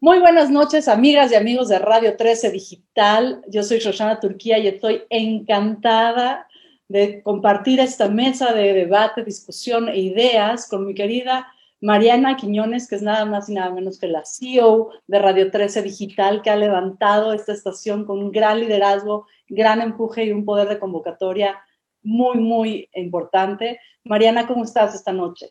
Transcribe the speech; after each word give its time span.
Muy 0.00 0.20
buenas 0.20 0.48
noches, 0.48 0.86
amigas 0.86 1.32
y 1.32 1.34
amigos 1.34 1.68
de 1.68 1.80
Radio 1.80 2.16
13 2.16 2.52
Digital. 2.52 3.42
Yo 3.48 3.64
soy 3.64 3.80
Shoshana 3.80 4.20
Turquía 4.20 4.56
y 4.56 4.68
estoy 4.68 5.02
encantada 5.10 6.46
de 6.86 7.20
compartir 7.24 7.80
esta 7.80 8.08
mesa 8.08 8.52
de 8.52 8.74
debate, 8.74 9.24
discusión 9.24 9.88
e 9.88 9.98
ideas 9.98 10.68
con 10.68 10.86
mi 10.86 10.94
querida 10.94 11.52
Mariana 11.80 12.36
Quiñones, 12.36 12.88
que 12.88 12.94
es 12.94 13.02
nada 13.02 13.24
más 13.24 13.48
y 13.48 13.54
nada 13.54 13.70
menos 13.70 13.98
que 13.98 14.06
la 14.06 14.24
CEO 14.24 14.90
de 15.08 15.18
Radio 15.18 15.50
13 15.50 15.82
Digital, 15.82 16.42
que 16.42 16.50
ha 16.50 16.56
levantado 16.56 17.32
esta 17.32 17.52
estación 17.52 18.04
con 18.04 18.20
un 18.20 18.30
gran 18.30 18.60
liderazgo, 18.60 19.26
gran 19.48 19.80
empuje 19.80 20.26
y 20.26 20.30
un 20.30 20.44
poder 20.44 20.68
de 20.68 20.78
convocatoria 20.78 21.60
muy, 22.04 22.38
muy 22.38 22.88
importante. 22.94 23.80
Mariana, 24.04 24.46
¿cómo 24.46 24.62
estás 24.62 24.94
esta 24.94 25.12
noche? 25.12 25.50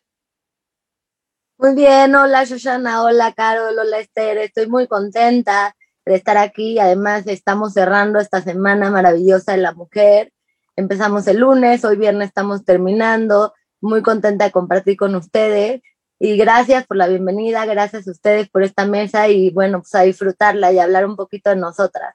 Muy 1.60 1.74
bien, 1.74 2.14
hola 2.14 2.44
Shoshana, 2.44 3.02
hola 3.02 3.34
Carol, 3.34 3.80
hola 3.80 3.98
Esther, 3.98 4.38
estoy 4.38 4.68
muy 4.68 4.86
contenta 4.86 5.76
de 6.06 6.14
estar 6.14 6.38
aquí. 6.38 6.78
Además, 6.78 7.26
estamos 7.26 7.74
cerrando 7.74 8.20
esta 8.20 8.44
semana 8.44 8.92
maravillosa 8.92 9.54
de 9.54 9.58
la 9.58 9.74
mujer. 9.74 10.32
Empezamos 10.76 11.26
el 11.26 11.38
lunes, 11.38 11.84
hoy 11.84 11.98
viernes 11.98 12.28
estamos 12.28 12.64
terminando. 12.64 13.56
Muy 13.82 14.04
contenta 14.04 14.46
de 14.46 14.52
compartir 14.52 14.98
con 14.98 15.16
ustedes 15.16 15.82
y 16.20 16.38
gracias 16.38 16.86
por 16.86 16.98
la 16.98 17.08
bienvenida, 17.08 17.66
gracias 17.66 18.08
a 18.08 18.12
ustedes 18.12 18.50
por 18.50 18.62
esta 18.62 18.86
mesa 18.86 19.28
y 19.28 19.50
bueno, 19.50 19.80
pues 19.80 19.96
a 19.96 20.02
disfrutarla 20.02 20.72
y 20.72 20.78
hablar 20.78 21.08
un 21.08 21.16
poquito 21.16 21.50
de 21.50 21.56
nosotras. 21.56 22.14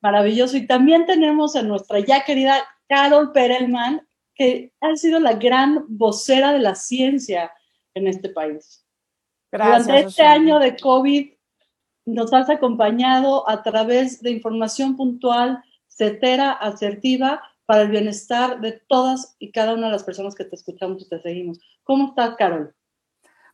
Maravilloso. 0.00 0.56
Y 0.56 0.68
también 0.68 1.06
tenemos 1.06 1.56
a 1.56 1.62
nuestra 1.62 1.98
ya 1.98 2.24
querida 2.24 2.68
Carol 2.88 3.32
Perelman, 3.32 4.06
que 4.36 4.72
ha 4.80 4.94
sido 4.94 5.18
la 5.18 5.32
gran 5.32 5.86
vocera 5.88 6.52
de 6.52 6.60
la 6.60 6.76
ciencia 6.76 7.50
en 7.96 8.06
este 8.06 8.28
país. 8.28 8.84
Gracias, 9.50 9.86
Durante 9.86 10.08
este 10.08 10.22
año 10.22 10.58
de 10.58 10.76
COVID 10.76 11.32
nos 12.04 12.32
has 12.32 12.48
acompañado 12.50 13.48
a 13.48 13.62
través 13.62 14.22
de 14.22 14.30
información 14.30 14.96
puntual, 14.96 15.62
certera, 15.88 16.52
asertiva, 16.52 17.42
para 17.64 17.82
el 17.82 17.90
bienestar 17.90 18.60
de 18.60 18.80
todas 18.86 19.34
y 19.40 19.50
cada 19.50 19.74
una 19.74 19.86
de 19.86 19.92
las 19.92 20.04
personas 20.04 20.36
que 20.36 20.44
te 20.44 20.54
escuchamos 20.54 21.02
y 21.02 21.08
te 21.08 21.20
seguimos. 21.20 21.58
¿Cómo 21.82 22.08
estás, 22.08 22.36
Carol? 22.36 22.72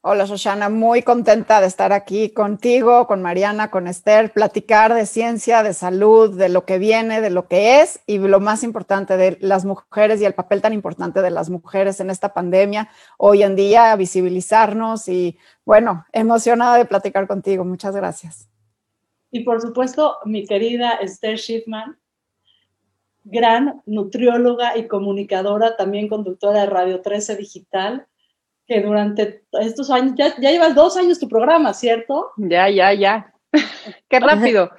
Hola, 0.05 0.25
Shoshana, 0.25 0.69
muy 0.69 1.05
contenta 1.05 1.61
de 1.61 1.69
estar 1.69 1.93
aquí 1.93 2.31
contigo, 2.31 3.07
con 3.07 3.23
Mariana, 3.23 3.71
con 3.71 3.87
Esther, 3.87 4.33
platicar 4.33 4.95
de 4.95 5.07
ciencia, 5.07 5.63
de 5.63 5.75
salud, 5.75 6.37
de 6.37 6.49
lo 6.49 6.65
que 6.65 6.79
viene, 6.79 7.21
de 7.21 7.31
lo 7.31 7.47
que 7.47 7.81
es 7.83 8.01
y 8.05 8.19
lo 8.19 8.41
más 8.41 8.65
importante 8.65 9.17
de 9.17 9.39
las 9.41 9.65
mujeres 9.65 10.21
y 10.21 10.25
el 10.25 10.35
papel 10.35 10.61
tan 10.61 10.73
importante 10.73 11.23
de 11.23 11.31
las 11.31 11.51
mujeres 11.51 12.01
en 12.01 12.11
esta 12.11 12.35
pandemia 12.35 12.89
hoy 13.17 13.45
en 13.45 13.55
día, 13.55 13.95
visibilizarnos 13.95 15.07
y 15.07 15.39
bueno, 15.65 16.05
emocionada 16.11 16.79
de 16.79 16.85
platicar 16.85 17.29
contigo. 17.29 17.65
Muchas 17.65 17.95
gracias. 17.95 18.49
Y 19.31 19.45
por 19.45 19.61
supuesto, 19.61 20.17
mi 20.25 20.45
querida 20.49 20.95
Esther 20.95 21.39
Schiffman, 21.39 21.97
gran 23.23 23.81
nutrióloga 23.87 24.77
y 24.77 24.89
comunicadora, 24.89 25.77
también 25.77 26.09
conductora 26.09 26.63
de 26.63 26.67
Radio 26.67 27.03
13 27.03 27.37
Digital 27.37 28.09
que 28.67 28.81
durante 28.81 29.45
estos 29.53 29.91
años, 29.91 30.15
ya, 30.17 30.35
ya 30.41 30.51
llevas 30.51 30.75
dos 30.75 30.97
años 30.97 31.19
tu 31.19 31.29
programa, 31.29 31.75
¿cierto? 31.75 32.31
Ya, 32.37 32.69
ya, 32.69 32.93
ya. 32.95 33.33
Qué 34.09 34.21
rápido. 34.21 34.71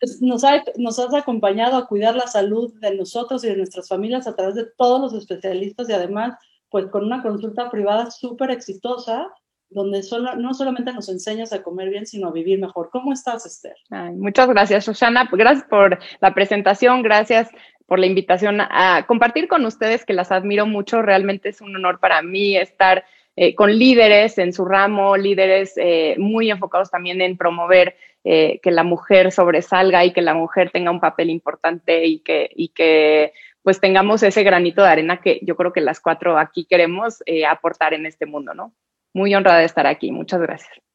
Pues, 0.00 0.20
nos, 0.20 0.42
nos 0.76 0.98
has 0.98 1.14
acompañado 1.14 1.76
a 1.76 1.86
cuidar 1.86 2.14
la 2.14 2.26
salud 2.26 2.72
de 2.80 2.94
nosotros 2.94 3.44
y 3.44 3.48
de 3.48 3.56
nuestras 3.56 3.88
familias 3.88 4.26
a 4.26 4.36
través 4.36 4.54
de 4.54 4.66
todos 4.76 5.00
los 5.00 5.14
especialistas 5.14 5.88
y 5.88 5.92
además, 5.92 6.36
pues 6.68 6.86
con 6.86 7.04
una 7.04 7.22
consulta 7.22 7.70
privada 7.70 8.10
súper 8.10 8.50
exitosa, 8.50 9.28
donde 9.70 10.02
solo, 10.02 10.34
no 10.36 10.54
solamente 10.54 10.92
nos 10.92 11.08
enseñas 11.08 11.52
a 11.52 11.62
comer 11.62 11.90
bien, 11.90 12.06
sino 12.06 12.28
a 12.28 12.32
vivir 12.32 12.58
mejor. 12.58 12.90
¿Cómo 12.90 13.12
estás, 13.12 13.44
Esther? 13.44 13.76
muchas 14.14 14.48
gracias, 14.48 14.84
Susana. 14.84 15.28
Gracias 15.30 15.66
por 15.68 15.98
la 16.20 16.34
presentación, 16.34 17.02
gracias 17.02 17.48
por 17.88 17.98
la 17.98 18.06
invitación 18.06 18.60
a 18.60 19.06
compartir 19.08 19.48
con 19.48 19.64
ustedes, 19.64 20.04
que 20.04 20.12
las 20.12 20.30
admiro 20.30 20.66
mucho. 20.66 21.00
Realmente 21.00 21.48
es 21.48 21.62
un 21.62 21.74
honor 21.74 21.98
para 21.98 22.20
mí 22.20 22.54
estar 22.54 23.06
eh, 23.34 23.54
con 23.54 23.74
líderes 23.74 24.36
en 24.36 24.52
su 24.52 24.66
ramo, 24.66 25.16
líderes 25.16 25.72
eh, 25.76 26.14
muy 26.18 26.50
enfocados 26.50 26.90
también 26.90 27.22
en 27.22 27.38
promover 27.38 27.96
eh, 28.24 28.60
que 28.62 28.70
la 28.72 28.82
mujer 28.82 29.32
sobresalga 29.32 30.04
y 30.04 30.12
que 30.12 30.20
la 30.20 30.34
mujer 30.34 30.70
tenga 30.70 30.90
un 30.90 31.00
papel 31.00 31.30
importante 31.30 32.04
y 32.04 32.18
que, 32.18 32.50
y 32.54 32.68
que 32.68 33.32
pues 33.62 33.80
tengamos 33.80 34.22
ese 34.22 34.42
granito 34.42 34.82
de 34.82 34.88
arena 34.88 35.22
que 35.22 35.40
yo 35.42 35.56
creo 35.56 35.72
que 35.72 35.80
las 35.80 35.98
cuatro 35.98 36.38
aquí 36.38 36.66
queremos 36.68 37.22
aportar 37.48 37.94
en 37.94 38.04
este 38.04 38.26
mundo, 38.26 38.52
¿no? 38.52 38.74
Muy 39.14 39.34
honrada 39.34 39.60
de 39.60 39.64
estar 39.64 39.86
aquí. 39.86 40.12
Muchas 40.12 40.42
gracias. 40.42 40.87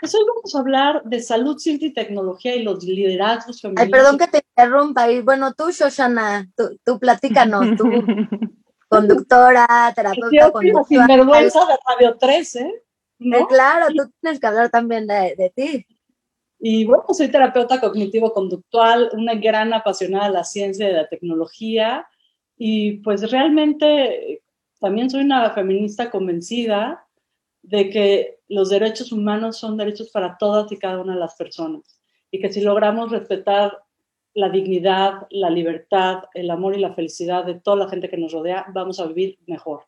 Pues 0.00 0.14
hoy 0.14 0.22
vamos 0.34 0.54
a 0.54 0.58
hablar 0.60 1.02
de 1.04 1.20
salud, 1.20 1.58
ciencia 1.58 1.88
y 1.88 1.92
tecnología 1.92 2.56
y 2.56 2.62
los 2.62 2.82
liderazgos 2.82 3.60
femeninos. 3.60 3.84
Ay, 3.84 3.90
perdón 3.90 4.18
que 4.18 4.28
te 4.28 4.42
interrumpa. 4.56 5.10
Y 5.10 5.20
bueno, 5.20 5.52
tú, 5.52 5.70
Shoshana, 5.70 6.50
tú, 6.56 6.78
tú 6.84 6.98
platícanos, 6.98 7.76
tú, 7.76 7.84
conductora, 8.88 9.92
terapeuta 9.94 10.50
conductora. 10.52 10.84
Sin 10.88 11.06
vergüenza 11.06 11.60
de 11.66 11.74
Radio 11.86 12.16
13. 12.16 12.60
¿eh? 12.60 12.84
¿no? 13.18 13.46
claro, 13.46 13.88
tú 13.94 14.10
tienes 14.22 14.40
que 14.40 14.46
hablar 14.46 14.70
también 14.70 15.06
de, 15.06 15.34
de 15.36 15.52
ti. 15.54 15.86
Y 16.58 16.86
bueno, 16.86 17.04
soy 17.12 17.28
terapeuta 17.28 17.78
cognitivo-conductual, 17.78 19.10
una 19.12 19.34
gran 19.34 19.72
apasionada 19.74 20.28
de 20.28 20.32
la 20.32 20.44
ciencia 20.44 20.86
y 20.86 20.92
de 20.92 20.96
la 20.96 21.08
tecnología. 21.08 22.06
Y 22.56 22.98
pues 22.98 23.30
realmente 23.30 24.42
también 24.80 25.10
soy 25.10 25.24
una 25.24 25.50
feminista 25.50 26.10
convencida 26.10 27.06
de 27.62 27.90
que 27.90 28.38
los 28.48 28.70
derechos 28.70 29.12
humanos 29.12 29.58
son 29.58 29.76
derechos 29.76 30.10
para 30.10 30.36
todas 30.38 30.70
y 30.72 30.76
cada 30.76 31.00
una 31.00 31.14
de 31.14 31.20
las 31.20 31.36
personas 31.36 32.00
y 32.30 32.40
que 32.40 32.52
si 32.52 32.60
logramos 32.60 33.10
respetar 33.10 33.76
la 34.34 34.48
dignidad, 34.48 35.26
la 35.30 35.50
libertad, 35.50 36.24
el 36.34 36.50
amor 36.50 36.76
y 36.76 36.80
la 36.80 36.94
felicidad 36.94 37.44
de 37.44 37.54
toda 37.54 37.76
la 37.76 37.88
gente 37.88 38.08
que 38.08 38.16
nos 38.16 38.32
rodea, 38.32 38.66
vamos 38.72 39.00
a 39.00 39.06
vivir 39.06 39.38
mejor. 39.46 39.82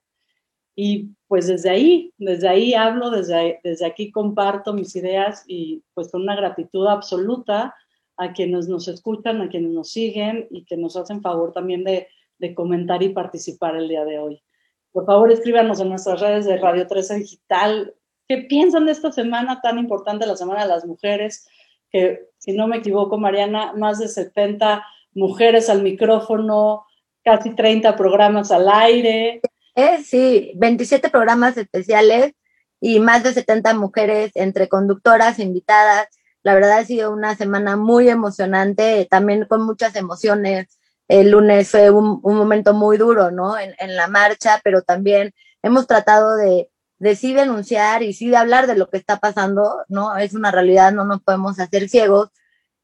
Y 0.75 1.11
pues 1.29 1.47
desde 1.47 1.71
ahí, 1.71 2.13
desde 2.19 2.49
ahí 2.49 2.75
hablo, 2.75 3.11
desde, 3.11 3.61
desde 3.63 3.87
aquí 3.87 4.11
comparto 4.11 4.73
mis 4.73 4.97
ideas 4.97 5.45
y 5.47 5.83
pues 5.95 6.11
con 6.11 6.23
una 6.23 6.35
gratitud 6.35 6.87
absoluta 6.87 7.75
a 8.17 8.33
quienes 8.33 8.69
nos 8.69 8.89
escuchan, 8.89 9.41
a 9.41 9.49
quienes 9.49 9.71
nos 9.71 9.91
siguen 9.91 10.49
y 10.51 10.65
que 10.65 10.77
nos 10.77 10.97
hacen 10.97 11.21
favor 11.21 11.53
también 11.53 11.85
de, 11.85 12.09
de 12.39 12.55
comentar 12.55 13.03
y 13.03 13.11
participar 13.11 13.77
el 13.77 13.89
día 13.89 14.05
de 14.05 14.19
hoy. 14.19 14.43
Por 14.93 15.07
favor, 15.07 15.33
escríbanos 15.33 15.81
en 15.81 15.89
nuestras 15.89 16.21
redes 16.21 16.45
de 16.45 16.59
Radio 16.59 16.87
13 16.87 17.17
Digital. 17.17 17.95
¿Qué 18.29 18.39
piensan 18.49 18.85
de 18.85 18.93
esta 18.93 19.11
semana 19.11 19.61
tan 19.63 19.79
importante, 19.79 20.27
la 20.27 20.37
Semana 20.37 20.63
de 20.63 20.69
las 20.69 20.85
Mujeres? 20.85 21.49
Que, 21.91 22.29
si 22.39 22.53
no 22.53 22.67
me 22.67 22.77
equivoco, 22.77 23.19
Mariana, 23.19 23.73
más 23.73 23.99
de 23.99 24.09
70 24.09 24.85
mujeres 25.15 25.71
al 25.71 25.83
micrófono, 25.83 26.85
casi 27.25 27.55
30 27.55 27.97
programas 27.97 28.51
al 28.51 28.69
aire. 28.69 29.41
Eh, 29.75 30.03
sí, 30.05 30.53
27 30.57 31.09
programas 31.09 31.57
especiales 31.57 32.35
y 32.79 33.01
más 33.01 33.23
de 33.23 33.33
70 33.33 33.75
mujeres 33.75 34.33
entre 34.35 34.69
conductoras, 34.69 35.39
invitadas. 35.39 36.09
La 36.43 36.55
verdad 36.55 36.79
ha 36.79 36.85
sido 36.85 37.13
una 37.13 37.35
semana 37.35 37.77
muy 37.77 38.11
emocionante, 38.11 39.07
también 39.11 39.47
con 39.47 39.65
muchas 39.65 39.97
emociones 39.97 40.79
el 41.13 41.31
lunes 41.31 41.69
fue 41.71 41.91
un, 41.91 42.21
momento 42.23 42.73
muy 42.73 42.97
duro, 42.97 43.31
¿no? 43.31 43.57
En, 43.59 43.97
la 43.97 44.09
marcha, 44.09 44.63
pero 44.65 44.81
también 44.81 45.35
hemos 45.63 45.87
tratado 45.87 46.37
de, 46.37 46.71
de 46.99 47.17
sí 47.17 47.35
denunciar 47.35 48.03
y 48.03 48.15
sí 48.15 48.31
de 48.31 48.39
hablar 48.39 48.67
de 48.67 48.77
lo 48.77 48.89
que 48.89 48.97
está 48.97 49.19
pasando, 49.19 49.85
¿no? 49.89 50.17
Es 50.17 50.33
una 50.33 50.51
realidad, 50.51 50.91
no 50.93 51.05
nos 51.05 51.23
podemos 51.23 51.61
hacer 51.61 51.91
ciegos. 51.91 52.31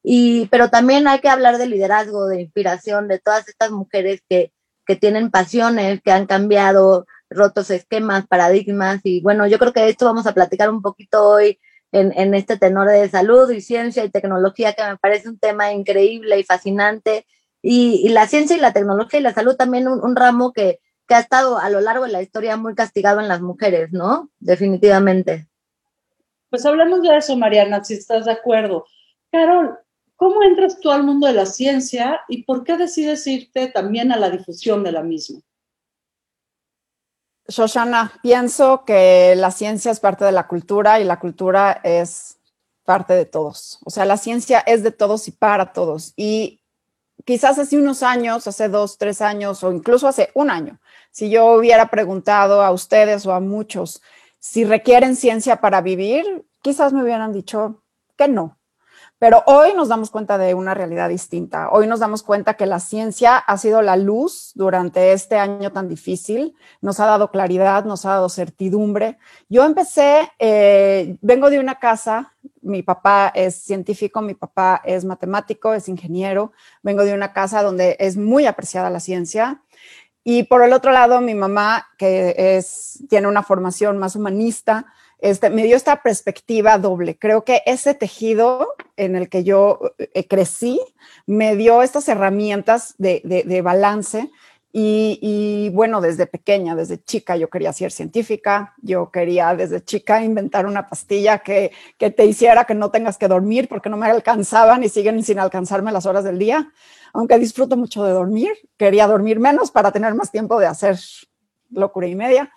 Y, 0.02 0.46
pero 0.48 0.68
también 0.68 1.08
hay 1.08 1.20
que 1.20 1.30
hablar 1.30 1.56
de 1.56 1.68
liderazgo, 1.68 2.26
de 2.26 2.42
inspiración, 2.42 3.08
de 3.08 3.18
todas 3.18 3.48
estas 3.48 3.70
mujeres 3.70 4.20
que, 4.28 4.52
que 4.86 4.96
tienen 4.96 5.30
pasiones, 5.30 6.02
que 6.02 6.12
han 6.12 6.26
cambiado, 6.26 7.06
rotos 7.30 7.70
esquemas, 7.70 8.26
paradigmas. 8.26 9.00
Y 9.04 9.22
bueno, 9.22 9.46
yo 9.46 9.58
creo 9.58 9.72
que 9.72 9.80
de 9.80 9.88
esto 9.88 10.04
vamos 10.04 10.26
a 10.26 10.34
platicar 10.34 10.68
un 10.68 10.82
poquito 10.82 11.26
hoy 11.26 11.58
en, 11.92 12.12
en 12.14 12.34
este 12.34 12.58
tenor 12.58 12.88
de 12.88 13.08
salud 13.08 13.50
y 13.50 13.62
ciencia 13.62 14.04
y 14.04 14.10
tecnología, 14.10 14.74
que 14.74 14.84
me 14.84 14.98
parece 14.98 15.30
un 15.30 15.38
tema 15.38 15.72
increíble 15.72 16.38
y 16.38 16.44
fascinante 16.44 17.24
y, 17.62 18.08
la 18.08 18.26
ciencia 18.26 18.56
y 18.56 18.60
la 18.60 18.72
tecnología 18.72 19.20
y 19.20 19.22
la 19.22 19.34
salud 19.34 19.56
también 19.56 19.88
un, 19.88 20.16
ramo 20.16 20.52
que, 20.52 20.80
que, 21.06 21.14
ha 21.14 21.20
estado 21.20 21.58
a 21.58 21.70
lo 21.70 21.80
largo 21.80 22.04
de 22.04 22.12
la 22.12 22.22
historia 22.22 22.56
muy 22.56 22.74
castigado 22.74 23.20
en 23.20 23.28
las 23.28 23.40
mujeres, 23.40 23.92
¿no? 23.92 24.30
Definitivamente. 24.38 25.48
Pues 26.50 26.64
hablamos 26.64 27.02
de 27.02 27.16
eso, 27.16 27.36
Mariana, 27.36 27.84
si 27.84 27.94
estás 27.94 28.24
de 28.24 28.32
acuerdo. 28.32 28.86
Carol, 29.30 29.78
¿cómo 30.16 30.42
entras 30.42 30.80
tú 30.80 30.90
al 30.90 31.04
mundo 31.04 31.26
de 31.26 31.34
la 31.34 31.46
ciencia 31.46 32.20
y 32.28 32.44
por 32.44 32.64
qué 32.64 32.76
decides 32.76 33.26
irte 33.26 33.68
también 33.68 34.12
a 34.12 34.16
la 34.16 34.30
difusión 34.30 34.82
de 34.82 34.92
la 34.92 35.02
misma? 35.02 35.40
Shoshana, 37.48 38.12
pienso 38.22 38.84
que 38.84 39.34
la 39.36 39.50
ciencia 39.50 39.90
es 39.90 40.00
parte 40.00 40.24
de 40.24 40.32
la 40.32 40.46
cultura 40.46 41.00
y 41.00 41.04
la 41.04 41.18
cultura 41.18 41.80
es 41.82 42.38
parte 42.84 43.14
de 43.14 43.24
todos. 43.24 43.78
O 43.84 43.90
sea, 43.90 44.04
la 44.04 44.18
ciencia 44.18 44.60
es 44.60 44.82
de 44.82 44.90
todos 44.90 45.28
y 45.28 45.32
para 45.32 45.72
todos. 45.72 46.12
Y 46.16 46.60
quizás 47.28 47.58
hace 47.58 47.76
unos 47.76 48.02
años, 48.02 48.46
hace 48.46 48.70
dos, 48.70 48.96
tres 48.96 49.20
años 49.20 49.62
o 49.62 49.70
incluso 49.70 50.08
hace 50.08 50.30
un 50.32 50.48
año, 50.48 50.80
si 51.10 51.28
yo 51.28 51.52
hubiera 51.52 51.90
preguntado 51.90 52.62
a 52.62 52.70
ustedes 52.70 53.26
o 53.26 53.34
a 53.34 53.40
muchos 53.40 54.00
si 54.38 54.64
requieren 54.64 55.14
ciencia 55.14 55.56
para 55.56 55.82
vivir, 55.82 56.24
quizás 56.62 56.94
me 56.94 57.02
hubieran 57.02 57.34
dicho 57.34 57.82
que 58.16 58.28
no. 58.28 58.57
Pero 59.18 59.42
hoy 59.46 59.74
nos 59.74 59.88
damos 59.88 60.10
cuenta 60.10 60.38
de 60.38 60.54
una 60.54 60.74
realidad 60.74 61.08
distinta. 61.08 61.70
Hoy 61.70 61.88
nos 61.88 61.98
damos 61.98 62.22
cuenta 62.22 62.54
que 62.54 62.66
la 62.66 62.78
ciencia 62.78 63.36
ha 63.36 63.58
sido 63.58 63.82
la 63.82 63.96
luz 63.96 64.52
durante 64.54 65.12
este 65.12 65.36
año 65.36 65.72
tan 65.72 65.88
difícil, 65.88 66.54
nos 66.80 67.00
ha 67.00 67.06
dado 67.06 67.32
claridad, 67.32 67.84
nos 67.84 68.06
ha 68.06 68.10
dado 68.10 68.28
certidumbre. 68.28 69.18
Yo 69.48 69.64
empecé, 69.64 70.30
eh, 70.38 71.16
vengo 71.20 71.50
de 71.50 71.58
una 71.58 71.80
casa, 71.80 72.32
mi 72.62 72.82
papá 72.84 73.32
es 73.34 73.56
científico, 73.56 74.22
mi 74.22 74.34
papá 74.34 74.82
es 74.84 75.04
matemático, 75.04 75.74
es 75.74 75.88
ingeniero, 75.88 76.52
vengo 76.82 77.04
de 77.04 77.14
una 77.14 77.32
casa 77.32 77.64
donde 77.64 77.96
es 77.98 78.16
muy 78.16 78.46
apreciada 78.46 78.88
la 78.88 79.00
ciencia. 79.00 79.62
Y 80.22 80.44
por 80.44 80.62
el 80.62 80.72
otro 80.72 80.92
lado, 80.92 81.20
mi 81.20 81.34
mamá, 81.34 81.88
que 81.98 82.34
es, 82.36 83.02
tiene 83.08 83.26
una 83.26 83.42
formación 83.42 83.98
más 83.98 84.14
humanista, 84.14 84.86
este, 85.18 85.50
me 85.50 85.64
dio 85.64 85.74
esta 85.74 86.02
perspectiva 86.02 86.78
doble. 86.78 87.18
Creo 87.18 87.44
que 87.44 87.62
ese 87.66 87.94
tejido 87.94 88.74
en 88.98 89.16
el 89.16 89.28
que 89.28 89.44
yo 89.44 89.80
eh, 89.98 90.26
crecí 90.26 90.80
me 91.26 91.56
dio 91.56 91.82
estas 91.82 92.08
herramientas 92.08 92.94
de, 92.98 93.60
balance. 93.64 94.30
Y, 94.80 95.70
bueno, 95.72 96.00
desde 96.00 96.26
pequeña, 96.26 96.76
desde 96.76 97.02
chica, 97.02 97.36
yo 97.36 97.48
quería 97.48 97.72
ser 97.72 97.90
científica, 97.90 98.74
yo 98.80 99.10
quería 99.10 99.54
desde 99.56 99.82
chica 99.82 100.22
inventar 100.22 100.66
una 100.66 100.88
pastilla 100.88 101.38
que, 101.38 101.72
que 101.96 102.10
te 102.10 102.26
hiciera 102.26 102.64
que 102.64 102.74
no 102.74 102.90
tengas 102.90 103.18
que 103.18 103.26
dormir 103.26 103.66
porque 103.68 103.88
no 103.88 103.96
me 103.96 104.06
alcanzaban 104.06 104.84
y 104.84 104.88
siguen 104.88 105.24
sin 105.24 105.40
alcanzarme 105.40 105.90
las 105.90 106.06
horas 106.06 106.22
del 106.22 106.38
día. 106.38 106.70
Aunque 107.12 107.38
disfruto 107.38 107.76
mucho 107.76 108.04
de 108.04 108.12
dormir, 108.12 108.52
quería 108.76 109.08
dormir 109.08 109.40
menos 109.40 109.72
para 109.72 109.90
tener 109.90 110.14
más 110.14 110.30
tiempo 110.30 110.60
de 110.60 110.66
hacer 110.66 110.96
locura 111.70 112.06
y 112.06 112.14
media. 112.14 112.52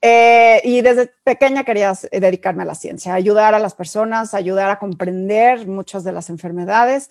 Eh, 0.00 0.60
y 0.64 0.80
desde 0.80 1.12
pequeña 1.24 1.64
quería 1.64 1.92
dedicarme 2.12 2.62
a 2.62 2.66
la 2.66 2.74
ciencia, 2.74 3.14
ayudar 3.14 3.54
a 3.54 3.58
las 3.58 3.74
personas, 3.74 4.32
ayudar 4.32 4.70
a 4.70 4.78
comprender 4.78 5.66
muchas 5.66 6.04
de 6.04 6.12
las 6.12 6.30
enfermedades. 6.30 7.10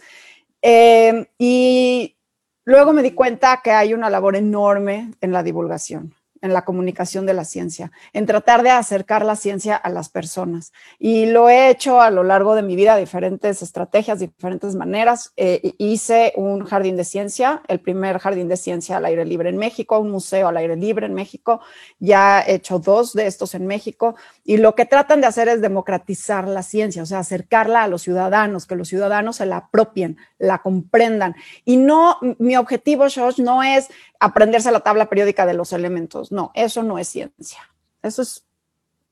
Eh, 0.62 1.28
y 1.38 2.16
luego 2.66 2.94
me 2.94 3.04
di 3.04 3.12
cuenta 3.12 3.62
que 3.64 3.72
hay 3.72 3.94
una 3.94 4.10
labor 4.10 4.36
enorme 4.36 5.12
en 5.22 5.32
la 5.32 5.44
divulgación 5.44 6.17
en 6.42 6.54
la 6.54 6.64
comunicación 6.64 7.26
de 7.26 7.34
la 7.34 7.46
ciencia, 7.46 7.92
en 8.14 8.26
tratar 8.26 8.64
de 8.64 8.70
acercar 8.70 9.26
la 9.26 9.36
ciencia 9.36 9.76
a 9.76 9.90
las 9.90 10.10
personas. 10.10 10.74
Y 11.00 11.28
lo 11.28 11.50
he 11.50 11.70
hecho 11.70 12.02
a 12.02 12.10
lo 12.10 12.24
largo 12.24 12.56
de 12.56 12.62
mi 12.62 12.76
vida, 12.76 12.96
diferentes 12.98 13.62
estrategias, 13.62 14.20
diferentes 14.20 14.76
maneras. 14.76 15.34
Eh, 15.38 15.74
hice 15.78 16.34
un 16.36 16.66
jardín 16.66 16.98
de 16.98 17.04
ciencia, 17.04 17.62
el 17.68 17.80
primer 17.80 18.20
jardín 18.20 18.48
de 18.48 18.58
ciencia 18.58 18.98
al 18.98 19.06
aire 19.06 19.26
libre 19.26 19.50
en 19.50 19.58
México, 19.58 20.00
un 20.00 20.12
museo 20.12 20.48
al 20.48 20.58
aire 20.58 20.76
libre 20.76 21.06
en 21.06 21.14
México. 21.14 21.62
Ya 22.00 22.42
he 22.42 22.56
hecho 22.56 22.80
dos 22.80 23.14
de 23.14 23.28
estos 23.28 23.56
en 23.56 23.68
México. 23.68 24.16
Y 24.44 24.58
lo 24.58 24.76
que 24.76 24.86
tratan 24.86 25.22
de 25.22 25.28
hacer 25.28 25.48
es 25.48 25.62
democratizar 25.62 26.48
la 26.48 26.64
ciencia, 26.64 27.04
o 27.04 27.06
sea, 27.06 27.20
acercarla 27.20 27.84
a 27.84 27.88
los 27.88 28.02
ciudadanos, 28.02 28.66
que 28.66 28.76
los 28.76 28.88
ciudadanos 28.88 29.38
se 29.38 29.46
la 29.46 29.58
apropien, 29.58 30.18
la 30.38 30.60
comprendan. 30.60 31.36
Y 31.66 31.78
no, 31.78 32.18
mi 32.40 32.56
objetivo, 32.58 33.06
Josh, 33.14 33.40
no 33.40 33.64
es 33.64 33.88
aprenderse 34.20 34.72
la 34.72 34.82
tabla 34.82 35.10
periódica 35.10 35.46
de 35.46 35.54
los 35.54 35.74
elementos. 35.74 36.32
No, 36.32 36.52
eso 36.54 36.84
no 36.84 37.00
es 37.00 37.08
ciencia. 37.08 37.60
Eso 38.02 38.22
es 38.22 38.48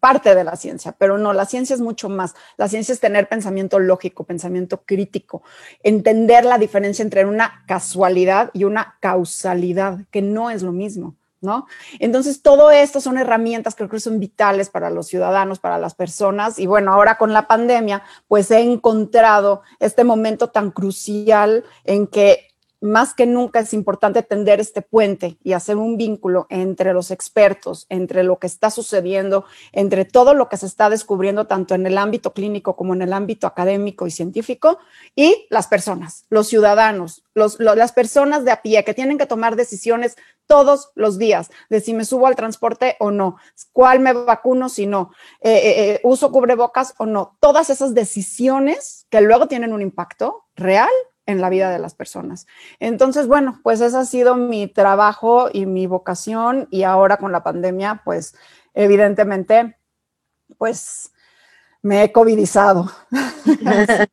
parte 0.05 0.35
de 0.35 0.43
la 0.43 0.55
ciencia, 0.55 0.91
pero 0.91 1.17
no, 1.17 1.33
la 1.33 1.45
ciencia 1.45 1.73
es 1.73 1.81
mucho 1.81 2.09
más. 2.09 2.35
La 2.57 2.67
ciencia 2.67 2.93
es 2.93 2.99
tener 2.99 3.27
pensamiento 3.27 3.79
lógico, 3.79 4.23
pensamiento 4.23 4.83
crítico, 4.85 5.41
entender 5.81 6.45
la 6.45 6.59
diferencia 6.59 7.01
entre 7.01 7.25
una 7.25 7.63
casualidad 7.67 8.51
y 8.53 8.65
una 8.65 8.97
causalidad, 8.99 10.01
que 10.11 10.21
no 10.21 10.51
es 10.51 10.61
lo 10.61 10.71
mismo. 10.71 11.15
¿No? 11.41 11.67
Entonces, 11.99 12.41
todo 12.41 12.71
esto 12.71 13.01
son 13.01 13.17
herramientas 13.19 13.75
que 13.75 13.79
creo 13.79 13.89
que 13.89 13.99
son 13.99 14.19
vitales 14.19 14.69
para 14.69 14.89
los 14.89 15.07
ciudadanos, 15.07 15.59
para 15.59 15.77
las 15.77 15.93
personas. 15.93 16.57
Y 16.57 16.65
bueno, 16.65 16.91
ahora 16.91 17.17
con 17.17 17.33
la 17.33 17.47
pandemia, 17.47 18.03
pues 18.27 18.49
he 18.49 18.61
encontrado 18.61 19.61
este 19.79 20.03
momento 20.03 20.49
tan 20.49 20.71
crucial 20.71 21.63
en 21.83 22.07
que 22.07 22.54
más 22.81 23.13
que 23.13 23.25
nunca 23.25 23.59
es 23.59 23.73
importante 23.73 24.23
tender 24.23 24.59
este 24.59 24.81
puente 24.81 25.37
y 25.43 25.53
hacer 25.53 25.77
un 25.77 25.97
vínculo 25.97 26.47
entre 26.49 26.93
los 26.93 27.11
expertos, 27.11 27.85
entre 27.89 28.23
lo 28.23 28.39
que 28.39 28.47
está 28.47 28.69
sucediendo, 28.69 29.45
entre 29.71 30.05
todo 30.05 30.33
lo 30.33 30.49
que 30.49 30.57
se 30.57 30.65
está 30.65 30.89
descubriendo 30.89 31.47
tanto 31.47 31.75
en 31.75 31.85
el 31.85 31.97
ámbito 31.97 32.33
clínico 32.33 32.75
como 32.75 32.93
en 32.93 33.01
el 33.01 33.13
ámbito 33.13 33.47
académico 33.47 34.07
y 34.07 34.11
científico 34.11 34.79
y 35.15 35.47
las 35.49 35.67
personas, 35.67 36.25
los 36.29 36.47
ciudadanos, 36.47 37.23
las 37.33 37.91
personas 37.91 38.45
de 38.45 38.51
a 38.51 38.61
pie 38.61 38.83
que 38.83 38.93
tienen 38.93 39.17
que 39.17 39.25
tomar 39.25 39.55
decisiones 39.55 40.15
todos 40.47 40.91
los 40.95 41.17
días 41.17 41.49
de 41.69 41.81
si 41.81 41.93
me 41.93 42.05
subo 42.05 42.27
al 42.27 42.35
transporte 42.35 42.95
o 42.99 43.11
no, 43.11 43.37
cuál 43.73 43.99
me 43.99 44.13
vacuno 44.13 44.69
si 44.69 44.85
no, 44.85 45.11
eh, 45.41 45.51
eh, 45.51 45.91
eh, 45.91 46.01
uso 46.03 46.31
cubrebocas 46.31 46.93
o 46.97 47.05
no. 47.05 47.37
Todas 47.39 47.69
esas 47.69 47.93
decisiones 47.93 49.07
que 49.09 49.21
luego 49.21 49.47
tienen 49.47 49.73
un 49.73 49.81
impacto 49.81 50.45
real 50.55 50.89
en 51.25 51.41
la 51.41 51.49
vida 51.49 51.71
de 51.71 51.79
las 51.79 51.95
personas. 51.95 52.47
Entonces, 52.79 53.27
bueno, 53.27 53.59
pues 53.63 53.81
ese 53.81 53.97
ha 53.97 54.05
sido 54.05 54.35
mi 54.35 54.67
trabajo 54.67 55.49
y 55.51 55.65
mi 55.65 55.87
vocación 55.87 56.67
y 56.71 56.83
ahora 56.83 57.17
con 57.17 57.31
la 57.31 57.43
pandemia, 57.43 58.01
pues 58.03 58.35
evidentemente, 58.73 59.77
pues 60.57 61.11
me 61.81 62.03
he 62.03 62.11
covidizado. 62.11 62.91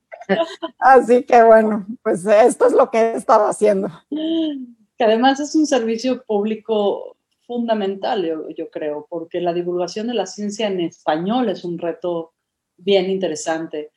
Así 0.79 1.25
que 1.25 1.43
bueno, 1.43 1.87
pues 2.03 2.25
esto 2.25 2.67
es 2.67 2.73
lo 2.73 2.91
que 2.91 2.99
he 2.99 3.15
estado 3.17 3.47
haciendo. 3.47 3.89
Que 4.11 5.05
además 5.05 5.41
es 5.41 5.55
un 5.55 5.67
servicio 5.67 6.23
público 6.25 7.17
fundamental, 7.47 8.25
yo, 8.25 8.49
yo 8.51 8.71
creo, 8.71 9.07
porque 9.11 9.41
la 9.41 9.53
divulgación 9.53 10.07
de 10.07 10.15
la 10.15 10.27
ciencia 10.27 10.69
en 10.69 10.81
español 10.81 11.49
es 11.49 11.65
un 11.65 11.79
reto 11.79 12.33
bien 12.77 13.11
interesante. 13.11 13.91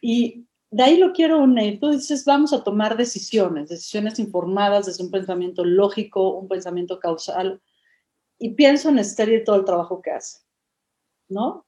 Y 0.00 0.46
de 0.76 0.82
ahí 0.82 0.98
lo 0.98 1.14
quiero 1.14 1.38
unir. 1.38 1.80
Tú 1.80 1.88
dices, 1.88 2.26
vamos 2.26 2.52
a 2.52 2.62
tomar 2.62 2.98
decisiones, 2.98 3.70
decisiones 3.70 4.18
informadas 4.18 4.84
desde 4.84 5.02
un 5.02 5.10
pensamiento 5.10 5.64
lógico, 5.64 6.36
un 6.36 6.48
pensamiento 6.48 7.00
causal. 7.00 7.62
Y 8.38 8.50
pienso 8.50 8.90
en 8.90 8.98
Esther 8.98 9.32
y 9.32 9.42
todo 9.42 9.56
el 9.56 9.64
trabajo 9.64 10.02
que 10.02 10.10
hace, 10.10 10.40
¿no? 11.30 11.64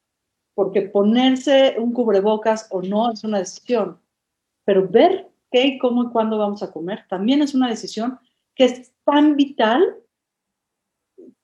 Porque 0.54 0.82
ponerse 0.82 1.76
un 1.78 1.94
cubrebocas 1.94 2.68
o 2.70 2.82
no 2.82 3.10
es 3.10 3.24
una 3.24 3.38
decisión, 3.38 3.98
pero 4.66 4.86
ver 4.86 5.30
qué, 5.50 5.78
cómo 5.80 6.04
y 6.04 6.10
cuándo 6.10 6.36
vamos 6.36 6.62
a 6.62 6.70
comer 6.70 7.06
también 7.08 7.40
es 7.40 7.54
una 7.54 7.70
decisión 7.70 8.18
que 8.54 8.64
es 8.66 8.92
tan 9.04 9.36
vital 9.36 9.96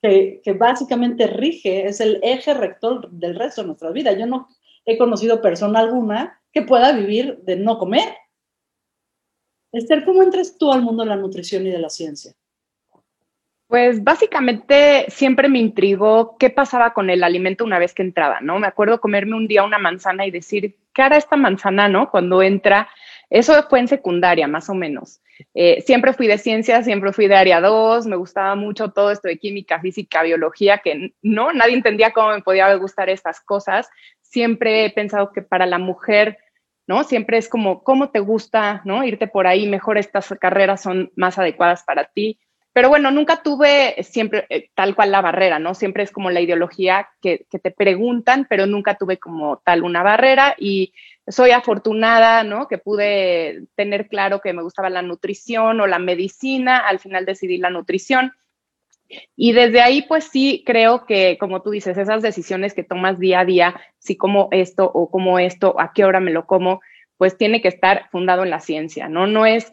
que, 0.02 0.42
que 0.44 0.52
básicamente 0.52 1.28
rige, 1.28 1.86
es 1.86 2.02
el 2.02 2.20
eje 2.22 2.52
rector 2.52 3.10
del 3.10 3.36
resto 3.36 3.62
de 3.62 3.68
nuestra 3.68 3.90
vida. 3.90 4.12
Yo 4.12 4.26
no 4.26 4.48
he 4.84 4.98
conocido 4.98 5.40
persona 5.40 5.78
alguna 5.78 6.42
que 6.54 6.62
pueda 6.62 6.92
vivir 6.92 7.38
de 7.42 7.56
no 7.56 7.78
comer. 7.78 8.14
Esther, 9.72 10.04
¿cómo 10.04 10.22
entras 10.22 10.56
tú 10.56 10.72
al 10.72 10.82
mundo 10.82 11.02
de 11.02 11.10
la 11.10 11.16
nutrición 11.16 11.66
y 11.66 11.70
de 11.70 11.80
la 11.80 11.90
ciencia? 11.90 12.32
Pues 13.66 14.04
básicamente 14.04 15.06
siempre 15.08 15.48
me 15.48 15.58
intrigó 15.58 16.36
qué 16.38 16.48
pasaba 16.48 16.92
con 16.94 17.10
el 17.10 17.24
alimento 17.24 17.64
una 17.64 17.80
vez 17.80 17.92
que 17.92 18.02
entraba, 18.02 18.40
¿no? 18.40 18.60
Me 18.60 18.68
acuerdo 18.68 19.00
comerme 19.00 19.34
un 19.34 19.48
día 19.48 19.64
una 19.64 19.78
manzana 19.78 20.26
y 20.26 20.30
decir, 20.30 20.76
¿qué 20.92 21.02
hará 21.02 21.16
esta 21.16 21.36
manzana, 21.36 21.88
no? 21.88 22.08
Cuando 22.08 22.40
entra, 22.40 22.88
eso 23.30 23.60
fue 23.68 23.80
en 23.80 23.88
secundaria, 23.88 24.46
más 24.46 24.70
o 24.70 24.74
menos. 24.74 25.20
Eh, 25.54 25.82
siempre 25.84 26.12
fui 26.12 26.28
de 26.28 26.38
ciencia, 26.38 26.84
siempre 26.84 27.12
fui 27.12 27.26
de 27.26 27.34
área 27.34 27.60
2, 27.60 28.06
me 28.06 28.14
gustaba 28.14 28.54
mucho 28.54 28.92
todo 28.92 29.10
esto 29.10 29.26
de 29.26 29.38
química, 29.38 29.80
física, 29.80 30.22
biología, 30.22 30.78
que 30.78 31.12
no, 31.22 31.52
nadie 31.52 31.74
entendía 31.74 32.12
cómo 32.12 32.28
me 32.28 32.42
podía 32.42 32.72
gustar 32.76 33.08
estas 33.08 33.40
cosas. 33.40 33.88
Siempre 34.20 34.84
he 34.84 34.90
pensado 34.90 35.32
que 35.32 35.42
para 35.42 35.66
la 35.66 35.78
mujer 35.78 36.38
¿no? 36.86 37.04
Siempre 37.04 37.38
es 37.38 37.48
como, 37.48 37.82
¿cómo 37.82 38.10
te 38.10 38.20
gusta, 38.20 38.82
¿no? 38.84 39.04
Irte 39.04 39.26
por 39.26 39.46
ahí, 39.46 39.66
mejor 39.68 39.98
estas 39.98 40.34
carreras 40.40 40.82
son 40.82 41.10
más 41.16 41.38
adecuadas 41.38 41.82
para 41.84 42.04
ti. 42.04 42.38
Pero 42.72 42.88
bueno, 42.88 43.12
nunca 43.12 43.40
tuve 43.40 43.94
siempre 44.02 44.46
eh, 44.50 44.68
tal 44.74 44.96
cual 44.96 45.12
la 45.12 45.20
barrera, 45.20 45.60
¿no? 45.60 45.74
Siempre 45.74 46.02
es 46.02 46.10
como 46.10 46.30
la 46.30 46.40
ideología 46.40 47.08
que, 47.22 47.46
que, 47.48 47.60
te 47.60 47.70
preguntan, 47.70 48.46
pero 48.50 48.66
nunca 48.66 48.96
tuve 48.96 49.18
como 49.18 49.58
tal 49.64 49.84
una 49.84 50.02
barrera 50.02 50.56
y 50.58 50.92
soy 51.28 51.52
afortunada, 51.52 52.42
¿no? 52.42 52.66
Que 52.66 52.78
pude 52.78 53.62
tener 53.76 54.08
claro 54.08 54.40
que 54.40 54.52
me 54.52 54.62
gustaba 54.62 54.90
la 54.90 55.02
nutrición 55.02 55.80
o 55.80 55.86
la 55.86 56.00
medicina, 56.00 56.78
al 56.78 56.98
final 56.98 57.24
decidí 57.24 57.58
la 57.58 57.70
nutrición. 57.70 58.32
Y 59.36 59.52
desde 59.52 59.80
ahí, 59.80 60.02
pues 60.02 60.24
sí, 60.24 60.62
creo 60.66 61.06
que, 61.06 61.36
como 61.38 61.62
tú 61.62 61.70
dices, 61.70 61.96
esas 61.98 62.22
decisiones 62.22 62.74
que 62.74 62.84
tomas 62.84 63.18
día 63.18 63.40
a 63.40 63.44
día, 63.44 63.80
si 63.98 64.16
como 64.16 64.48
esto 64.50 64.90
o 64.92 65.10
como 65.10 65.38
esto, 65.38 65.80
a 65.80 65.92
qué 65.92 66.04
hora 66.04 66.20
me 66.20 66.32
lo 66.32 66.46
como, 66.46 66.80
pues 67.24 67.38
tiene 67.38 67.62
que 67.62 67.68
estar 67.68 68.10
fundado 68.10 68.42
en 68.42 68.50
la 68.50 68.60
ciencia, 68.60 69.08
¿no? 69.08 69.26
No 69.26 69.46
es, 69.46 69.72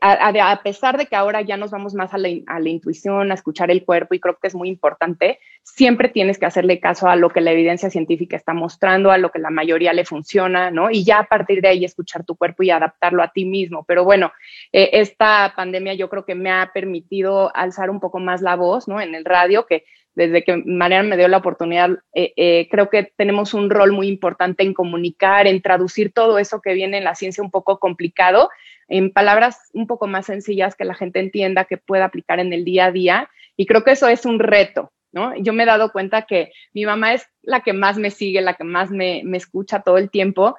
a, 0.00 0.60
pesar 0.62 0.96
de 0.96 1.06
que 1.06 1.16
ahora 1.16 1.40
ya 1.40 1.56
nos 1.56 1.72
vamos 1.72 1.92
más 1.92 2.14
a 2.14 2.18
la, 2.18 2.28
intuición, 2.68 3.32
a 3.32 3.34
escuchar 3.34 3.72
el 3.72 3.84
cuerpo, 3.84 4.14
y 4.14 4.20
creo 4.20 4.38
que 4.40 4.46
es 4.46 4.54
muy 4.54 4.68
importante, 4.68 5.40
siempre 5.64 6.08
tienes 6.08 6.38
que 6.38 6.46
hacerle 6.46 6.78
caso 6.78 7.08
a 7.08 7.16
lo 7.16 7.30
que 7.30 7.40
la 7.40 7.50
evidencia 7.50 7.90
científica 7.90 8.36
está 8.36 8.54
mostrando, 8.54 9.10
a 9.10 9.18
lo 9.18 9.32
que 9.32 9.40
la 9.40 9.50
mayoría 9.50 9.92
le 9.92 10.04
funciona, 10.04 10.70
¿no? 10.70 10.88
Y 10.88 11.02
ya 11.02 11.18
a 11.18 11.26
partir 11.26 11.62
de 11.62 11.66
ahí 11.66 11.84
escuchar 11.84 12.24
tu 12.24 12.36
cuerpo 12.36 12.62
y 12.62 12.70
adaptarlo 12.70 13.24
a 13.24 13.32
ti 13.32 13.44
mismo. 13.44 13.82
Pero 13.82 14.04
bueno, 14.04 14.32
eh, 14.70 14.90
esta 14.92 15.52
pandemia 15.56 15.94
yo 15.94 16.08
creo 16.08 16.24
que 16.24 16.36
me 16.36 16.52
ha 16.52 16.70
permitido 16.72 17.50
alzar 17.56 17.90
un 17.90 17.98
poco 17.98 18.20
más 18.20 18.40
la 18.40 18.54
voz, 18.54 18.86
¿no? 18.86 19.00
En 19.00 19.16
el 19.16 19.24
radio, 19.24 19.66
que 19.66 19.84
desde 20.14 20.44
que 20.44 20.62
Mariana 20.64 21.08
me 21.08 21.16
dio 21.16 21.28
la 21.28 21.38
oportunidad, 21.38 21.90
eh, 22.14 22.32
eh, 22.36 22.68
creo 22.70 22.88
que 22.88 23.12
tenemos 23.16 23.54
un 23.54 23.70
rol 23.70 23.92
muy 23.92 24.08
importante 24.08 24.62
en 24.62 24.74
comunicar, 24.74 25.46
en 25.46 25.60
traducir 25.62 26.12
todo 26.12 26.38
eso 26.38 26.60
que 26.60 26.74
viene 26.74 26.98
en 26.98 27.04
la 27.04 27.14
ciencia 27.14 27.42
un 27.42 27.50
poco 27.50 27.78
complicado 27.78 28.48
en 28.88 29.10
palabras 29.10 29.70
un 29.72 29.86
poco 29.86 30.06
más 30.06 30.26
sencillas 30.26 30.74
que 30.74 30.84
la 30.84 30.94
gente 30.94 31.20
entienda, 31.20 31.64
que 31.64 31.78
pueda 31.78 32.06
aplicar 32.06 32.40
en 32.40 32.52
el 32.52 32.64
día 32.64 32.86
a 32.86 32.92
día. 32.92 33.30
Y 33.56 33.66
creo 33.66 33.84
que 33.84 33.92
eso 33.92 34.08
es 34.08 34.26
un 34.26 34.38
reto, 34.38 34.92
¿no? 35.12 35.34
Yo 35.36 35.52
me 35.52 35.62
he 35.62 35.66
dado 35.66 35.92
cuenta 35.92 36.22
que 36.22 36.52
mi 36.72 36.84
mamá 36.84 37.14
es 37.14 37.26
la 37.42 37.60
que 37.60 37.72
más 37.72 37.98
me 37.98 38.10
sigue, 38.10 38.40
la 38.40 38.54
que 38.54 38.64
más 38.64 38.90
me, 38.90 39.22
me 39.24 39.36
escucha 39.36 39.82
todo 39.82 39.98
el 39.98 40.10
tiempo. 40.10 40.56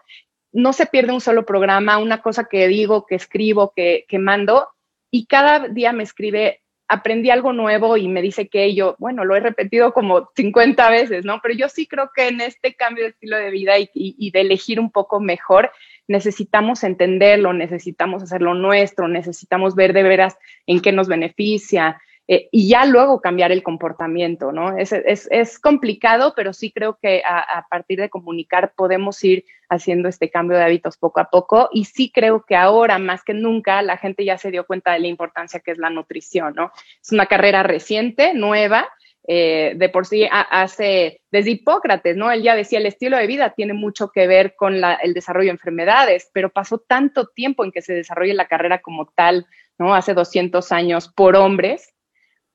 No 0.52 0.74
se 0.74 0.86
pierde 0.86 1.12
un 1.12 1.22
solo 1.22 1.46
programa, 1.46 1.98
una 1.98 2.22
cosa 2.22 2.46
que 2.46 2.68
digo, 2.68 3.06
que 3.06 3.16
escribo, 3.16 3.74
que, 3.76 4.06
que 4.08 4.20
mando, 4.20 4.70
y 5.12 5.28
cada 5.28 5.68
día 5.68 5.92
me 5.92 6.04
escribe 6.04 6.62
aprendí 6.88 7.30
algo 7.30 7.52
nuevo 7.54 7.98
y 7.98 8.08
me 8.08 8.22
dice 8.22 8.48
que 8.48 8.76
yo, 8.76 8.96
bueno, 9.00 9.26
lo 9.26 9.36
he 9.36 9.40
repetido 9.40 9.92
como 9.94 10.30
50 10.36 10.90
veces, 10.90 11.26
¿no? 11.26 11.40
Pero 11.42 11.56
yo 11.56 11.70
sí 11.70 11.88
creo 11.88 12.12
que 12.16 12.28
en 12.28 12.42
este 12.42 12.76
cambio 12.76 13.04
de 13.04 13.10
estilo 13.12 13.38
de 13.38 13.50
vida 13.50 13.74
y, 13.78 14.32
de 14.32 14.42
elegir 14.42 14.80
un 14.80 14.92
poco 14.92 15.20
mejor, 15.20 15.72
necesitamos 16.08 16.84
entenderlo, 16.84 17.54
necesitamos 17.54 18.22
hacerlo 18.22 18.54
nuestro, 18.54 19.08
necesitamos 19.08 19.76
ver 19.76 19.94
de 19.94 20.04
veras 20.04 20.38
en 20.68 20.80
qué 20.80 20.92
nos 20.92 21.08
beneficia, 21.08 22.00
eh, 22.28 22.50
y 22.52 22.68
ya 22.68 22.86
luego 22.86 23.22
cambiar 23.22 23.52
el 23.52 23.62
comportamiento, 23.62 24.52
¿no? 24.52 24.78
Es, 24.78 24.92
es, 24.92 25.28
es 25.30 25.60
complicado, 25.60 26.34
pero 26.36 26.54
sí 26.54 26.72
creo 26.72 26.98
que 27.00 27.22
a, 27.24 27.40
a, 27.40 27.68
partir 27.68 28.00
de 28.00 28.10
comunicar 28.10 28.74
podemos 28.76 29.24
ir 29.24 29.46
haciendo 29.70 30.10
este 30.10 30.32
cambio 30.32 30.58
de 30.58 30.64
hábitos 30.64 30.98
poco 30.98 31.20
a 31.20 31.30
poco 31.30 31.70
y 31.72 31.86
sí 31.86 32.12
creo 32.12 32.44
que 32.44 32.56
ahora 32.56 32.98
más 32.98 33.24
que 33.24 33.34
nunca 33.34 33.82
la 33.82 33.98
gente 33.98 34.26
ya 34.26 34.38
se 34.38 34.50
dio 34.52 34.66
cuenta 34.66 34.94
de 34.94 35.00
la 35.00 35.08
importancia 35.08 35.60
que 35.60 35.72
es 35.72 35.78
la 35.78 35.90
nutrición, 35.90 36.56
¿no? 36.56 36.72
Es 37.02 37.12
una 37.12 37.28
carrera 37.28 37.64
reciente, 37.64 38.34
nueva, 38.34 38.88
eh, 39.28 39.74
de 39.76 39.90
por 39.90 40.06
sí 40.06 40.28
hace, 40.30 41.22
desde 41.32 41.52
Hipócrates, 41.52 42.16
¿no? 42.16 42.32
Él 42.32 42.44
ya 42.44 42.56
decía, 42.56 42.78
el 42.78 42.86
estilo 42.86 43.18
de 43.18 43.26
vida 43.26 43.54
tiene 43.56 43.74
mucho 43.74 44.12
que 44.12 44.28
ver 44.28 44.56
con 44.56 44.80
la, 44.80 44.94
el 44.96 45.16
desarrollo 45.16 45.48
de 45.48 45.54
enfermedades, 45.54 46.30
pero 46.32 46.50
pasó 46.50 46.78
tanto 46.78 47.28
tiempo 47.28 47.66
en 47.66 47.72
que 47.72 47.82
se 47.82 47.94
desarrolle 47.96 48.36
la 48.36 48.48
carrera 48.48 48.82
como 48.82 49.08
tal, 49.16 49.48
¿no? 49.80 49.96
Hace 49.96 50.14
200 50.14 50.72
años 50.72 51.08
por 51.08 51.36
hombres, 51.36 51.95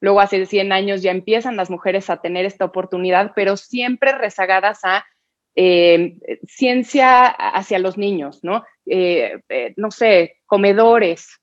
Luego, 0.00 0.21
hace 0.21 0.47
100 0.47 0.73
años 0.73 1.02
ya 1.02 1.11
empiezan 1.11 1.57
las 1.57 1.71
mujeres 1.71 2.11
a 2.11 2.21
tener 2.21 2.47
esta 2.47 2.64
oportunidad, 2.64 3.33
pero 3.35 3.57
siempre 3.57 4.12
rezagadas 4.12 4.80
a 4.85 5.04
eh, 5.57 6.16
ciencia 6.47 7.26
hacia 7.26 7.78
los 7.78 7.99
niños, 7.99 8.40
¿no? 8.42 8.64
Eh, 8.87 9.40
eh, 9.49 9.75
no 9.76 9.90
sé, 9.90 10.38
comedores, 10.47 11.37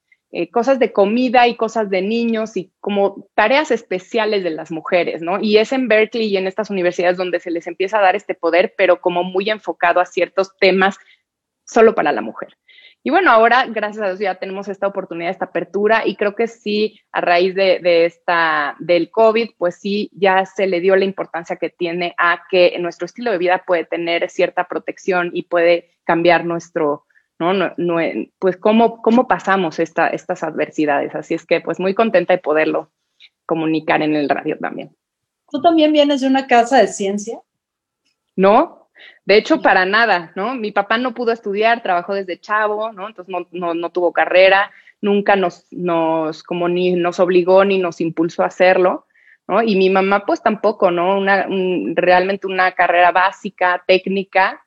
cosas 0.51 0.77
de 0.77 0.91
comida 0.91 1.47
y 1.47 1.55
cosas 1.55 1.89
de 1.89 2.01
niños 2.01 2.57
y 2.57 2.71
como 2.79 3.27
tareas 3.33 3.71
especiales 3.71 4.43
de 4.43 4.51
las 4.51 4.71
mujeres, 4.71 5.21
¿no? 5.21 5.39
Y 5.41 5.57
es 5.57 5.71
en 5.71 5.87
Berkeley 5.87 6.27
y 6.27 6.37
en 6.37 6.47
estas 6.47 6.69
universidades 6.69 7.17
donde 7.17 7.39
se 7.39 7.49
les 7.49 7.65
empieza 7.65 7.97
a 7.97 8.01
dar 8.01 8.15
este 8.15 8.35
poder, 8.35 8.73
pero 8.77 9.01
como 9.01 9.23
muy 9.23 9.49
enfocado 9.49 9.99
a 9.99 10.05
ciertos 10.05 10.55
temas 10.59 10.97
solo 11.65 11.95
para 11.95 12.11
la 12.11 12.21
mujer. 12.21 12.55
Y 13.07 13.09
bueno, 13.09 13.31
ahora, 13.31 13.65
gracias 13.67 14.03
a 14.03 14.07
Dios, 14.07 14.19
ya 14.19 14.35
tenemos 14.35 14.67
esta 14.67 14.85
oportunidad, 14.85 15.31
esta 15.31 15.45
apertura, 15.45 16.05
y 16.05 16.17
creo 16.17 16.35
que 16.35 16.47
sí, 16.47 16.99
a 17.13 17.21
raíz 17.21 17.55
de, 17.55 18.03
esta, 18.03 18.75
del 18.79 19.11
COVID, 19.11 19.51
pues 19.57 19.75
sí, 19.79 20.11
ya 20.11 20.45
se 20.45 20.67
le 20.67 20.81
dio 20.81 20.93
la 20.97 21.05
importancia 21.05 21.55
que 21.55 21.69
tiene 21.69 22.15
a 22.17 22.41
que 22.51 22.77
nuestro 22.79 23.05
estilo 23.05 23.31
de 23.31 23.37
vida 23.37 23.63
puede 23.65 23.85
tener 23.85 24.29
cierta 24.29 24.65
protección 24.65 25.31
y 25.33 25.43
puede 25.43 25.91
cambiar 26.03 26.43
nuestro, 26.43 27.05
¿no? 27.39 27.53
no, 27.53 27.71
pues 28.39 28.57
cómo, 28.57 29.01
cómo 29.01 29.25
pasamos 29.25 29.79
esta, 29.79 30.09
estas 30.09 30.43
adversidades. 30.43 31.15
Así 31.15 31.33
es 31.33 31.45
que, 31.45 31.61
pues 31.61 31.79
muy 31.79 31.93
contenta 31.93 32.33
de 32.33 32.39
poderlo 32.39 32.91
comunicar 33.45 34.01
en 34.01 34.17
el 34.17 34.27
radio 34.27 34.57
también. 34.59 34.93
¿Tú 35.49 35.61
también 35.61 35.93
vienes 35.93 36.19
de 36.19 36.27
una 36.27 36.45
casa 36.45 36.79
de 36.79 36.87
ciencia? 36.87 37.39
No, 38.35 38.76
de 39.25 39.37
hecho, 39.37 39.61
para 39.61 39.85
nada, 39.85 40.31
¿no? 40.35 40.55
Mi 40.55 40.71
papá 40.71 40.97
no 40.97 41.13
pudo 41.13 41.31
estudiar, 41.31 41.83
trabajó 41.83 42.13
desde 42.13 42.39
chavo, 42.39 42.91
¿no? 42.91 43.07
Entonces 43.07 43.33
no, 43.51 43.89
tuvo 43.89 44.13
carrera, 44.13 44.71
nunca 45.01 45.35
nos, 45.35 45.65
nos, 45.71 46.43
como 46.43 46.69
ni 46.69 46.93
nos 46.93 47.19
obligó 47.19 47.65
ni 47.65 47.77
nos 47.77 47.99
impulsó 48.01 48.43
a 48.43 48.47
hacerlo, 48.47 49.05
¿no? 49.47 49.61
Y 49.61 49.75
mi 49.75 49.89
mamá, 49.89 50.25
pues 50.25 50.41
tampoco, 50.41 50.91
¿no? 50.91 51.17
Una, 51.17 51.47
realmente 51.95 52.47
una 52.47 52.71
carrera 52.71 53.11
básica, 53.11 53.83
técnica. 53.85 54.65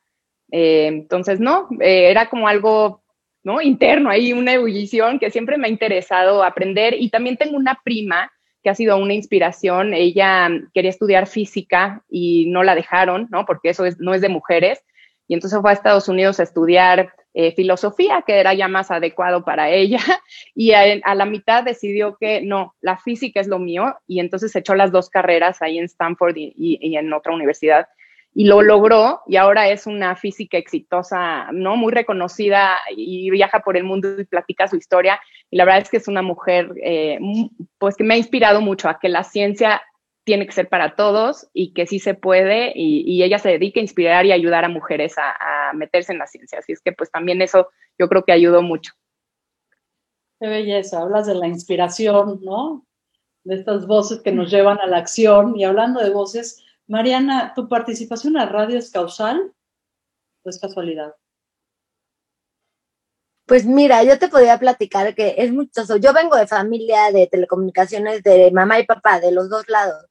Eh, 0.53 0.87
entonces, 0.89 1.41
no, 1.41 1.69
eh, 1.81 2.11
era 2.11 2.29
como 2.29 2.49
algo, 2.49 3.03
¿no? 3.43 3.63
Interno, 3.63 4.11
ahí 4.11 4.33
una 4.33 4.53
ebullición 4.53 5.19
que 5.19 5.31
siempre 5.31 5.57
me 5.57 5.69
ha 5.69 5.71
interesado 5.71 6.45
aprender. 6.45 6.95
Y 6.99 7.09
también 7.09 7.37
tengo 7.37 7.57
una 7.57 7.81
prima 7.83 8.31
que 8.63 8.71
ha 8.71 8.75
sido 8.75 8.97
una 8.97 9.15
inspiración. 9.15 9.95
Ella 9.95 10.49
quería 10.75 10.91
estudiar 10.91 11.27
física 11.27 12.03
y 12.09 12.47
no 12.51 12.63
la 12.63 12.75
dejaron, 12.75 13.29
¿no? 13.31 13.47
Porque 13.47 13.71
eso 13.71 13.85
no 13.99 14.15
es 14.15 14.21
de 14.21 14.29
mujeres. 14.29 14.85
Y 15.29 15.35
entonces 15.35 15.61
fue 15.61 15.71
a 15.71 15.75
Estados 15.75 16.09
Unidos 16.09 16.41
a 16.41 16.43
estudiar 16.43 17.13
eh, 17.35 17.53
filosofía, 17.53 18.23
que 18.27 18.41
era 18.41 18.53
ya 18.55 18.69
más 18.69 18.91
adecuado 18.91 19.45
para 19.45 19.71
ella. 19.71 20.01
Y 20.55 20.73
a, 20.73 21.15
la 21.15 21.25
mitad 21.25 21.63
decidió 21.63 22.17
que 22.17 22.43
no, 22.43 22.75
la 22.81 22.99
física 22.99 23.41
es 23.41 23.47
lo 23.47 23.59
mío. 23.59 23.97
Y 24.07 24.21
entonces 24.21 24.55
echó 24.57 24.75
las 24.75 24.93
dos 24.93 25.09
carreras 25.09 25.63
ahí 25.63 25.79
en 25.79 25.85
Stanford 25.85 26.35
y 26.37 26.97
en 26.97 27.13
otra 27.13 27.33
universidad 27.33 27.87
y 28.33 28.45
lo 28.45 28.63
logró 28.63 29.23
y 29.27 29.37
ahora 29.37 29.69
es 29.69 29.87
una 29.87 30.15
física 30.15 30.57
exitosa, 30.57 31.51
¿no? 31.53 31.77
Muy 31.77 31.93
reconocida 31.93 32.77
y 32.97 33.31
viaja 33.31 33.61
por 33.61 33.77
el 33.77 33.85
mundo 33.85 34.21
y 34.21 34.25
platica 34.25 34.69
su 34.69 34.77
historia. 34.77 35.21
Y 35.51 35.57
la 35.57 35.65
verdad 35.65 35.83
es 35.83 35.91
que 35.91 35.97
es 35.97 36.09
una 36.09 36.23
mujer, 36.23 36.73
eh, 36.83 37.19
pues 37.79 37.97
que 37.97 38.05
me 38.05 38.15
ha 38.15 38.19
inspirado 38.19 38.61
mucho 38.61 38.89
a 38.89 38.99
que 39.01 39.09
la 39.09 39.25
ciencia 39.25 39.83
tiene 40.25 40.47
que 40.47 40.53
ser 40.53 40.69
para 40.69 40.95
todos 40.95 41.49
y 41.53 41.73
que 41.73 41.87
sí 41.87 41.99
se 41.99 42.15
puede 42.15 42.73
y, 42.75 43.23
ella 43.23 43.39
se 43.39 43.49
dedica 43.49 43.81
a 43.81 43.83
inspirar 43.83 44.27
y 44.27 44.33
ayudar 44.33 44.65
a 44.65 44.69
mujeres 44.69 45.17
a, 45.19 45.71
a, 45.71 45.73
meterse 45.73 46.13
en 46.13 46.19
la 46.19 46.27
ciencia. 46.27 46.61
Así 46.61 46.73
es 46.73 46.81
que 46.81 46.93
pues 46.93 47.11
también 47.11 47.43
eso 47.43 47.69
yo 47.99 48.09
creo 48.09 48.25
que 48.25 48.33
ayudó 48.33 48.63
mucho. 48.63 48.93
Qué 50.39 50.47
belleza, 50.47 51.01
hablas 51.01 51.27
de 51.27 51.35
la 51.35 51.49
inspiración, 51.49 52.41
¿no? 52.43 52.87
De 53.45 53.57
estas 53.57 53.87
voces 53.87 54.21
que 54.21 54.33
nos 54.33 54.51
llevan 54.51 54.79
a 54.79 54.87
la 54.87 54.99
acción 54.99 55.59
y 55.59 55.65
hablando 55.65 56.01
de 56.01 56.11
voces, 56.11 56.65
Mariana, 56.91 57.53
¿tu 57.55 57.69
participación 57.69 58.33
la 58.33 58.47
radio 58.47 58.77
es 58.77 58.91
causal 58.91 59.55
o 60.45 60.51
es 60.51 60.59
casualidad? 60.59 61.15
Pues 63.47 63.65
mira, 63.65 64.03
yo 64.03 64.19
te 64.19 64.27
podría 64.27 64.59
platicar 64.59 65.15
que 65.15 65.37
es 65.39 65.53
mucho. 65.53 65.97
Yo 65.99 66.13
vengo 66.13 66.37
de 66.37 66.49
familia 66.49 67.13
de 67.13 67.29
telecomunicaciones 67.29 68.25
de 68.25 68.51
mamá 68.51 68.81
y 68.81 68.87
papá, 68.87 69.21
de 69.21 69.31
los 69.31 69.49
dos 69.49 69.69
lados. 69.69 70.05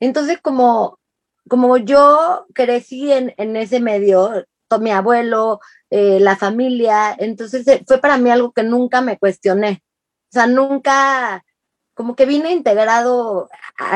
Entonces, 0.00 0.40
como, 0.40 0.98
como 1.46 1.76
yo 1.76 2.46
crecí 2.54 3.12
en, 3.12 3.34
en 3.36 3.56
ese 3.56 3.78
medio, 3.78 4.46
mi 4.80 4.92
abuelo, 4.92 5.60
eh, 5.90 6.20
la 6.20 6.36
familia, 6.36 7.14
entonces 7.18 7.68
eh, 7.68 7.84
fue 7.86 7.98
para 7.98 8.16
mí 8.16 8.30
algo 8.30 8.52
que 8.52 8.62
nunca 8.62 9.02
me 9.02 9.18
cuestioné. 9.18 9.82
O 10.30 10.32
sea, 10.32 10.46
nunca, 10.46 11.44
como 11.94 12.16
que 12.16 12.26
vine 12.26 12.52
integrado, 12.52 13.48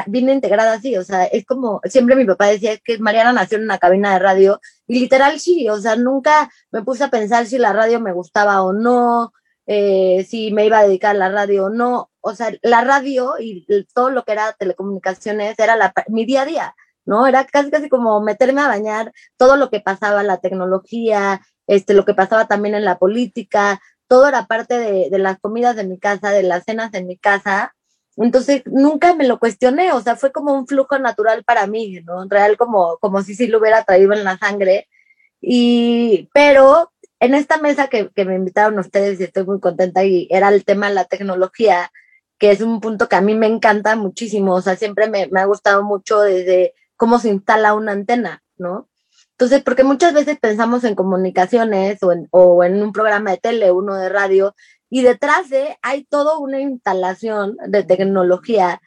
vine 0.06 0.32
integrada 0.32 0.74
así, 0.74 0.96
o 0.96 1.04
sea, 1.04 1.24
es 1.24 1.46
como, 1.46 1.80
siempre 1.84 2.16
mi 2.16 2.24
papá 2.24 2.46
decía 2.46 2.76
que 2.78 2.98
Mariana 2.98 3.32
nació 3.32 3.58
en 3.58 3.64
una 3.64 3.78
cabina 3.78 4.12
de 4.12 4.18
radio, 4.18 4.60
y 4.86 5.00
literal 5.00 5.40
sí, 5.40 5.68
o 5.68 5.78
sea, 5.78 5.96
nunca 5.96 6.50
me 6.70 6.82
puse 6.82 7.04
a 7.04 7.10
pensar 7.10 7.46
si 7.46 7.58
la 7.58 7.72
radio 7.72 8.00
me 8.00 8.12
gustaba 8.12 8.62
o 8.62 8.72
no, 8.72 9.32
eh, 9.66 10.26
si 10.28 10.52
me 10.52 10.66
iba 10.66 10.78
a 10.78 10.84
dedicar 10.84 11.16
a 11.16 11.18
la 11.18 11.28
radio 11.30 11.66
o 11.66 11.70
no, 11.70 12.10
o 12.20 12.34
sea, 12.34 12.52
la 12.62 12.82
radio 12.82 13.34
y 13.40 13.66
todo 13.94 14.10
lo 14.10 14.24
que 14.24 14.32
era 14.32 14.52
telecomunicaciones 14.52 15.58
era 15.58 15.76
la, 15.76 15.92
mi 16.08 16.24
día 16.24 16.42
a 16.42 16.46
día, 16.46 16.74
¿no? 17.04 17.26
Era 17.26 17.44
casi, 17.46 17.70
casi 17.70 17.88
como 17.88 18.20
meterme 18.20 18.60
a 18.60 18.68
bañar 18.68 19.12
todo 19.36 19.56
lo 19.56 19.70
que 19.70 19.80
pasaba, 19.80 20.22
la 20.22 20.38
tecnología, 20.38 21.40
este, 21.66 21.94
lo 21.94 22.04
que 22.04 22.14
pasaba 22.14 22.46
también 22.46 22.74
en 22.74 22.84
la 22.84 22.98
política, 22.98 23.80
todo 24.08 24.28
era 24.28 24.46
parte 24.46 24.78
de, 24.78 25.08
de 25.10 25.18
las 25.18 25.38
comidas 25.40 25.76
de 25.76 25.84
mi 25.84 25.98
casa, 25.98 26.30
de 26.30 26.42
las 26.42 26.64
cenas 26.64 26.94
en 26.94 27.06
mi 27.06 27.16
casa, 27.16 27.74
entonces 28.16 28.62
nunca 28.66 29.14
me 29.14 29.26
lo 29.26 29.38
cuestioné, 29.38 29.92
o 29.92 30.00
sea, 30.00 30.16
fue 30.16 30.32
como 30.32 30.54
un 30.54 30.66
flujo 30.66 30.98
natural 30.98 31.44
para 31.44 31.66
mí, 31.66 32.00
¿no? 32.04 32.22
En 32.22 32.30
real 32.30 32.56
como, 32.56 32.98
como 32.98 33.22
si 33.22 33.34
sí 33.34 33.46
lo 33.46 33.58
hubiera 33.58 33.84
traído 33.84 34.12
en 34.12 34.24
la 34.24 34.38
sangre. 34.38 34.88
Y, 35.40 36.30
pero 36.32 36.92
en 37.20 37.34
esta 37.34 37.58
mesa 37.58 37.88
que, 37.88 38.10
que 38.14 38.24
me 38.24 38.34
invitaron 38.36 38.78
ustedes 38.78 39.20
y 39.20 39.24
estoy 39.24 39.44
muy 39.44 39.60
contenta 39.60 40.04
y 40.04 40.28
era 40.30 40.48
el 40.48 40.64
tema 40.64 40.88
de 40.88 40.94
la 40.94 41.04
tecnología, 41.04 41.90
que 42.38 42.50
es 42.50 42.60
un 42.60 42.80
punto 42.80 43.08
que 43.08 43.16
a 43.16 43.20
mí 43.20 43.34
me 43.34 43.46
encanta 43.46 43.96
muchísimo, 43.96 44.54
o 44.54 44.62
sea, 44.62 44.76
siempre 44.76 45.08
me, 45.08 45.26
me 45.28 45.40
ha 45.40 45.44
gustado 45.46 45.82
mucho 45.82 46.20
desde 46.20 46.74
cómo 46.96 47.18
se 47.18 47.28
instala 47.28 47.74
una 47.74 47.92
antena, 47.92 48.42
¿no? 48.56 48.88
Entonces, 49.32 49.62
porque 49.62 49.84
muchas 49.84 50.14
veces 50.14 50.38
pensamos 50.38 50.82
en 50.84 50.94
comunicaciones 50.94 52.02
o 52.02 52.12
en, 52.12 52.26
o 52.30 52.64
en 52.64 52.82
un 52.82 52.92
programa 52.92 53.32
de 53.32 53.36
tele, 53.36 53.70
uno 53.70 53.94
de 53.94 54.08
radio, 54.08 54.54
y 54.90 55.02
detrás 55.02 55.50
de 55.50 55.76
hay 55.82 56.04
toda 56.04 56.38
una 56.38 56.60
instalación 56.60 57.56
de 57.66 57.84
tecnología 57.84 58.80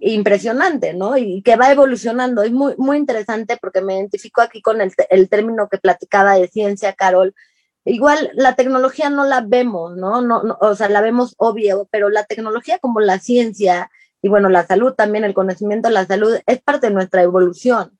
impresionante, 0.00 0.94
¿no? 0.94 1.16
Y 1.16 1.42
que 1.42 1.56
va 1.56 1.72
evolucionando. 1.72 2.42
Es 2.42 2.52
muy, 2.52 2.74
muy 2.76 2.96
interesante 2.96 3.56
porque 3.60 3.80
me 3.80 3.94
identifico 3.94 4.40
aquí 4.40 4.62
con 4.62 4.80
el, 4.80 4.92
el 5.10 5.28
término 5.28 5.68
que 5.68 5.78
platicaba 5.78 6.34
de 6.34 6.48
ciencia, 6.48 6.92
Carol. 6.92 7.34
Igual 7.84 8.30
la 8.34 8.54
tecnología 8.54 9.10
no 9.10 9.24
la 9.24 9.40
vemos, 9.40 9.96
¿no? 9.96 10.20
No, 10.20 10.42
¿no? 10.42 10.58
O 10.60 10.74
sea, 10.74 10.88
la 10.88 11.00
vemos 11.00 11.34
obvio, 11.38 11.88
pero 11.90 12.10
la 12.10 12.24
tecnología 12.24 12.78
como 12.78 13.00
la 13.00 13.18
ciencia 13.18 13.90
y 14.20 14.28
bueno, 14.28 14.48
la 14.48 14.66
salud 14.66 14.94
también, 14.94 15.24
el 15.24 15.34
conocimiento 15.34 15.88
de 15.88 15.94
la 15.94 16.06
salud 16.06 16.38
es 16.46 16.60
parte 16.60 16.88
de 16.88 16.94
nuestra 16.94 17.22
evolución. 17.22 17.97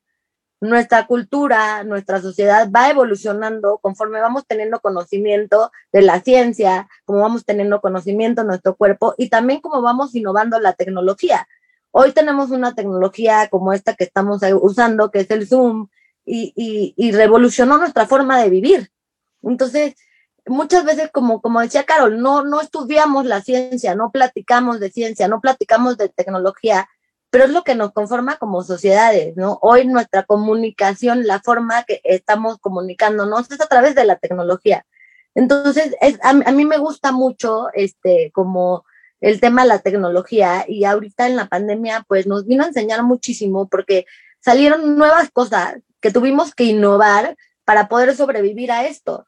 Nuestra 0.60 1.06
cultura, 1.06 1.84
nuestra 1.84 2.20
sociedad 2.20 2.68
va 2.74 2.90
evolucionando 2.90 3.78
conforme 3.78 4.20
vamos 4.20 4.44
teniendo 4.46 4.80
conocimiento 4.80 5.70
de 5.92 6.02
la 6.02 6.20
ciencia, 6.20 6.88
como 7.04 7.20
vamos 7.20 7.44
teniendo 7.44 7.80
conocimiento 7.80 8.42
de 8.42 8.48
nuestro 8.48 8.74
cuerpo 8.74 9.14
y 9.16 9.28
también 9.28 9.60
como 9.60 9.82
vamos 9.82 10.14
innovando 10.14 10.58
la 10.58 10.72
tecnología. 10.72 11.46
Hoy 11.92 12.12
tenemos 12.12 12.50
una 12.50 12.74
tecnología 12.74 13.48
como 13.48 13.72
esta 13.72 13.94
que 13.94 14.04
estamos 14.04 14.40
usando, 14.60 15.10
que 15.10 15.20
es 15.20 15.30
el 15.30 15.46
Zoom, 15.46 15.88
y, 16.28 16.52
y, 16.54 16.94
y 16.96 17.12
revolucionó 17.12 17.78
nuestra 17.78 18.06
forma 18.06 18.40
de 18.40 18.50
vivir. 18.50 18.90
Entonces, 19.42 19.94
muchas 20.46 20.84
veces, 20.84 21.10
como, 21.12 21.40
como 21.40 21.60
decía 21.60 21.84
Carol, 21.84 22.20
no, 22.20 22.44
no 22.44 22.60
estudiamos 22.60 23.24
la 23.24 23.40
ciencia, 23.40 23.94
no 23.94 24.10
platicamos 24.10 24.80
de 24.80 24.90
ciencia, 24.90 25.28
no 25.28 25.40
platicamos 25.40 25.96
de 25.96 26.08
tecnología, 26.08 26.88
pero 27.30 27.44
es 27.44 27.50
lo 27.50 27.62
que 27.62 27.74
nos 27.74 27.92
conforma 27.92 28.36
como 28.36 28.62
sociedades, 28.62 29.36
¿no? 29.36 29.58
Hoy 29.62 29.86
nuestra 29.86 30.24
comunicación, 30.24 31.26
la 31.26 31.40
forma 31.40 31.84
que 31.84 32.00
estamos 32.04 32.58
comunicándonos 32.58 33.50
es 33.50 33.60
a 33.60 33.66
través 33.66 33.94
de 33.94 34.04
la 34.04 34.16
tecnología. 34.16 34.86
Entonces, 35.34 35.94
es, 36.00 36.18
a, 36.22 36.30
a, 36.30 36.52
mí 36.52 36.64
me 36.64 36.78
gusta 36.78 37.12
mucho, 37.12 37.68
este, 37.74 38.30
como 38.32 38.84
el 39.20 39.40
tema 39.40 39.62
de 39.62 39.68
la 39.68 39.78
tecnología 39.80 40.64
y 40.66 40.84
ahorita 40.84 41.26
en 41.26 41.36
la 41.36 41.46
pandemia, 41.46 42.04
pues 42.08 42.26
nos 42.26 42.46
vino 42.46 42.64
a 42.64 42.68
enseñar 42.68 43.02
muchísimo 43.02 43.68
porque 43.68 44.06
salieron 44.40 44.96
nuevas 44.96 45.30
cosas 45.30 45.76
que 46.00 46.10
tuvimos 46.10 46.54
que 46.54 46.64
innovar 46.64 47.36
para 47.64 47.88
poder 47.88 48.14
sobrevivir 48.16 48.72
a 48.72 48.86
esto. 48.86 49.26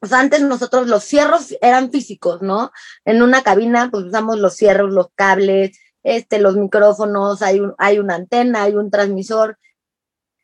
O 0.00 0.06
sea, 0.06 0.18
antes 0.18 0.40
nosotros 0.42 0.88
los 0.88 1.04
cierros 1.04 1.54
eran 1.60 1.92
físicos, 1.92 2.42
¿no? 2.42 2.72
En 3.04 3.22
una 3.22 3.42
cabina, 3.42 3.88
pues 3.90 4.06
usamos 4.06 4.38
los 4.38 4.56
cierros, 4.56 4.90
los 4.90 5.08
cables, 5.14 5.78
este, 6.02 6.38
los 6.38 6.56
micrófonos, 6.56 7.42
hay, 7.42 7.60
un, 7.60 7.74
hay 7.78 7.98
una 7.98 8.16
antena, 8.16 8.64
hay 8.64 8.74
un 8.74 8.90
transmisor. 8.90 9.58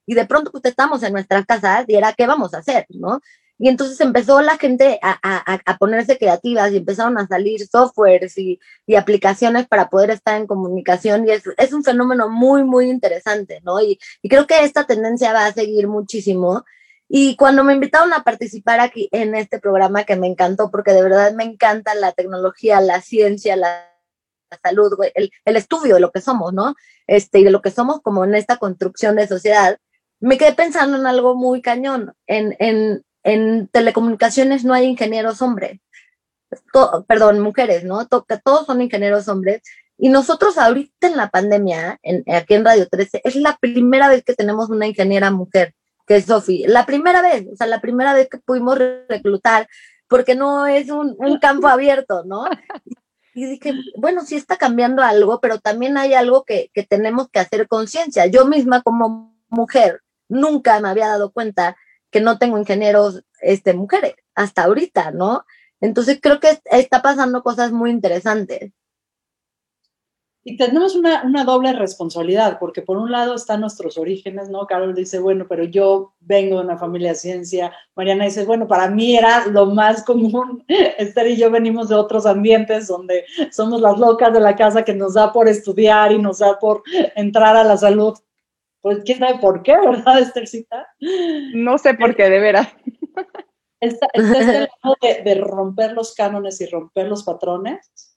Y 0.06 0.14
de 0.14 0.26
pronto, 0.26 0.50
pues 0.50 0.64
estamos 0.64 1.02
en 1.02 1.12
nuestras 1.12 1.44
casas 1.46 1.84
y 1.88 1.94
era, 1.94 2.12
¿qué 2.12 2.26
vamos 2.26 2.54
a 2.54 2.58
hacer, 2.58 2.86
no? 2.88 3.20
Y 3.58 3.68
entonces 3.68 4.00
empezó 4.00 4.40
la 4.40 4.56
gente 4.56 5.00
a, 5.02 5.18
a, 5.20 5.60
a 5.64 5.78
ponerse 5.78 6.16
creativas 6.16 6.72
y 6.72 6.76
empezaron 6.76 7.18
a 7.18 7.26
salir 7.26 7.66
softwares 7.66 8.38
y, 8.38 8.60
y, 8.86 8.94
aplicaciones 8.94 9.66
para 9.66 9.90
poder 9.90 10.10
estar 10.10 10.40
en 10.40 10.46
comunicación 10.46 11.26
y 11.26 11.32
es, 11.32 11.42
es 11.56 11.72
un 11.72 11.82
fenómeno 11.82 12.28
muy, 12.28 12.62
muy 12.62 12.88
interesante, 12.88 13.60
¿no? 13.64 13.80
Y, 13.80 13.98
y, 14.22 14.28
creo 14.28 14.46
que 14.46 14.62
esta 14.64 14.86
tendencia 14.86 15.32
va 15.32 15.46
a 15.46 15.52
seguir 15.52 15.88
muchísimo 15.88 16.64
y 17.08 17.36
cuando 17.36 17.64
me 17.64 17.72
invitaron 17.74 18.12
a 18.12 18.22
participar 18.22 18.80
aquí 18.80 19.08
en 19.12 19.34
este 19.34 19.58
programa, 19.58 20.04
que 20.04 20.16
me 20.16 20.26
encantó, 20.26 20.70
porque 20.70 20.92
de 20.92 21.02
verdad 21.02 21.32
me 21.32 21.44
encanta 21.44 21.94
la 21.94 22.12
tecnología, 22.12 22.80
la 22.80 23.00
ciencia, 23.00 23.56
la, 23.56 23.97
la 24.50 24.58
salud, 24.62 24.92
el, 25.14 25.30
el, 25.44 25.56
estudio 25.56 25.94
de 25.94 26.00
lo 26.00 26.10
que 26.10 26.20
somos, 26.20 26.52
¿no? 26.52 26.74
Este, 27.06 27.40
y 27.40 27.44
de 27.44 27.50
lo 27.50 27.62
que 27.62 27.70
somos 27.70 28.00
como 28.00 28.24
en 28.24 28.34
esta 28.34 28.56
construcción 28.56 29.16
de 29.16 29.28
sociedad, 29.28 29.78
me 30.20 30.38
quedé 30.38 30.52
pensando 30.54 30.96
en 30.96 31.06
algo 31.06 31.34
muy 31.34 31.62
cañón. 31.62 32.14
En, 32.26 32.56
en, 32.58 33.04
en 33.22 33.68
telecomunicaciones 33.68 34.64
no 34.64 34.74
hay 34.74 34.86
ingenieros 34.86 35.42
hombres, 35.42 35.80
to, 36.72 37.04
perdón, 37.06 37.40
mujeres, 37.40 37.84
¿no? 37.84 38.06
To, 38.06 38.24
todos 38.44 38.66
son 38.66 38.82
ingenieros 38.82 39.28
hombres. 39.28 39.62
Y 39.96 40.08
nosotros 40.10 40.58
ahorita 40.58 41.08
en 41.08 41.16
la 41.16 41.28
pandemia, 41.28 41.98
en, 42.02 42.24
aquí 42.32 42.54
en 42.54 42.64
Radio 42.64 42.88
13, 42.88 43.22
es 43.24 43.36
la 43.36 43.56
primera 43.60 44.08
vez 44.08 44.24
que 44.24 44.34
tenemos 44.34 44.70
una 44.70 44.86
ingeniera 44.86 45.30
mujer 45.30 45.74
que 46.06 46.16
es 46.16 46.24
Sofi. 46.24 46.64
La 46.66 46.86
primera 46.86 47.20
vez, 47.20 47.46
o 47.52 47.56
sea, 47.56 47.66
la 47.66 47.80
primera 47.80 48.14
vez 48.14 48.28
que 48.28 48.38
pudimos 48.38 48.78
reclutar, 49.08 49.68
porque 50.08 50.34
no 50.34 50.66
es 50.66 50.88
un, 50.88 51.14
un 51.18 51.38
campo 51.38 51.68
abierto, 51.68 52.24
¿no? 52.24 52.44
Y 53.38 53.46
dije, 53.46 53.72
bueno, 53.96 54.24
sí 54.24 54.34
está 54.34 54.56
cambiando 54.56 55.00
algo, 55.00 55.40
pero 55.40 55.60
también 55.60 55.96
hay 55.96 56.12
algo 56.12 56.42
que, 56.44 56.72
que 56.74 56.82
tenemos 56.82 57.28
que 57.28 57.38
hacer 57.38 57.68
conciencia. 57.68 58.26
Yo 58.26 58.46
misma 58.46 58.82
como 58.82 59.38
mujer 59.48 60.02
nunca 60.28 60.80
me 60.80 60.88
había 60.88 61.06
dado 61.06 61.30
cuenta 61.30 61.76
que 62.10 62.20
no 62.20 62.38
tengo 62.38 62.58
ingenieros 62.58 63.22
este, 63.40 63.74
mujeres, 63.74 64.14
hasta 64.34 64.64
ahorita, 64.64 65.12
¿no? 65.12 65.44
Entonces 65.80 66.18
creo 66.20 66.40
que 66.40 66.58
está 66.64 67.00
pasando 67.00 67.44
cosas 67.44 67.70
muy 67.70 67.90
interesantes. 67.90 68.72
Y 70.48 70.56
tenemos 70.56 70.96
una, 70.96 71.24
una, 71.24 71.44
doble 71.44 71.74
responsabilidad, 71.74 72.58
porque 72.58 72.80
por 72.80 72.96
un 72.96 73.12
lado 73.12 73.34
están 73.34 73.60
nuestros 73.60 73.98
orígenes, 73.98 74.48
¿no? 74.48 74.66
Carol 74.66 74.94
dice, 74.94 75.18
bueno, 75.18 75.44
pero 75.46 75.64
yo 75.64 76.14
vengo 76.20 76.56
de 76.56 76.64
una 76.64 76.78
familia 76.78 77.10
de 77.10 77.16
ciencia. 77.16 77.70
Mariana 77.94 78.24
dice, 78.24 78.46
bueno, 78.46 78.66
para 78.66 78.88
mí 78.88 79.14
era 79.14 79.44
lo 79.48 79.66
más 79.66 80.02
común. 80.04 80.64
Esther 80.98 81.26
y 81.26 81.36
yo 81.36 81.50
venimos 81.50 81.90
de 81.90 81.96
otros 81.96 82.24
ambientes 82.24 82.86
donde 82.86 83.26
somos 83.50 83.82
las 83.82 83.98
locas 83.98 84.32
de 84.32 84.40
la 84.40 84.56
casa 84.56 84.86
que 84.86 84.94
nos 84.94 85.12
da 85.12 85.34
por 85.34 85.48
estudiar 85.48 86.12
y 86.12 86.18
nos 86.18 86.38
da 86.38 86.58
por 86.58 86.82
entrar 87.14 87.54
a 87.54 87.64
la 87.64 87.76
salud. 87.76 88.16
Pues 88.80 89.00
quién 89.04 89.18
sabe 89.18 89.40
por 89.40 89.62
qué, 89.62 89.76
¿verdad, 89.86 90.18
Esthercita? 90.18 90.88
No 91.52 91.76
sé 91.76 91.92
por 91.92 92.16
qué, 92.16 92.30
de 92.30 92.40
veras. 92.40 92.68
Está, 93.80 94.08
está 94.14 94.38
este 94.40 94.70
lado 94.82 94.96
de, 95.02 95.22
de 95.24 95.34
romper 95.42 95.92
los 95.92 96.14
cánones 96.14 96.58
y 96.62 96.66
romper 96.68 97.06
los 97.06 97.22
patrones 97.22 98.07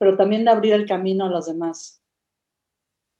pero 0.00 0.16
también 0.16 0.46
de 0.46 0.50
abrir 0.50 0.72
el 0.72 0.86
camino 0.86 1.26
a 1.26 1.28
los 1.28 1.44
demás. 1.44 2.02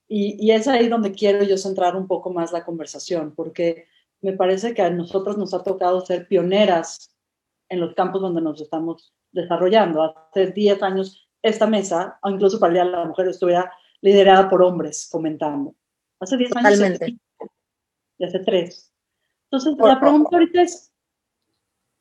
Y, 0.08 0.34
y, 0.42 0.50
es 0.52 0.66
ahí 0.66 0.88
donde 0.88 1.12
quiero 1.12 1.44
yo 1.44 1.58
centrar 1.58 1.94
un 1.94 2.06
poco 2.06 2.32
más 2.32 2.52
la 2.52 2.64
conversación, 2.64 3.34
porque 3.36 3.86
me 4.22 4.32
parece 4.32 4.72
que 4.72 4.80
a 4.80 4.88
nosotros 4.88 5.36
nos 5.36 5.52
ha 5.52 5.62
tocado 5.62 6.00
ser 6.00 6.26
pioneras 6.26 7.14
en 7.68 7.80
los 7.80 7.94
campos 7.94 8.22
donde 8.22 8.40
nos 8.40 8.58
estamos 8.62 9.14
desarrollando. 9.30 10.02
Hace 10.02 10.52
10 10.52 10.82
años 10.82 11.28
esta 11.42 11.66
mesa, 11.66 12.18
o 12.22 12.30
incluso 12.30 12.58
para 12.58 12.70
el 12.70 12.74
Día 12.74 12.84
de 12.86 12.90
la 12.92 13.04
Mujer, 13.04 13.28
estuviera 13.28 13.70
liderada 14.00 14.48
por 14.48 14.62
hombres 14.62 15.06
comentando. 15.12 15.74
Hace 16.18 16.38
10 16.38 16.56
años. 16.56 16.98
Y 18.16 18.24
hace 18.24 18.38
3. 18.38 18.92
Entonces, 19.50 19.76
por, 19.76 19.88
la 19.90 20.00
pregunta 20.00 20.30
ahorita 20.32 20.62
es, 20.62 20.90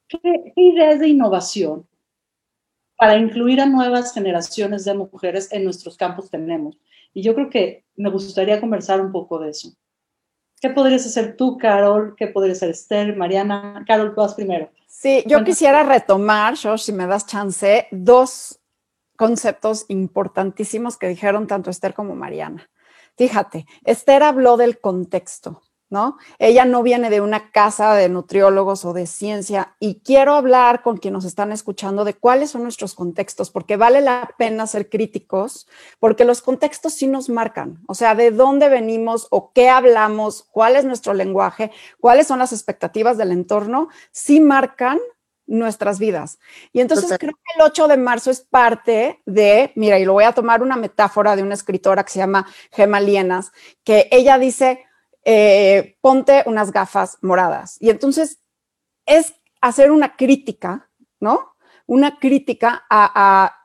¿qué, 0.07 0.19
¿qué 0.21 0.53
ideas 0.55 1.01
de 1.01 1.09
innovación 1.09 1.88
para 2.99 3.15
incluir 3.15 3.61
a 3.61 3.65
nuevas 3.65 4.13
generaciones 4.13 4.83
de 4.83 4.93
mujeres 4.93 5.47
en 5.53 5.63
nuestros 5.63 5.95
campos 5.95 6.29
tenemos. 6.29 6.77
Y 7.13 7.21
yo 7.21 7.33
creo 7.33 7.49
que 7.49 7.85
me 7.95 8.09
gustaría 8.09 8.59
conversar 8.59 8.99
un 8.99 9.13
poco 9.13 9.39
de 9.39 9.51
eso. 9.51 9.69
¿Qué 10.61 10.69
podrías 10.69 11.05
hacer 11.05 11.37
tú, 11.37 11.57
Carol? 11.57 12.13
¿Qué 12.17 12.27
podrías 12.27 12.57
hacer 12.57 12.71
Esther, 12.71 13.15
Mariana? 13.15 13.85
Carol, 13.87 14.13
tú 14.13 14.19
vas 14.19 14.33
primero. 14.33 14.69
Sí, 14.85 15.23
yo 15.25 15.37
bueno. 15.37 15.45
quisiera 15.45 15.83
retomar, 15.83 16.57
Josh, 16.61 16.81
si 16.81 16.91
me 16.91 17.07
das 17.07 17.25
chance, 17.25 17.87
dos 17.91 18.59
conceptos 19.15 19.85
importantísimos 19.87 20.97
que 20.97 21.07
dijeron 21.07 21.47
tanto 21.47 21.69
Esther 21.69 21.93
como 21.93 22.15
Mariana. 22.15 22.69
Fíjate, 23.15 23.65
Esther 23.85 24.23
habló 24.23 24.57
del 24.57 24.81
contexto, 24.81 25.61
¿no? 25.89 26.17
Ella 26.37 26.65
no 26.65 26.83
viene 26.83 27.09
de 27.09 27.21
una 27.21 27.51
casa 27.51 27.93
de 27.95 28.09
nutriólogos 28.09 28.85
o 28.85 28.93
de 28.93 29.07
ciencia 29.07 29.75
y 29.79 30.01
quiero 30.01 30.33
hablar 30.35 30.81
con 30.81 30.97
quienes 30.97 31.09
nos 31.09 31.25
están 31.25 31.51
escuchando 31.51 32.05
de 32.05 32.13
cuáles 32.13 32.51
son 32.51 32.63
nuestros 32.63 32.93
contextos, 32.93 33.49
porque 33.49 33.77
vale 33.77 34.01
la 34.01 34.29
pena 34.37 34.67
ser 34.67 34.89
críticos, 34.89 35.67
porque 35.99 36.25
los 36.25 36.41
contextos 36.41 36.93
sí 36.93 37.07
nos 37.07 37.29
marcan, 37.29 37.81
o 37.87 37.95
sea, 37.95 38.13
de 38.13 38.31
dónde 38.31 38.69
venimos 38.69 39.27
o 39.31 39.51
qué 39.51 39.69
hablamos, 39.69 40.47
cuál 40.51 40.75
es 40.75 40.85
nuestro 40.85 41.13
lenguaje, 41.13 41.71
cuáles 41.99 42.27
son 42.27 42.39
las 42.39 42.53
expectativas 42.53 43.17
del 43.17 43.31
entorno, 43.31 43.89
sí 44.11 44.39
marcan 44.39 44.99
nuestras 45.49 45.97
vidas. 45.97 46.39
Y 46.71 46.79
entonces 46.79 47.17
creo 47.17 47.33
que 47.33 47.53
el 47.55 47.61
8 47.63 47.87
de 47.87 47.97
marzo 47.97 48.29
es 48.29 48.41
parte 48.41 49.21
de, 49.25 49.73
mira, 49.75 49.99
y 49.99 50.05
lo 50.05 50.13
voy 50.13 50.23
a 50.23 50.33
tomar 50.33 50.61
una 50.61 50.75
metáfora 50.75 51.35
de 51.35 51.41
una 51.41 51.55
escritora 51.55 52.03
que 52.03 52.11
se 52.11 52.19
llama 52.19 52.45
Gemma 52.71 53.01
Lienas, 53.01 53.51
que 53.83 54.07
ella 54.11 54.37
dice, 54.37 54.85
eh, 55.23 55.97
ponte 56.01 56.43
unas 56.45 56.71
gafas 56.71 57.17
moradas. 57.21 57.77
Y 57.79 57.89
entonces 57.89 58.39
es 59.05 59.33
hacer 59.61 59.91
una 59.91 60.15
crítica, 60.15 60.89
¿no? 61.19 61.55
Una 61.85 62.19
crítica 62.19 62.85
a, 62.89 63.11
a 63.43 63.55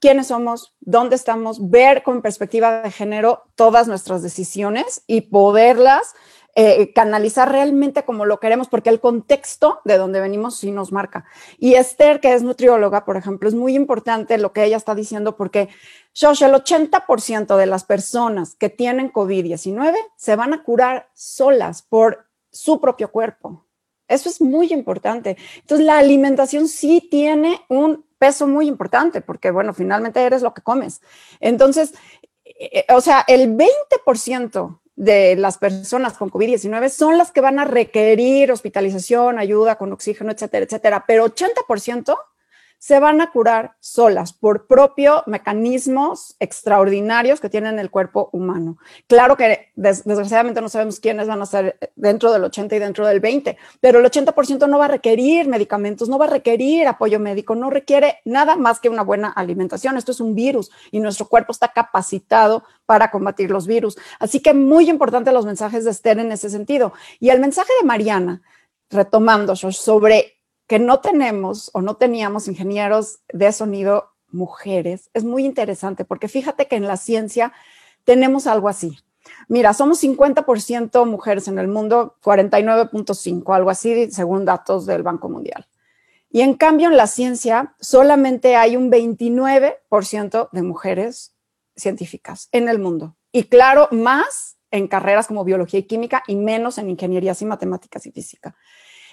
quiénes 0.00 0.28
somos, 0.28 0.74
dónde 0.80 1.16
estamos, 1.16 1.70
ver 1.70 2.02
con 2.02 2.22
perspectiva 2.22 2.82
de 2.82 2.90
género 2.90 3.44
todas 3.54 3.86
nuestras 3.86 4.22
decisiones 4.22 5.04
y 5.06 5.22
poderlas 5.22 6.14
eh, 6.62 6.92
canalizar 6.92 7.50
realmente 7.50 8.02
como 8.02 8.26
lo 8.26 8.38
queremos, 8.38 8.68
porque 8.68 8.90
el 8.90 9.00
contexto 9.00 9.80
de 9.86 9.96
donde 9.96 10.20
venimos 10.20 10.58
sí 10.58 10.70
nos 10.70 10.92
marca. 10.92 11.24
Y 11.58 11.74
Esther, 11.74 12.20
que 12.20 12.34
es 12.34 12.42
nutrióloga, 12.42 13.06
por 13.06 13.16
ejemplo, 13.16 13.48
es 13.48 13.54
muy 13.54 13.74
importante 13.74 14.36
lo 14.36 14.52
que 14.52 14.64
ella 14.64 14.76
está 14.76 14.94
diciendo, 14.94 15.38
porque, 15.38 15.70
Josh, 16.14 16.42
el 16.42 16.52
80% 16.52 17.56
de 17.56 17.64
las 17.64 17.84
personas 17.84 18.56
que 18.56 18.68
tienen 18.68 19.10
COVID-19 19.10 19.94
se 20.16 20.36
van 20.36 20.52
a 20.52 20.62
curar 20.62 21.08
solas 21.14 21.80
por 21.80 22.26
su 22.50 22.78
propio 22.78 23.10
cuerpo. 23.10 23.64
Eso 24.06 24.28
es 24.28 24.42
muy 24.42 24.70
importante. 24.70 25.38
Entonces, 25.60 25.86
la 25.86 25.96
alimentación 25.96 26.68
sí 26.68 27.08
tiene 27.10 27.58
un 27.70 28.04
peso 28.18 28.46
muy 28.46 28.66
importante, 28.66 29.22
porque, 29.22 29.50
bueno, 29.50 29.72
finalmente 29.72 30.20
eres 30.20 30.42
lo 30.42 30.52
que 30.52 30.60
comes. 30.60 31.00
Entonces, 31.40 31.94
eh, 32.44 32.84
o 32.92 33.00
sea, 33.00 33.24
el 33.26 33.56
20% 33.56 34.79
de 35.00 35.34
las 35.34 35.56
personas 35.56 36.18
con 36.18 36.30
COVID-19 36.30 36.90
son 36.90 37.16
las 37.16 37.32
que 37.32 37.40
van 37.40 37.58
a 37.58 37.64
requerir 37.64 38.52
hospitalización, 38.52 39.38
ayuda 39.38 39.76
con 39.76 39.94
oxígeno, 39.94 40.30
etcétera, 40.30 40.66
etcétera. 40.66 41.04
Pero 41.06 41.24
80% 41.24 42.18
se 42.80 42.98
van 42.98 43.20
a 43.20 43.30
curar 43.30 43.76
solas 43.78 44.32
por 44.32 44.66
propios 44.66 45.22
mecanismos 45.26 46.34
extraordinarios 46.40 47.38
que 47.38 47.50
tienen 47.50 47.78
el 47.78 47.90
cuerpo 47.90 48.30
humano. 48.32 48.78
Claro 49.06 49.36
que 49.36 49.68
desgraciadamente 49.76 50.62
no 50.62 50.70
sabemos 50.70 50.98
quiénes 50.98 51.28
van 51.28 51.42
a 51.42 51.46
ser 51.46 51.78
dentro 51.94 52.32
del 52.32 52.42
80 52.42 52.74
y 52.76 52.78
dentro 52.78 53.06
del 53.06 53.20
20, 53.20 53.58
pero 53.82 53.98
el 53.98 54.06
80% 54.06 54.66
no 54.66 54.78
va 54.78 54.86
a 54.86 54.88
requerir 54.88 55.46
medicamentos, 55.46 56.08
no 56.08 56.18
va 56.18 56.24
a 56.24 56.30
requerir 56.30 56.88
apoyo 56.88 57.20
médico, 57.20 57.54
no 57.54 57.68
requiere 57.68 58.20
nada 58.24 58.56
más 58.56 58.80
que 58.80 58.88
una 58.88 59.02
buena 59.02 59.28
alimentación. 59.28 59.98
Esto 59.98 60.12
es 60.12 60.20
un 60.20 60.34
virus 60.34 60.70
y 60.90 61.00
nuestro 61.00 61.28
cuerpo 61.28 61.52
está 61.52 61.68
capacitado 61.68 62.64
para 62.86 63.10
combatir 63.10 63.50
los 63.50 63.66
virus. 63.66 63.98
Así 64.18 64.40
que 64.40 64.54
muy 64.54 64.88
importante 64.88 65.32
los 65.32 65.44
mensajes 65.44 65.84
de 65.84 65.90
Esther 65.90 66.18
en 66.18 66.32
ese 66.32 66.48
sentido. 66.48 66.94
Y 67.18 67.28
el 67.28 67.40
mensaje 67.40 67.72
de 67.78 67.86
Mariana, 67.86 68.40
retomando 68.88 69.54
sobre 69.54 70.39
que 70.70 70.78
no 70.78 71.00
tenemos 71.00 71.68
o 71.74 71.82
no 71.82 71.96
teníamos 71.96 72.46
ingenieros 72.46 73.18
de 73.32 73.50
sonido 73.50 74.12
mujeres 74.30 75.10
es 75.14 75.24
muy 75.24 75.44
interesante 75.44 76.04
porque 76.04 76.28
fíjate 76.28 76.68
que 76.68 76.76
en 76.76 76.86
la 76.86 76.96
ciencia 76.96 77.52
tenemos 78.04 78.46
algo 78.46 78.68
así. 78.68 78.96
Mira, 79.48 79.74
somos 79.74 80.00
50% 80.00 81.04
mujeres 81.06 81.48
en 81.48 81.58
el 81.58 81.66
mundo, 81.66 82.14
49.5, 82.22 83.52
algo 83.52 83.68
así, 83.68 84.12
según 84.12 84.44
datos 84.44 84.86
del 84.86 85.02
Banco 85.02 85.28
Mundial. 85.28 85.66
Y 86.30 86.42
en 86.42 86.54
cambio, 86.54 86.88
en 86.88 86.96
la 86.96 87.08
ciencia 87.08 87.74
solamente 87.80 88.54
hay 88.54 88.76
un 88.76 88.92
29% 88.92 90.50
de 90.52 90.62
mujeres 90.62 91.34
científicas 91.74 92.48
en 92.52 92.68
el 92.68 92.78
mundo. 92.78 93.16
Y 93.32 93.42
claro, 93.48 93.88
más 93.90 94.56
en 94.70 94.86
carreras 94.86 95.26
como 95.26 95.42
biología 95.42 95.80
y 95.80 95.88
química 95.88 96.22
y 96.28 96.36
menos 96.36 96.78
en 96.78 96.90
ingenierías 96.90 97.42
y 97.42 97.46
matemáticas 97.46 98.06
y 98.06 98.12
física. 98.12 98.54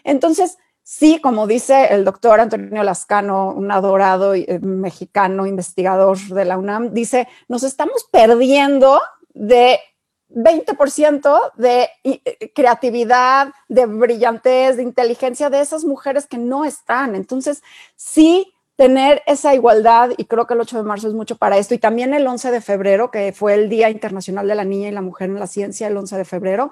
Entonces, 0.03 0.59
Sí, 0.89 1.19
como 1.19 1.47
dice 1.47 1.87
el 1.93 2.05
doctor 2.05 2.39
Antonio 2.39 2.81
Lascano, 2.81 3.51
un 3.51 3.69
adorado 3.73 4.33
eh, 4.33 4.57
mexicano 4.61 5.45
investigador 5.45 6.17
de 6.17 6.45
la 6.45 6.57
UNAM, 6.57 6.93
dice, 6.93 7.27
nos 7.49 7.63
estamos 7.63 8.07
perdiendo 8.09 9.01
de 9.33 9.81
20% 10.29 11.51
de 11.57 11.89
eh, 12.05 12.51
creatividad, 12.55 13.51
de 13.67 13.85
brillantez, 13.85 14.77
de 14.77 14.83
inteligencia 14.83 15.49
de 15.49 15.59
esas 15.59 15.83
mujeres 15.83 16.25
que 16.25 16.37
no 16.37 16.63
están. 16.63 17.15
Entonces, 17.15 17.63
sí, 17.97 18.53
tener 18.77 19.23
esa 19.25 19.53
igualdad, 19.53 20.11
y 20.15 20.23
creo 20.23 20.47
que 20.47 20.53
el 20.53 20.61
8 20.61 20.77
de 20.77 20.83
marzo 20.83 21.09
es 21.09 21.13
mucho 21.13 21.35
para 21.35 21.57
esto, 21.57 21.73
y 21.73 21.79
también 21.79 22.13
el 22.13 22.25
11 22.25 22.49
de 22.49 22.61
febrero, 22.61 23.11
que 23.11 23.33
fue 23.33 23.55
el 23.55 23.67
Día 23.67 23.89
Internacional 23.89 24.47
de 24.47 24.55
la 24.55 24.63
Niña 24.63 24.87
y 24.87 24.91
la 24.91 25.01
Mujer 25.01 25.29
en 25.31 25.37
la 25.37 25.47
Ciencia, 25.47 25.87
el 25.87 25.97
11 25.97 26.15
de 26.15 26.23
febrero, 26.23 26.71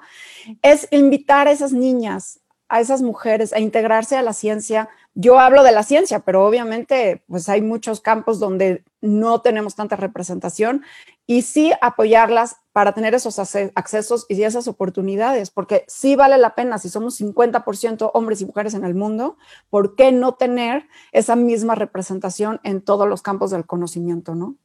es 0.62 0.88
invitar 0.90 1.48
a 1.48 1.50
esas 1.50 1.74
niñas 1.74 2.40
a 2.68 2.80
esas 2.80 3.02
mujeres 3.02 3.52
a 3.52 3.60
integrarse 3.60 4.16
a 4.16 4.22
la 4.22 4.32
ciencia. 4.32 4.88
Yo 5.14 5.38
hablo 5.38 5.62
de 5.62 5.72
la 5.72 5.82
ciencia, 5.82 6.20
pero 6.20 6.44
obviamente 6.44 7.22
pues 7.28 7.48
hay 7.48 7.62
muchos 7.62 8.00
campos 8.00 8.40
donde 8.40 8.84
no 9.00 9.40
tenemos 9.40 9.74
tanta 9.74 9.96
representación 9.96 10.82
y 11.26 11.42
sí 11.42 11.72
apoyarlas 11.80 12.56
para 12.72 12.92
tener 12.92 13.14
esos 13.14 13.38
accesos 13.38 14.26
y 14.28 14.42
esas 14.42 14.68
oportunidades, 14.68 15.50
porque 15.50 15.84
sí 15.88 16.14
vale 16.14 16.38
la 16.38 16.54
pena, 16.54 16.78
si 16.78 16.88
somos 16.88 17.20
50% 17.20 18.10
hombres 18.14 18.40
y 18.42 18.46
mujeres 18.46 18.74
en 18.74 18.84
el 18.84 18.94
mundo, 18.94 19.36
¿por 19.70 19.96
qué 19.96 20.12
no 20.12 20.34
tener 20.34 20.86
esa 21.12 21.34
misma 21.36 21.74
representación 21.74 22.60
en 22.64 22.82
todos 22.82 23.08
los 23.08 23.22
campos 23.22 23.50
del 23.50 23.66
conocimiento, 23.66 24.34
no? 24.34 24.56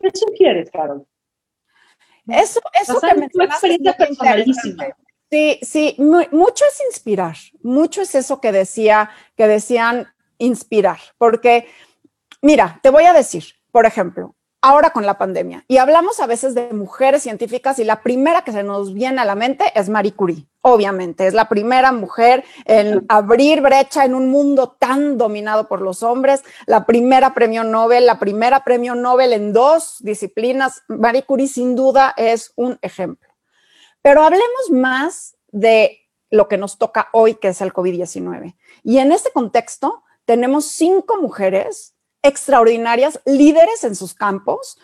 ¿Qué 0.00 0.10
sugieres, 0.12 0.70
Carol? 0.70 1.06
Eso, 2.26 2.60
eso 2.80 3.00
que 3.00 3.14
me 3.14 3.26
experiencia 3.26 3.96
personalísima. 3.96 4.86
Sí, 5.30 5.58
sí, 5.62 5.96
mucho 5.98 6.64
es 6.64 6.80
inspirar, 6.88 7.36
mucho 7.62 8.00
es 8.00 8.14
eso 8.14 8.40
que 8.40 8.52
decía, 8.52 9.10
que 9.36 9.48
decían 9.48 10.06
inspirar, 10.38 10.98
porque 11.18 11.66
mira, 12.42 12.78
te 12.80 12.90
voy 12.90 13.04
a 13.04 13.12
decir, 13.12 13.44
por 13.72 13.86
ejemplo, 13.86 14.36
ahora 14.62 14.90
con 14.90 15.04
la 15.04 15.18
pandemia, 15.18 15.64
y 15.66 15.78
hablamos 15.78 16.20
a 16.20 16.26
veces 16.26 16.54
de 16.54 16.72
mujeres 16.72 17.24
científicas 17.24 17.80
y 17.80 17.84
la 17.84 18.02
primera 18.02 18.42
que 18.42 18.52
se 18.52 18.62
nos 18.62 18.94
viene 18.94 19.20
a 19.20 19.24
la 19.24 19.34
mente 19.34 19.64
es 19.74 19.88
Marie 19.88 20.12
Curie, 20.12 20.46
obviamente, 20.60 21.26
es 21.26 21.34
la 21.34 21.48
primera 21.48 21.90
mujer 21.90 22.44
en 22.64 23.04
abrir 23.08 23.62
brecha 23.62 24.04
en 24.04 24.14
un 24.14 24.30
mundo 24.30 24.76
tan 24.78 25.18
dominado 25.18 25.66
por 25.66 25.82
los 25.82 26.04
hombres, 26.04 26.44
la 26.66 26.86
primera 26.86 27.34
premio 27.34 27.64
Nobel, 27.64 28.06
la 28.06 28.20
primera 28.20 28.62
premio 28.62 28.94
Nobel 28.94 29.32
en 29.32 29.52
dos 29.52 29.96
disciplinas, 30.00 30.84
Marie 30.86 31.24
Curie 31.24 31.48
sin 31.48 31.74
duda 31.74 32.14
es 32.16 32.52
un 32.54 32.78
ejemplo. 32.80 33.25
Pero 34.06 34.22
hablemos 34.22 34.70
más 34.70 35.36
de 35.48 35.98
lo 36.30 36.46
que 36.46 36.58
nos 36.58 36.78
toca 36.78 37.08
hoy, 37.12 37.34
que 37.34 37.48
es 37.48 37.60
el 37.60 37.72
COVID-19. 37.72 38.54
Y 38.84 38.98
en 38.98 39.10
este 39.10 39.32
contexto 39.32 40.04
tenemos 40.24 40.66
cinco 40.66 41.20
mujeres 41.20 41.96
extraordinarias, 42.22 43.20
líderes 43.24 43.82
en 43.82 43.96
sus 43.96 44.14
campos, 44.14 44.78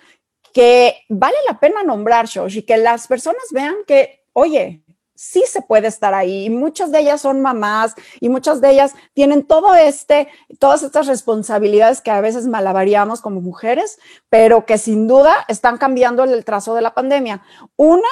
que 0.52 1.04
vale 1.08 1.37
la 1.46 1.61
pena 1.61 1.85
nombrar, 1.85 2.26
Shosh, 2.26 2.56
y 2.56 2.62
que 2.64 2.76
las 2.78 3.06
personas 3.06 3.44
vean 3.52 3.76
que, 3.87 4.24
oye, 4.32 4.82
sí 5.14 5.44
se 5.46 5.62
puede 5.62 5.87
estar 5.87 6.14
ahí. 6.14 6.46
Y 6.46 6.50
muchas 6.50 6.90
de 6.90 6.98
ellas 6.98 7.20
son 7.20 7.40
mamás 7.42 7.94
y 8.18 8.28
muchas 8.28 8.61
de 8.61 8.72
ellas 8.72 8.92
tienen 9.14 9.46
todo 9.46 9.76
este, 9.76 10.26
todas 10.58 10.82
estas 10.82 11.06
responsabilidades 11.06 12.00
que 12.00 12.11
a 12.11 12.20
veces 12.20 12.48
malavariamos 12.48 13.20
como 13.20 13.40
mujeres, 13.40 14.00
pero 14.28 14.66
que 14.66 14.78
sin 14.78 15.06
duda 15.06 15.44
están 15.46 15.78
cambiando 15.78 16.24
el 16.24 16.44
trazo 16.44 16.74
de 16.74 16.82
la 16.82 16.92
pandemia. 16.92 17.44
Una 17.76 18.08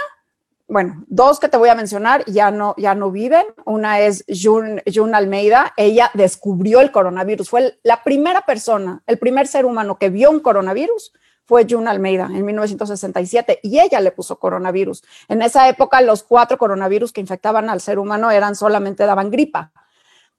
bueno, 0.71 1.05
dos 1.09 1.41
que 1.41 1.49
te 1.49 1.57
voy 1.57 1.69
a 1.69 1.75
mencionar 1.75 2.25
ya 2.27 2.53
no, 2.53 2.75
ya 2.79 2.95
no 2.95 3.11
viven. 3.11 3.45
Una 3.65 4.01
es 4.01 4.25
June, 4.29 4.83
Almeida. 5.13 5.75
Ella 5.77 6.13
descubrió 6.15 6.81
el 6.81 6.93
coronavirus. 6.93 7.51
Fue 7.51 7.79
la 7.83 8.05
primera 8.05 8.43
persona, 8.47 9.03
el 9.09 9.19
primer 9.19 9.49
ser 9.49 9.65
humano 9.67 9.99
que 9.99 10.11
vio 10.11 10.31
un 10.31 10.39
coronavirus 10.39 11.13
fue 11.45 11.67
June 11.69 11.91
Almeida 11.91 12.27
en 12.33 12.45
1967 12.45 13.59
y 13.65 13.81
ella 13.81 13.99
le 13.99 14.13
puso 14.13 14.39
coronavirus. 14.39 15.03
En 15.27 15.43
esa 15.43 15.69
época 15.69 16.01
los 16.03 16.23
cuatro 16.23 16.57
coronavirus 16.57 17.13
que 17.13 17.21
infectaban 17.21 17.69
al 17.69 17.81
ser 17.81 17.99
humano 17.99 18.31
eran 18.31 18.55
solamente 18.55 19.05
daban 19.05 19.33
gripa. 19.33 19.73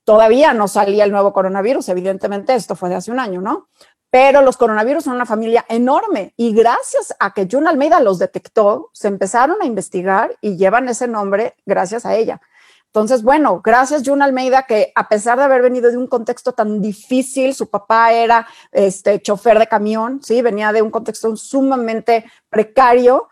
Todavía 0.06 0.54
no 0.54 0.70
salía 0.70 1.04
el 1.04 1.12
nuevo 1.12 1.34
coronavirus, 1.34 1.89
evidentemente 1.89 2.56
esto 2.56 2.76
fue 2.76 2.88
de 2.88 2.96
hace 2.96 3.12
un 3.12 3.20
año, 3.20 3.41
¿no? 3.41 3.67
Pero 4.12 4.41
los 4.41 4.58
coronavirus 4.58 5.06
son 5.06 5.15
una 5.15 5.26
familia 5.26 5.65
enorme 5.69 6.34
y 6.38 6.54
gracias 6.54 7.15
a 7.19 7.34
que 7.34 7.47
June 7.50 7.69
Almeida 7.69 8.02
los 8.02 8.19
detectó, 8.19 8.89
se 8.93 9.08
empezaron 9.08 9.58
a 9.62 9.65
investigar 9.65 10.38
y 10.41 10.58
llevan 10.58 10.89
ese 10.89 11.08
nombre 11.08 11.56
gracias 11.65 12.06
a 12.06 12.15
ella. 12.15 12.41
Entonces, 12.88 13.24
bueno, 13.24 13.62
gracias 13.63 14.04
June 14.06 14.21
Almeida, 14.21 14.63
que 14.63 14.91
a 14.95 15.08
pesar 15.08 15.38
de 15.38 15.45
haber 15.45 15.62
venido 15.62 15.89
de 15.89 15.95
un 15.95 16.08
contexto 16.08 16.52
tan 16.52 16.82
difícil, 16.82 17.56
su 17.56 17.69
papá 17.69 18.12
era 18.12 18.45
este 18.69 19.21
chofer 19.21 19.58
de 19.60 19.67
camión, 19.67 20.21
sí, 20.21 20.41
venía 20.41 20.74
de 20.74 20.82
un 20.82 20.91
contexto 20.91 21.34
sumamente 21.38 22.26
precario, 22.50 23.30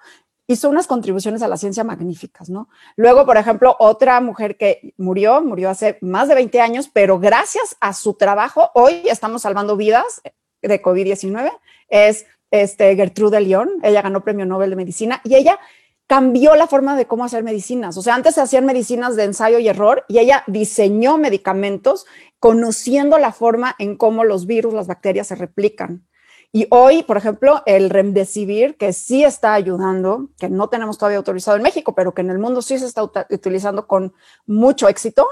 hizo 0.47 0.69
unas 0.69 0.87
contribuciones 0.87 1.41
a 1.41 1.49
la 1.49 1.57
ciencia 1.57 1.83
magníficas, 1.83 2.49
¿no? 2.49 2.69
Luego, 2.95 3.25
por 3.25 3.35
ejemplo, 3.35 3.75
otra 3.79 4.21
mujer 4.21 4.55
que 4.55 4.93
murió, 4.95 5.41
murió 5.41 5.69
hace 5.69 5.97
más 5.99 6.29
de 6.29 6.35
20 6.35 6.61
años, 6.61 6.89
pero 6.91 7.19
gracias 7.19 7.75
a 7.81 7.93
su 7.93 8.13
trabajo, 8.13 8.71
hoy 8.75 9.09
estamos 9.09 9.41
salvando 9.41 9.75
vidas 9.75 10.21
de 10.61 10.81
COVID-19 10.81 11.51
es 11.89 12.25
este, 12.51 12.95
Gertrude 12.95 13.41
León. 13.41 13.69
Ella 13.83 14.01
ganó 14.01 14.23
premio 14.23 14.45
Nobel 14.45 14.71
de 14.71 14.75
Medicina 14.75 15.21
y 15.23 15.35
ella 15.35 15.59
cambió 16.07 16.55
la 16.55 16.65
forma 16.65 16.97
de 16.97 17.05
cómo 17.05 17.23
hacer 17.23 17.43
medicinas. 17.43 17.95
O 17.95 18.01
sea, 18.01 18.15
antes 18.15 18.35
se 18.35 18.41
hacían 18.41 18.65
medicinas 18.65 19.15
de 19.15 19.25
ensayo 19.25 19.59
y 19.59 19.67
error 19.67 20.05
y 20.07 20.17
ella 20.17 20.43
diseñó 20.47 21.19
medicamentos 21.19 22.07
conociendo 22.39 23.19
la 23.19 23.31
forma 23.31 23.75
en 23.77 23.95
cómo 23.95 24.23
los 24.23 24.47
virus, 24.47 24.73
las 24.73 24.87
bacterias 24.87 25.27
se 25.27 25.35
replican. 25.35 26.07
Y 26.51 26.65
hoy, 26.71 27.03
por 27.03 27.17
ejemplo, 27.17 27.61
el 27.67 27.91
remdesivir, 27.91 28.75
que 28.75 28.91
sí 28.91 29.23
está 29.23 29.53
ayudando, 29.53 30.29
que 30.39 30.49
no 30.49 30.67
tenemos 30.67 30.97
todavía 30.97 31.19
autorizado 31.19 31.57
en 31.57 31.63
México, 31.63 31.93
pero 31.93 32.15
que 32.15 32.21
en 32.21 32.31
el 32.31 32.39
mundo 32.39 32.63
sí 32.63 32.79
se 32.79 32.87
está 32.87 33.03
utilizando 33.03 33.85
con 33.85 34.15
mucho 34.47 34.87
éxito, 34.87 35.27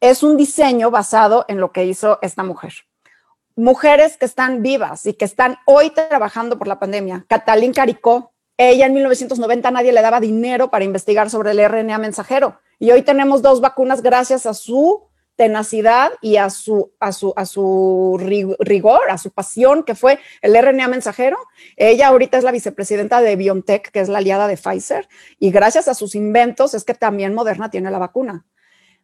es 0.00 0.22
un 0.22 0.38
diseño 0.38 0.90
basado 0.90 1.44
en 1.48 1.60
lo 1.60 1.72
que 1.72 1.84
hizo 1.84 2.18
esta 2.22 2.42
mujer 2.42 2.72
mujeres 3.56 4.16
que 4.16 4.26
están 4.26 4.62
vivas 4.62 5.06
y 5.06 5.14
que 5.14 5.24
están 5.24 5.56
hoy 5.64 5.90
trabajando 5.90 6.58
por 6.58 6.68
la 6.68 6.78
pandemia. 6.78 7.24
Catalín 7.28 7.72
Caricó, 7.72 8.32
ella 8.58 8.86
en 8.86 8.94
1990 8.94 9.70
nadie 9.70 9.92
le 9.92 10.02
daba 10.02 10.20
dinero 10.20 10.70
para 10.70 10.84
investigar 10.84 11.30
sobre 11.30 11.50
el 11.50 11.68
RNA 11.68 11.98
mensajero 11.98 12.60
y 12.78 12.90
hoy 12.90 13.02
tenemos 13.02 13.42
dos 13.42 13.60
vacunas 13.60 14.02
gracias 14.02 14.46
a 14.46 14.54
su 14.54 15.08
tenacidad 15.36 16.12
y 16.22 16.36
a 16.36 16.48
su, 16.50 16.92
a 16.98 17.12
su, 17.12 17.32
a 17.36 17.44
su 17.44 18.16
rigor, 18.18 19.10
a 19.10 19.18
su 19.18 19.30
pasión, 19.30 19.84
que 19.84 19.94
fue 19.94 20.18
el 20.40 20.56
RNA 20.56 20.88
mensajero. 20.88 21.36
Ella 21.76 22.08
ahorita 22.08 22.38
es 22.38 22.44
la 22.44 22.52
vicepresidenta 22.52 23.20
de 23.20 23.36
BioNTech, 23.36 23.90
que 23.90 24.00
es 24.00 24.08
la 24.08 24.18
aliada 24.18 24.48
de 24.48 24.56
Pfizer, 24.56 25.08
y 25.38 25.50
gracias 25.50 25.88
a 25.88 25.94
sus 25.94 26.14
inventos 26.14 26.72
es 26.72 26.84
que 26.84 26.94
también 26.94 27.34
Moderna 27.34 27.70
tiene 27.70 27.90
la 27.90 27.98
vacuna. 27.98 28.46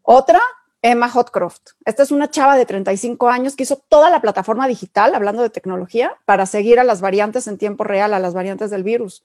Otra, 0.01 0.41
Emma 0.83 1.09
Hotcroft. 1.09 1.71
Esta 1.85 2.03
es 2.03 2.11
una 2.11 2.29
chava 2.29 2.57
de 2.57 2.67
35 2.67 3.29
años 3.29 3.55
que 3.55 3.63
hizo 3.63 3.77
toda 3.77 4.11
la 4.11 4.21
plataforma 4.21 4.67
digital, 4.67 5.15
hablando 5.15 5.43
de 5.43 5.51
tecnología, 5.51 6.19
para 6.25 6.45
seguir 6.45 6.81
a 6.81 6.85
las 6.85 7.01
variantes 7.01 7.47
en 7.47 7.57
tiempo 7.57 7.85
real, 7.85 8.13
a 8.13 8.19
las 8.19 8.35
variantes 8.35 8.71
del 8.71 8.83
virus. 8.83 9.25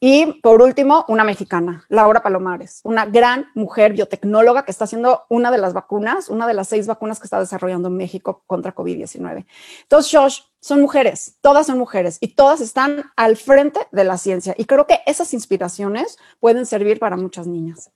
Y 0.00 0.40
por 0.42 0.60
último, 0.60 1.06
una 1.08 1.24
mexicana, 1.24 1.86
Laura 1.88 2.22
Palomares, 2.22 2.80
una 2.82 3.06
gran 3.06 3.46
mujer 3.54 3.94
biotecnóloga 3.94 4.64
que 4.64 4.70
está 4.70 4.84
haciendo 4.84 5.22
una 5.30 5.50
de 5.50 5.56
las 5.56 5.72
vacunas, 5.72 6.28
una 6.28 6.46
de 6.46 6.52
las 6.52 6.68
seis 6.68 6.86
vacunas 6.86 7.20
que 7.20 7.26
está 7.26 7.40
desarrollando 7.40 7.88
en 7.88 7.96
México 7.96 8.42
contra 8.46 8.74
COVID-19. 8.74 9.46
Entonces, 9.82 10.12
Josh, 10.12 10.40
son 10.60 10.80
mujeres, 10.82 11.38
todas 11.40 11.68
son 11.68 11.78
mujeres 11.78 12.18
y 12.20 12.34
todas 12.34 12.60
están 12.60 13.12
al 13.16 13.36
frente 13.36 13.80
de 13.92 14.04
la 14.04 14.18
ciencia. 14.18 14.54
Y 14.58 14.66
creo 14.66 14.86
que 14.86 15.00
esas 15.06 15.32
inspiraciones 15.32 16.18
pueden 16.40 16.66
servir 16.66 16.98
para 16.98 17.16
muchas 17.16 17.46
niñas. 17.46 17.90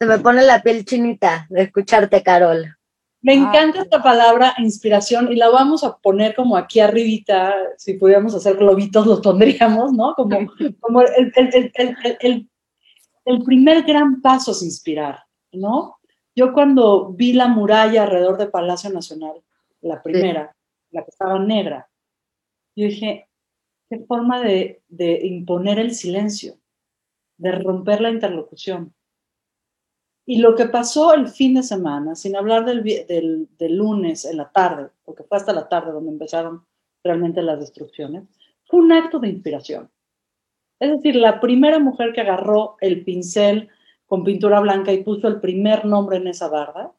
Se 0.00 0.06
me 0.06 0.18
pone 0.18 0.42
la 0.42 0.62
piel 0.62 0.86
chinita 0.86 1.46
de 1.50 1.64
escucharte, 1.64 2.22
Carol. 2.22 2.74
Me 3.20 3.34
encanta 3.34 3.82
esta 3.82 4.02
palabra 4.02 4.54
inspiración 4.56 5.30
y 5.30 5.36
la 5.36 5.50
vamos 5.50 5.84
a 5.84 5.98
poner 5.98 6.34
como 6.34 6.56
aquí 6.56 6.80
arribita, 6.80 7.54
si 7.76 7.98
pudiéramos 7.98 8.34
hacer 8.34 8.56
globitos 8.56 9.06
los 9.06 9.20
pondríamos, 9.20 9.92
¿no? 9.92 10.14
Como, 10.14 10.38
como 10.80 11.02
el, 11.02 11.30
el, 11.36 12.48
el, 13.26 13.42
primer 13.44 13.82
gran 13.82 14.22
paso 14.22 14.52
es 14.52 14.62
inspirar, 14.62 15.24
¿no? 15.52 15.98
Yo 16.34 16.54
cuando 16.54 17.12
vi 17.12 17.34
la 17.34 17.48
muralla 17.48 18.04
alrededor 18.04 18.38
del 18.38 18.50
Palacio 18.50 18.88
Nacional, 18.88 19.42
la 19.82 20.02
primera, 20.02 20.56
la 20.92 21.04
que 21.04 21.10
estaba 21.10 21.38
negra, 21.38 21.90
yo 22.74 22.86
dije, 22.86 23.28
qué 23.90 23.98
forma 23.98 24.40
de, 24.40 24.82
de 24.88 25.26
imponer 25.26 25.78
el 25.78 25.94
silencio, 25.94 26.54
de 27.36 27.52
romper 27.52 28.00
la 28.00 28.10
interlocución. 28.10 28.94
Y 30.30 30.38
lo 30.38 30.54
que 30.54 30.66
pasó 30.66 31.12
el 31.12 31.26
fin 31.26 31.54
de 31.54 31.64
semana, 31.64 32.14
sin 32.14 32.36
hablar 32.36 32.64
del, 32.64 33.48
lunes 33.58 34.24
en 34.24 34.36
la 34.36 34.48
tarde, 34.48 34.88
porque 35.04 35.24
fue 35.24 35.36
hasta 35.36 35.52
la 35.52 35.68
tarde 35.68 35.90
donde 35.90 36.12
empezaron 36.12 36.64
realmente 37.02 37.42
las 37.42 37.58
destrucciones, 37.58 38.28
fue 38.64 38.78
un 38.78 38.92
acto 38.92 39.18
de 39.18 39.28
inspiración. 39.28 39.90
Es 40.78 40.88
decir, 40.88 41.16
la 41.16 41.40
primera 41.40 41.80
mujer 41.80 42.12
que 42.12 42.20
agarró 42.20 42.76
el 42.80 43.04
pincel 43.04 43.70
con 44.06 44.22
pintura 44.22 44.60
blanca 44.60 44.92
y 44.92 45.02
puso 45.02 45.26
el 45.26 45.40
primer 45.40 45.84
nombre 45.84 46.18
en 46.18 46.28
esa 46.28 46.46
barda, 46.46 46.92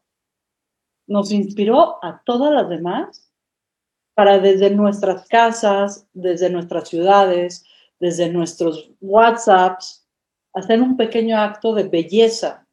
nos 1.07 1.31
inspiró 1.31 2.03
a 2.03 2.21
todas 2.25 2.51
las 2.51 2.67
demás 2.67 3.31
para 4.13 4.39
desde 4.39 4.71
nuestras 4.71 5.25
casas, 5.29 6.05
desde 6.11 6.49
nuestras 6.49 6.89
ciudades, 6.89 7.65
desde 7.97 8.29
nuestros 8.29 8.91
WhatsApps, 8.99 10.05
hacer 10.51 10.81
un 10.81 10.97
pequeño 10.97 11.37
acto 11.37 11.73
de 11.73 11.83
belleza 11.83 12.67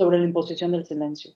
sobre 0.00 0.18
la 0.18 0.24
imposición 0.24 0.72
del 0.72 0.86
silencio. 0.86 1.32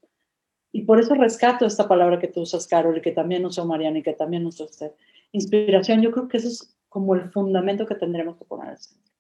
Y 0.73 0.85
por 0.85 0.99
eso 0.99 1.15
rescato 1.15 1.67
esta 1.67 1.87
palabra 1.87 2.19
que 2.19 2.29
tú 2.29 2.41
usas, 2.41 2.67
Carol, 2.67 2.97
y 2.97 3.03
que 3.03 3.13
también 3.13 3.45
usó 3.45 3.67
Mariana 3.67 3.99
y 3.99 4.03
que 4.03 4.15
también 4.15 4.47
usó 4.47 4.65
usted. 4.65 4.93
Inspiración, 5.33 6.01
yo 6.01 6.11
creo 6.11 6.29
que 6.29 6.39
eso 6.39 6.49
es 6.49 6.75
como 6.89 7.15
el 7.15 7.31
fundamento 7.31 7.85
que 7.85 7.95
tendremos 7.95 8.39
que 8.39 8.47
poner 8.47 8.71
al 8.71 8.79
centro. 8.79 9.13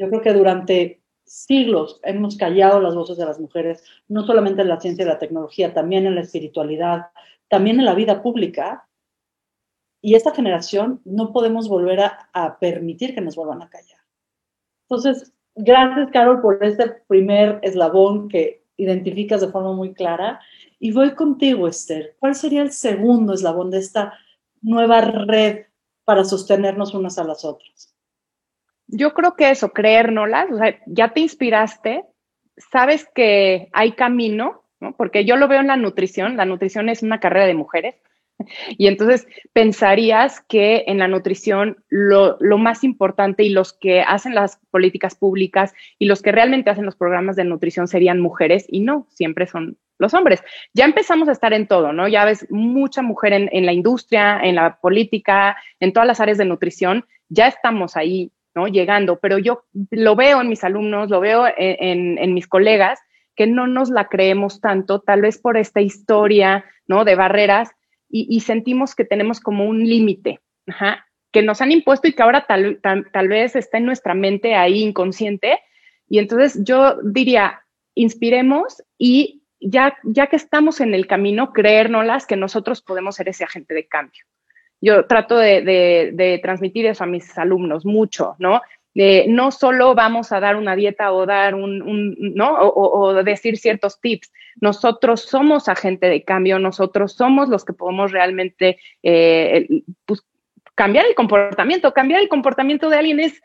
Yo 0.00 0.08
creo 0.08 0.20
que 0.20 0.32
durante 0.32 1.00
siglos 1.24 2.00
hemos 2.02 2.36
callado 2.36 2.80
las 2.80 2.96
voces 2.96 3.16
de 3.16 3.24
las 3.24 3.38
mujeres, 3.38 3.84
no 4.08 4.26
solamente 4.26 4.62
en 4.62 4.68
la 4.68 4.80
ciencia 4.80 5.04
y 5.04 5.08
la 5.08 5.20
tecnología, 5.20 5.72
también 5.72 6.06
en 6.06 6.16
la 6.16 6.22
espiritualidad, 6.22 7.06
también 7.48 7.78
en 7.78 7.86
la 7.86 7.94
vida 7.94 8.20
pública. 8.20 8.88
Y 10.02 10.16
esta 10.16 10.34
generación 10.34 11.00
no 11.04 11.32
podemos 11.32 11.68
volver 11.68 12.00
a, 12.00 12.30
a 12.32 12.58
permitir 12.58 13.14
que 13.14 13.20
nos 13.20 13.36
vuelvan 13.36 13.62
a 13.62 13.70
callar. 13.70 14.00
Entonces, 14.88 15.35
Gracias, 15.56 16.10
Carol, 16.12 16.42
por 16.42 16.62
este 16.62 16.88
primer 17.08 17.60
eslabón 17.62 18.28
que 18.28 18.62
identificas 18.76 19.40
de 19.40 19.48
forma 19.48 19.72
muy 19.72 19.94
clara. 19.94 20.38
Y 20.78 20.92
voy 20.92 21.14
contigo, 21.14 21.66
Esther. 21.66 22.14
¿Cuál 22.18 22.34
sería 22.34 22.60
el 22.60 22.72
segundo 22.72 23.32
eslabón 23.32 23.70
de 23.70 23.78
esta 23.78 24.12
nueva 24.60 25.00
red 25.00 25.64
para 26.04 26.24
sostenernos 26.24 26.92
unas 26.92 27.18
a 27.18 27.24
las 27.24 27.44
otras? 27.44 27.94
Yo 28.86 29.14
creo 29.14 29.34
que 29.34 29.50
eso, 29.50 29.70
creérnoslas, 29.70 30.50
o 30.52 30.58
sea, 30.58 30.78
ya 30.86 31.12
te 31.12 31.20
inspiraste, 31.20 32.04
sabes 32.56 33.08
que 33.14 33.68
hay 33.72 33.92
camino, 33.92 34.62
¿no? 34.78 34.94
porque 34.96 35.24
yo 35.24 35.36
lo 35.36 35.48
veo 35.48 35.60
en 35.60 35.66
la 35.68 35.76
nutrición, 35.76 36.36
la 36.36 36.44
nutrición 36.44 36.88
es 36.88 37.02
una 37.02 37.18
carrera 37.18 37.46
de 37.46 37.54
mujeres, 37.54 37.96
y 38.76 38.86
entonces 38.86 39.26
pensarías 39.52 40.40
que 40.48 40.84
en 40.86 40.98
la 40.98 41.08
nutrición 41.08 41.78
lo, 41.88 42.38
más 42.58 42.84
importante 42.84 43.42
y 43.42 43.50
los 43.50 43.72
que 43.72 44.02
hacen 44.02 44.34
las 44.34 44.58
políticas 44.70 45.14
públicas 45.14 45.74
y 45.98 46.06
los 46.06 46.22
que 46.22 46.32
realmente 46.32 46.70
hacen 46.70 46.84
los 46.84 46.96
programas 46.96 47.36
de 47.36 47.44
nutrición 47.44 47.88
serían 47.88 48.20
mujeres 48.20 48.66
y 48.68 48.80
no, 48.80 49.06
siempre 49.10 49.46
son 49.46 49.76
los 49.98 50.14
hombres. 50.14 50.42
Ya 50.74 50.84
empezamos 50.84 51.28
a 51.28 51.32
estar 51.32 51.52
en 51.52 51.66
todo, 51.66 51.92
¿no? 51.92 52.08
Ya 52.08 52.24
ves 52.24 52.46
mucha 52.50 53.02
mujer 53.02 53.32
en, 53.32 53.66
la 53.66 53.72
industria, 53.72 54.40
en 54.42 54.56
la 54.56 54.78
política, 54.78 55.56
en 55.80 55.92
todas 55.92 56.06
las 56.06 56.20
áreas 56.20 56.38
de 56.38 56.44
nutrición, 56.44 57.06
ya 57.28 57.46
estamos 57.46 57.96
ahí, 57.96 58.32
¿no? 58.54 58.68
Llegando, 58.68 59.18
pero 59.18 59.38
yo 59.38 59.64
lo 59.90 60.16
veo 60.16 60.40
en 60.40 60.48
mis 60.48 60.64
alumnos, 60.64 61.10
lo 61.10 61.20
veo 61.20 61.46
en, 61.56 62.18
en 62.18 62.34
mis 62.34 62.46
colegas, 62.46 63.00
que 63.34 63.46
no 63.46 63.66
nos 63.66 63.90
la 63.90 64.08
creemos 64.08 64.60
tanto, 64.60 65.00
tal 65.00 65.20
vez 65.20 65.38
por 65.38 65.56
esta 65.56 65.80
historia, 65.80 66.64
¿no? 66.86 67.04
De 67.04 67.14
barreras 67.14 67.75
y, 68.08 68.40
sentimos 68.40 68.94
que 68.94 69.04
tenemos 69.04 69.40
como 69.40 69.66
un 69.66 69.84
límite, 69.84 70.40
que 71.32 71.42
nos 71.42 71.60
han 71.60 71.72
impuesto 71.72 72.08
y 72.08 72.12
que 72.12 72.22
ahora 72.22 72.46
tal, 72.46 72.80
tal, 72.80 73.28
vez 73.28 73.56
está 73.56 73.78
en 73.78 73.86
nuestra 73.86 74.14
mente 74.14 74.54
ahí 74.54 74.82
inconsciente. 74.82 75.58
Y 76.08 76.18
entonces 76.18 76.62
yo 76.64 76.98
diría, 77.02 77.62
inspiremos 77.94 78.82
y 78.96 79.42
ya, 79.60 79.96
ya 80.04 80.28
que 80.28 80.36
estamos 80.36 80.80
en 80.80 80.94
el 80.94 81.06
camino, 81.06 81.52
creérnoslas 81.52 82.26
que 82.26 82.36
nosotros 82.36 82.80
podemos 82.80 83.16
ser 83.16 83.28
ese 83.28 83.44
agente 83.44 83.74
de 83.74 83.86
cambio. 83.86 84.24
Yo 84.80 85.06
trato 85.06 85.36
de, 85.36 85.62
de 85.62 86.38
transmitir 86.42 86.86
eso 86.86 87.04
a 87.04 87.08
mis 87.08 87.36
alumnos 87.36 87.84
mucho, 87.84 88.36
¿no? 88.38 88.60
No 89.28 89.50
solo 89.50 89.94
vamos 89.94 90.32
a 90.32 90.40
dar 90.40 90.56
una 90.56 90.74
dieta 90.74 91.12
o 91.12 91.26
dar 91.26 91.54
un, 91.54 92.16
¿no? 92.34 92.56
O, 92.58 93.12
decir 93.22 93.58
ciertos 93.58 94.00
tips. 94.00 94.32
Nosotros 94.60 95.22
somos 95.22 95.68
agente 95.68 96.08
de 96.08 96.24
cambio, 96.24 96.58
nosotros 96.58 97.12
somos 97.12 97.48
los 97.48 97.64
que 97.64 97.74
podemos 97.74 98.12
realmente 98.12 98.78
eh, 99.02 99.68
pues, 100.06 100.24
cambiar 100.74 101.06
el 101.06 101.14
comportamiento. 101.14 101.92
Cambiar 101.92 102.22
el 102.22 102.28
comportamiento 102.28 102.88
de 102.88 102.96
alguien 102.96 103.20
es 103.20 103.42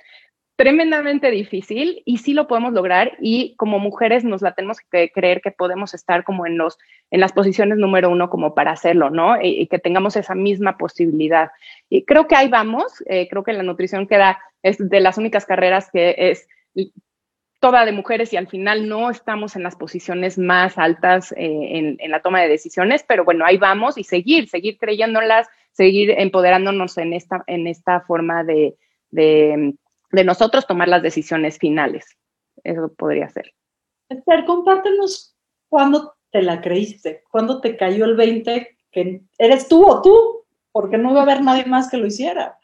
tremendamente 0.56 1.32
difícil 1.32 2.04
y 2.06 2.20
sí 2.20 2.34
lo 2.36 2.48
podemos 2.48 2.74
lograr 2.74 3.18
y 3.20 3.56
como 3.56 3.80
mujeres 3.80 4.24
nos 4.24 4.44
la 4.44 4.54
tenemos 4.54 4.78
que 4.80 5.12
creer 5.12 5.42
que 5.42 5.50
podemos 5.50 5.96
estar 5.96 6.24
como 6.24 6.46
en 6.46 6.56
los 6.58 6.78
en 7.10 7.20
las 7.20 7.34
posiciones 7.34 7.80
número 7.80 8.12
uno 8.12 8.30
como 8.30 8.54
para 8.54 8.72
hacerlo, 8.72 9.10
¿no? 9.10 9.42
Y, 9.42 9.66
que 9.68 9.80
tengamos 9.80 10.16
esa 10.16 10.36
misma 10.36 10.78
posibilidad. 10.78 11.50
Y 11.90 12.04
creo 12.06 12.28
que 12.28 12.36
ahí 12.36 12.48
vamos, 12.48 13.04
eh, 13.08 13.28
creo 13.28 13.44
que 13.44 13.54
la 13.54 13.64
nutrición 13.64 14.08
queda, 14.08 14.40
es 14.64 14.78
de 14.78 15.00
las 15.00 15.18
únicas 15.18 15.46
carreras 15.46 15.90
que 15.92 16.16
es 16.18 16.48
toda 17.60 17.86
de 17.86 17.92
mujeres 17.92 18.34
y 18.34 18.38
al 18.38 18.48
final 18.48 18.90
no 18.90 19.12
estamos 19.12 19.56
en 19.56 19.64
las 19.64 19.76
posiciones 19.76 20.38
más 20.38 20.78
altas 20.78 21.32
eh, 21.34 21.98
en, 22.00 22.12
la 22.12 22.22
toma 22.22 22.42
de 22.42 22.48
decisiones, 22.48 23.06
pero 23.08 23.24
bueno, 23.24 23.46
ahí 23.46 23.58
vamos 23.58 23.98
y 23.98 24.04
seguir, 24.04 24.50
seguir 24.50 24.78
creyéndolas, 24.80 25.48
seguir 25.72 26.12
empoderándonos 26.12 26.98
en 26.98 27.14
esta, 27.14 27.44
en 27.48 27.68
esta 27.68 28.02
forma 28.02 28.44
de 28.44 28.76
de 30.12 30.24
nosotros 30.24 30.68
tomar 30.68 30.88
las 30.88 31.02
decisiones 31.02 31.58
finales. 31.58 32.06
Eso 32.64 32.94
podría 32.94 33.30
ser. 33.30 33.54
Esther, 34.10 34.46
compártenos 34.46 35.36
cuándo 35.70 36.16
te 36.32 36.42
la 36.42 36.62
creíste, 36.62 37.24
cuándo 37.32 37.62
te 37.62 37.78
cayó 37.78 38.06
el 38.06 38.16
20 38.16 38.78
que 38.92 39.22
eres 39.38 39.68
tú 39.68 39.86
o 39.86 40.02
tú, 40.02 40.46
porque 40.72 40.98
no 40.98 41.14
va 41.14 41.22
a 41.22 41.24
haber 41.24 41.42
nadie 41.42 41.66
más 41.66 41.90
que 41.90 41.98
lo 41.98 42.06
hiciera. 42.06 42.58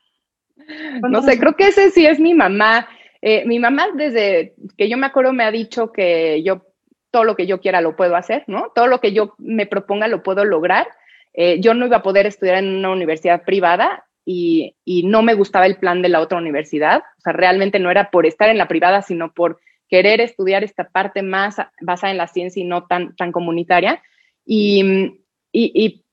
No 1.09 1.21
sé, 1.21 1.39
creo 1.39 1.55
que 1.55 1.67
ese 1.67 1.91
sí 1.91 2.05
es 2.05 2.19
mi 2.19 2.33
mamá. 2.33 2.87
Eh, 3.21 3.45
mi 3.45 3.59
mamá 3.59 3.87
desde 3.95 4.53
que 4.77 4.89
yo 4.89 4.97
me 4.97 5.07
acuerdo 5.07 5.33
me 5.33 5.43
ha 5.43 5.51
dicho 5.51 5.91
que 5.91 6.43
yo 6.43 6.63
todo 7.11 7.23
lo 7.23 7.35
que 7.35 7.47
yo 7.47 7.59
quiera 7.59 7.81
lo 7.81 7.95
puedo 7.95 8.15
hacer, 8.15 8.43
¿no? 8.47 8.71
Todo 8.75 8.87
lo 8.87 8.99
que 8.99 9.13
yo 9.13 9.33
me 9.37 9.65
proponga 9.65 10.07
lo 10.07 10.23
puedo 10.23 10.45
lograr. 10.45 10.87
Eh, 11.33 11.59
yo 11.59 11.73
no 11.73 11.85
iba 11.85 11.97
a 11.97 12.03
poder 12.03 12.25
estudiar 12.25 12.57
en 12.57 12.75
una 12.75 12.89
universidad 12.89 13.43
privada 13.43 14.05
y, 14.25 14.75
no 15.05 15.21
me 15.21 15.35
gustaba 15.35 15.65
el 15.65 15.77
plan 15.77 16.01
de 16.01 16.09
la 16.09 16.19
otra 16.19 16.37
universidad. 16.37 16.99
O 16.99 17.21
sea, 17.21 17.33
realmente 17.33 17.79
no 17.79 17.89
era 17.89 18.11
por 18.11 18.25
estar 18.25 18.49
en 18.49 18.57
la 18.57 18.67
privada, 18.67 19.01
sino 19.01 19.31
por 19.31 19.59
querer 19.87 20.19
estudiar 20.19 20.63
esta 20.65 20.89
parte 20.89 21.21
más 21.21 21.55
basada 21.79 22.11
en 22.11 22.17
la 22.17 22.27
ciencia 22.27 22.61
y 22.61 22.65
no 22.65 22.87
tan, 22.87 23.15
tan 23.15 23.31
comunitaria. 23.31 24.01
Y, 24.45 25.13
y, 25.51 25.71
y, 25.85 26.03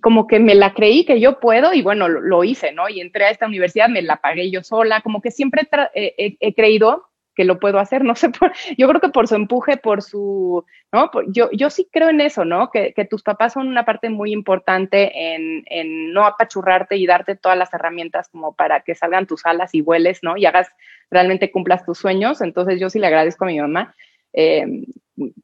como 0.00 0.26
que 0.26 0.40
me 0.40 0.54
la 0.54 0.74
creí 0.74 1.04
que 1.04 1.20
yo 1.20 1.40
puedo 1.40 1.72
y 1.72 1.82
bueno, 1.82 2.08
lo, 2.08 2.44
hice, 2.44 2.72
¿no? 2.72 2.88
Y 2.88 3.00
entré 3.00 3.24
a 3.24 3.30
esta 3.30 3.46
universidad, 3.46 3.88
me 3.88 4.02
la 4.02 4.16
pagué 4.16 4.50
yo 4.50 4.62
sola, 4.62 5.00
como 5.00 5.20
que 5.20 5.30
siempre 5.30 5.68
he 5.94 6.54
creído 6.54 7.04
que 7.34 7.44
lo 7.44 7.58
puedo 7.58 7.78
hacer, 7.78 8.04
no 8.04 8.14
sé, 8.14 8.30
por, 8.38 8.52
yo 8.78 8.88
creo 8.88 9.00
que 9.00 9.08
por 9.08 9.28
su 9.28 9.34
empuje, 9.34 9.76
por 9.76 10.02
su, 10.02 10.64
¿no? 10.92 11.10
yo, 11.28 11.50
yo 11.52 11.70
sí 11.70 11.88
creo 11.92 12.08
en 12.08 12.20
eso, 12.20 12.44
¿no? 12.44 12.70
Que, 12.70 12.92
que 12.94 13.04
tus 13.04 13.22
papás 13.22 13.54
son 13.54 13.68
una 13.68 13.84
parte 13.84 14.08
muy 14.08 14.32
importante 14.32 15.34
en, 15.34 15.64
en, 15.66 16.12
no 16.12 16.26
apachurrarte 16.26 16.96
y 16.96 17.06
darte 17.06 17.36
todas 17.36 17.58
las 17.58 17.72
herramientas 17.74 18.28
como 18.28 18.54
para 18.54 18.80
que 18.80 18.94
salgan 18.94 19.26
tus 19.26 19.44
alas 19.46 19.74
y 19.74 19.80
vueles, 19.80 20.20
¿no? 20.22 20.36
Y 20.36 20.46
hagas, 20.46 20.68
realmente 21.10 21.50
cumplas 21.50 21.84
tus 21.84 21.98
sueños. 21.98 22.40
Entonces 22.40 22.80
yo 22.80 22.90
sí 22.90 22.98
le 22.98 23.06
agradezco 23.06 23.44
a 23.44 23.48
mi 23.48 23.60
mamá. 23.60 23.94
Eh, 24.34 24.84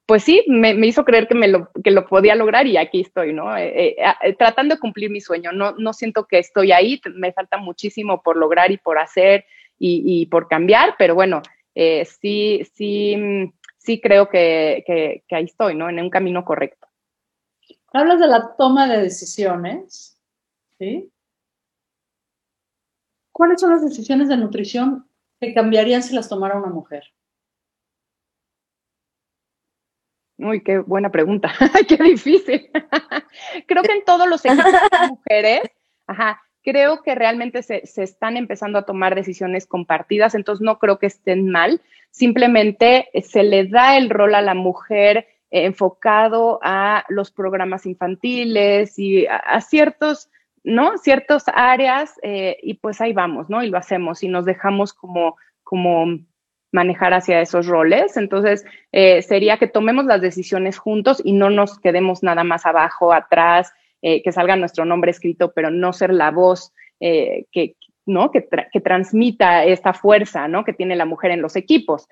pues 0.04 0.24
sí, 0.24 0.44
me, 0.48 0.74
hizo 0.86 1.04
creer 1.04 1.28
que, 1.28 1.34
me 1.34 1.46
lo, 1.46 1.70
que 1.84 1.92
lo 1.92 2.06
podía 2.06 2.34
lograr 2.34 2.66
y 2.66 2.76
aquí 2.76 3.00
estoy, 3.00 3.32
¿no? 3.32 3.56
Eh, 3.56 3.96
eh, 3.96 4.34
tratando 4.36 4.74
de 4.74 4.80
cumplir 4.80 5.10
mi 5.10 5.20
sueño. 5.20 5.52
No, 5.52 5.72
no 5.78 5.92
siento 5.92 6.26
que 6.26 6.38
estoy 6.38 6.72
ahí, 6.72 7.00
me 7.14 7.32
falta 7.32 7.56
muchísimo 7.56 8.22
por 8.22 8.36
lograr 8.36 8.72
y 8.72 8.78
por 8.78 8.98
hacer 8.98 9.44
y, 9.78 10.26
por 10.26 10.46
cambiar, 10.46 10.96
pero 10.98 11.14
bueno, 11.14 11.40
eh, 11.74 12.04
sí, 12.04 12.68
sí, 12.74 13.16
sí 13.78 13.98
creo 13.98 14.28
que, 14.28 14.84
que, 14.86 15.34
ahí 15.34 15.44
estoy, 15.44 15.74
¿no? 15.74 15.88
En 15.88 15.98
un 16.00 16.10
camino 16.10 16.44
correcto. 16.44 16.86
Hablas 17.92 18.20
de 18.20 18.26
la 18.26 18.54
toma 18.58 18.86
de 18.88 19.00
decisiones, 19.00 20.20
¿sí? 20.78 21.10
¿Cuáles 23.32 23.60
son 23.60 23.70
las 23.70 23.82
decisiones 23.82 24.28
de 24.28 24.36
nutrición 24.36 25.08
que 25.40 25.54
cambiarían 25.54 26.02
si 26.02 26.14
las 26.14 26.28
tomara 26.28 26.58
una 26.58 26.68
mujer? 26.68 27.04
Uy, 30.42 30.62
qué 30.62 30.78
buena 30.78 31.10
pregunta. 31.10 31.52
qué 31.88 31.96
difícil. 31.96 32.70
creo 33.66 33.82
que 33.82 33.92
en 33.92 34.04
todos 34.04 34.28
los 34.28 34.44
equipos 34.44 34.72
de 34.72 35.08
mujeres, 35.08 35.60
ajá, 36.06 36.40
creo 36.62 37.02
que 37.02 37.14
realmente 37.14 37.62
se, 37.62 37.82
están 37.84 38.36
empezando 38.36 38.78
a 38.78 38.86
tomar 38.86 39.14
decisiones 39.14 39.66
compartidas, 39.66 40.34
entonces 40.34 40.64
no 40.64 40.78
creo 40.78 40.98
que 40.98 41.06
estén 41.06 41.50
mal, 41.50 41.80
simplemente 42.10 43.08
se 43.22 43.42
le 43.42 43.66
da 43.66 43.96
el 43.96 44.10
rol 44.10 44.34
a 44.34 44.42
la 44.42 44.54
mujer 44.54 45.26
enfocado 45.50 46.60
a 46.62 47.04
los 47.08 47.30
programas 47.30 47.84
infantiles 47.84 48.98
y 48.98 49.26
a, 49.26 49.60
ciertos, 49.60 50.30
¿no? 50.62 50.96
Ciertas 50.98 51.44
áreas 51.48 52.18
eh, 52.22 52.56
y 52.62 52.74
pues 52.74 53.00
ahí 53.00 53.12
vamos, 53.12 53.50
¿no? 53.50 53.62
Y 53.62 53.68
lo 53.68 53.78
hacemos 53.78 54.22
y 54.22 54.28
nos 54.28 54.44
dejamos 54.44 54.92
como, 54.92 55.36
como 55.64 56.20
manejar 56.72 57.14
hacia 57.14 57.40
esos 57.40 57.66
roles. 57.66 58.16
Entonces, 58.16 58.64
eh, 58.92 59.22
sería 59.22 59.58
que 59.58 59.66
tomemos 59.66 60.04
las 60.04 60.20
decisiones 60.20 60.78
juntos 60.78 61.20
y 61.24 61.32
no 61.32 61.50
nos 61.50 61.78
quedemos 61.78 62.22
nada 62.22 62.44
más 62.44 62.66
abajo, 62.66 63.12
atrás, 63.12 63.72
eh, 64.02 64.22
que 64.22 64.32
salga 64.32 64.56
nuestro 64.56 64.84
nombre 64.84 65.10
escrito, 65.10 65.52
pero 65.52 65.70
no 65.70 65.92
ser 65.92 66.12
la 66.12 66.30
voz 66.30 66.72
eh, 67.00 67.46
que, 67.52 67.76
¿no? 68.06 68.30
Que, 68.30 68.46
que, 68.72 68.80
transmita 68.80 69.64
esta 69.64 69.92
fuerza 69.92 70.48
¿no? 70.48 70.64
que 70.64 70.72
tiene 70.72 70.96
la 70.96 71.04
mujer 71.04 71.32
en 71.32 71.42
los 71.42 71.56
equipos. 71.56 72.08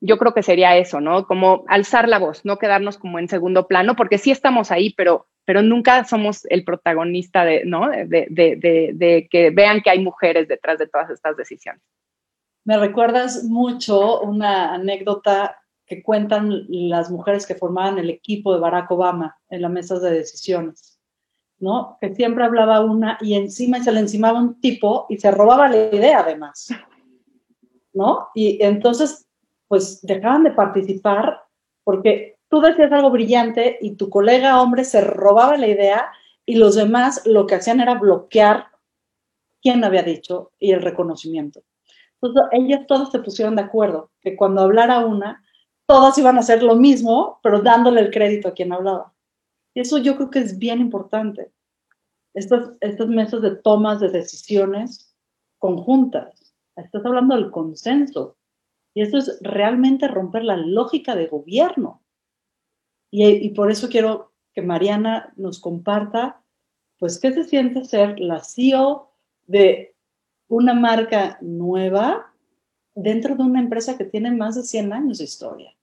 Yo 0.00 0.18
creo 0.18 0.34
que 0.34 0.42
sería 0.42 0.76
eso, 0.76 1.00
¿no? 1.00 1.26
Como 1.26 1.64
alzar 1.68 2.08
la 2.08 2.18
voz, 2.18 2.44
no 2.44 2.58
quedarnos 2.58 2.98
como 2.98 3.18
en 3.18 3.28
segundo 3.28 3.68
plano, 3.68 3.94
porque 3.94 4.18
sí 4.18 4.32
estamos 4.32 4.72
ahí, 4.72 4.94
pero, 4.96 5.26
pero 5.44 5.62
nunca 5.62 6.04
somos 6.04 6.44
el 6.46 6.64
protagonista 6.64 7.44
de, 7.44 7.64
¿no? 7.64 7.88
de, 7.88 8.06
de, 8.28 8.90
de 8.94 9.28
que 9.30 9.50
vean 9.50 9.80
que 9.80 9.90
hay 9.90 10.00
mujeres 10.00 10.48
detrás 10.48 10.78
de 10.78 10.88
todas 10.88 11.10
estas 11.10 11.36
decisiones. 11.36 11.82
Me 12.64 12.78
recuerdas 12.78 13.44
mucho 13.44 14.20
una 14.20 14.74
anécdota 14.74 15.56
que 15.84 16.02
cuentan 16.02 16.64
las 16.68 17.10
mujeres 17.10 17.46
que 17.46 17.56
formaban 17.56 17.98
el 17.98 18.08
equipo 18.08 18.54
de 18.54 18.60
Barack 18.60 18.90
Obama 18.90 19.36
en 19.50 19.62
las 19.62 19.70
mesas 19.70 20.00
de 20.00 20.12
decisiones, 20.12 20.98
¿no? 21.58 21.98
Que 22.00 22.14
siempre 22.14 22.44
hablaba 22.44 22.80
una 22.80 23.18
y 23.20 23.34
encima 23.34 23.82
se 23.82 23.92
le 23.92 24.00
encimaba 24.00 24.38
un 24.38 24.60
tipo 24.60 25.06
y 25.08 25.18
se 25.18 25.30
robaba 25.30 25.68
la 25.68 25.94
idea 25.94 26.20
además, 26.20 26.68
¿no? 27.92 28.28
Y 28.34 28.62
entonces, 28.62 29.26
pues 29.66 30.00
dejaban 30.02 30.44
de 30.44 30.52
participar 30.52 31.42
porque 31.84 32.38
tú 32.48 32.60
decías 32.60 32.92
algo 32.92 33.10
brillante 33.10 33.78
y 33.80 33.96
tu 33.96 34.08
colega 34.08 34.62
hombre 34.62 34.84
se 34.84 35.00
robaba 35.00 35.56
la 35.56 35.66
idea 35.66 36.12
y 36.46 36.56
los 36.56 36.76
demás 36.76 37.26
lo 37.26 37.46
que 37.46 37.56
hacían 37.56 37.80
era 37.80 37.98
bloquear 37.98 38.66
quién 39.60 39.82
había 39.84 40.02
dicho 40.02 40.52
y 40.58 40.72
el 40.72 40.82
reconocimiento. 40.82 41.62
Entonces, 42.22 42.42
ellas 42.52 42.86
todas 42.86 43.10
se 43.10 43.18
pusieron 43.18 43.56
de 43.56 43.62
acuerdo 43.62 44.10
que 44.20 44.36
cuando 44.36 44.62
hablara 44.62 45.04
una, 45.04 45.44
todas 45.86 46.16
iban 46.18 46.36
a 46.36 46.40
hacer 46.40 46.62
lo 46.62 46.76
mismo, 46.76 47.40
pero 47.42 47.60
dándole 47.60 48.00
el 48.00 48.10
crédito 48.10 48.48
a 48.48 48.54
quien 48.54 48.72
hablaba. 48.72 49.12
Y 49.74 49.80
eso 49.80 49.98
yo 49.98 50.16
creo 50.16 50.30
que 50.30 50.38
es 50.38 50.58
bien 50.58 50.80
importante. 50.80 51.52
Estas, 52.34 52.70
estas 52.80 53.08
mesas 53.08 53.42
de 53.42 53.56
tomas 53.56 54.00
de 54.00 54.08
decisiones 54.08 55.14
conjuntas. 55.58 56.54
Estás 56.76 57.04
hablando 57.04 57.34
del 57.34 57.50
consenso. 57.50 58.36
Y 58.94 59.02
esto 59.02 59.18
es 59.18 59.38
realmente 59.40 60.06
romper 60.08 60.44
la 60.44 60.56
lógica 60.56 61.14
de 61.14 61.26
gobierno. 61.26 62.02
Y, 63.10 63.50
por 63.50 63.70
eso 63.70 63.88
quiero 63.88 64.32
que 64.54 64.62
Mariana 64.62 65.34
nos 65.36 65.60
comparta, 65.60 66.42
pues, 66.98 67.18
qué 67.20 67.32
se 67.32 67.44
siente 67.44 67.84
ser 67.84 68.18
la 68.18 68.42
CEO 68.42 69.10
de 69.46 69.91
una 70.52 70.74
marca 70.74 71.38
nueva 71.40 72.30
dentro 72.94 73.34
de 73.34 73.42
una 73.42 73.58
empresa 73.58 73.96
que 73.96 74.04
tiene 74.04 74.30
más 74.32 74.54
de 74.54 74.62
100 74.62 74.92
años 74.92 75.16
de 75.16 75.24
historia. 75.24 75.74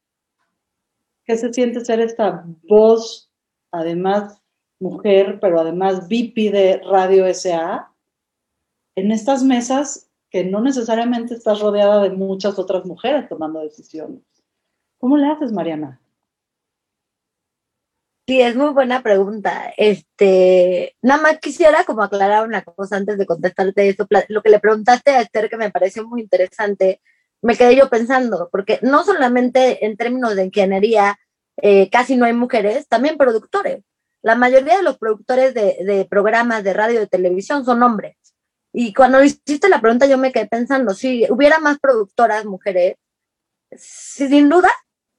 ¿Qué 1.25 1.35
se 1.37 1.51
siente 1.51 1.83
ser 1.83 1.99
esta 1.99 2.45
voz, 2.67 3.31
además 3.71 4.39
mujer, 4.79 5.39
pero 5.41 5.59
además 5.59 6.07
VP 6.07 6.51
de 6.51 6.81
Radio 6.87 7.25
SA, 7.33 7.91
en 8.93 9.11
estas 9.11 9.41
mesas 9.41 10.07
que 10.29 10.45
no 10.45 10.61
necesariamente 10.61 11.33
estás 11.33 11.61
rodeada 11.61 12.03
de 12.03 12.11
muchas 12.11 12.59
otras 12.59 12.85
mujeres 12.85 13.27
tomando 13.27 13.61
decisiones? 13.61 14.21
¿Cómo 14.99 15.17
le 15.17 15.25
haces, 15.25 15.51
Mariana? 15.51 15.99
Sí, 18.29 18.39
es 18.39 18.55
muy 18.55 18.69
buena 18.69 19.01
pregunta. 19.01 19.73
Este, 19.75 20.95
nada 21.01 21.19
más 21.19 21.39
quisiera 21.39 21.83
como 21.83 22.03
aclarar 22.03 22.45
una 22.45 22.63
cosa 22.63 22.95
antes 22.97 23.17
de 23.17 23.25
contestarte 23.25 23.89
eso. 23.89 24.07
Lo 24.27 24.43
que 24.43 24.51
le 24.51 24.59
preguntaste 24.59 25.09
a 25.09 25.21
Esther, 25.21 25.49
que 25.49 25.57
me 25.57 25.71
pareció 25.71 26.07
muy 26.07 26.21
interesante, 26.21 27.01
me 27.41 27.57
quedé 27.57 27.75
yo 27.75 27.89
pensando, 27.89 28.47
porque 28.51 28.77
no 28.83 29.03
solamente 29.03 29.83
en 29.83 29.97
términos 29.97 30.35
de 30.35 30.45
ingeniería 30.45 31.17
eh, 31.57 31.89
casi 31.89 32.17
no 32.17 32.25
hay 32.25 32.33
mujeres, 32.33 32.87
también 32.87 33.17
productores. 33.17 33.83
La 34.21 34.35
mayoría 34.35 34.77
de 34.77 34.83
los 34.83 34.99
productores 34.99 35.55
de, 35.55 35.77
de 35.83 36.05
programas 36.05 36.63
de 36.63 36.73
radio 36.73 36.97
y 36.97 36.99
de 36.99 37.07
televisión 37.07 37.65
son 37.65 37.81
hombres. 37.81 38.15
Y 38.71 38.93
cuando 38.93 39.23
hiciste 39.23 39.69
la 39.69 39.81
pregunta, 39.81 40.05
yo 40.05 40.19
me 40.19 40.31
quedé 40.31 40.45
pensando, 40.45 40.93
si 40.93 41.25
hubiera 41.31 41.57
más 41.57 41.79
productoras 41.79 42.45
mujeres, 42.45 42.95
sin 43.75 44.49
duda 44.49 44.69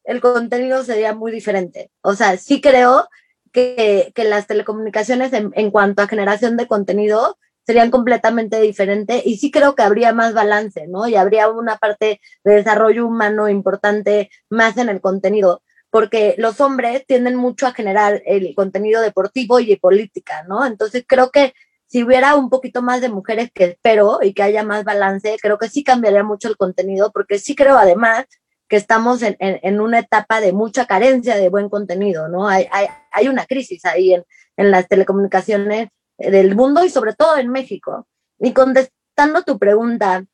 el 0.05 0.21
contenido 0.21 0.83
sería 0.85 1.15
muy 1.15 1.33
diferente. 1.33 1.91
O 2.03 2.15
sea, 2.15 2.37
sí 2.37 2.61
creo 2.61 3.09
que, 3.53 4.13
las 4.17 4.47
telecomunicaciones 4.47 5.33
en, 5.33 5.71
cuanto 5.71 6.03
a 6.03 6.09
generación 6.09 6.57
de 6.57 6.67
contenido 6.67 7.39
serían 7.67 7.91
completamente 7.91 8.61
diferentes 8.61 9.25
y 9.25 9.37
sí 9.37 9.51
creo 9.51 9.75
que 9.75 9.83
habría 9.83 10.13
más 10.13 10.35
balance, 10.35 10.87
¿no? 10.89 11.07
Y 11.09 11.17
habría 11.17 11.49
una 11.49 11.77
parte 11.77 12.21
de 12.45 12.55
desarrollo 12.55 13.07
humano 13.07 13.49
importante 13.49 14.31
más 14.49 14.77
en 14.77 14.89
el 14.89 15.01
contenido, 15.01 15.63
porque 15.91 16.35
los 16.39 16.61
hombres 16.61 17.05
tienden 17.07 17.37
mucho 17.37 17.67
a 17.67 17.73
generar 17.73 18.23
el 18.27 18.55
contenido 18.55 19.01
deportivo 19.03 19.61
y 19.61 19.77
política, 19.77 20.45
¿no? 20.49 20.67
Entonces 20.67 21.05
creo 21.07 21.31
que 21.31 21.55
si 21.87 22.05
hubiera 22.05 22.37
un 22.37 22.51
poquito 22.51 22.83
más 22.83 23.01
de 23.01 23.09
mujeres 23.09 23.51
que 23.53 23.65
espero 23.65 24.21
y 24.23 24.33
que 24.33 24.45
haya 24.45 24.63
más 24.63 24.85
balance, 24.85 25.37
creo 25.43 25.59
que 25.59 25.69
sí 25.69 25.83
cambiaría 25.83 26.23
mucho 26.23 26.49
el 26.49 26.57
contenido, 26.57 27.11
porque 27.13 27.39
sí 27.39 27.57
creo 27.57 27.77
además 27.77 28.27
que 28.71 28.77
estamos 28.77 29.21
en, 29.23 29.37
en, 29.41 29.81
una 29.81 29.99
etapa 29.99 30.41
de 30.41 30.53
mucha 30.53 30.87
carencia 30.87 31.35
de 31.35 31.49
buen 31.49 31.69
contenido, 31.69 32.29
¿no? 32.29 32.47
Hay, 32.47 32.69
hay, 32.71 32.87
hay 33.11 33.27
una 33.27 33.45
crisis 33.45 33.85
ahí 33.85 34.15
en, 34.15 34.25
en, 34.57 34.71
las 34.71 34.87
telecomunicaciones 34.87 35.89
del 36.17 36.55
mundo 36.55 36.85
y 36.85 36.89
sobre 36.89 37.15
todo 37.15 37.37
en 37.37 37.49
México. 37.49 38.07
Y 38.39 38.53
contestando 38.53 39.43
tu 39.43 39.59
pregunta, 39.59 40.25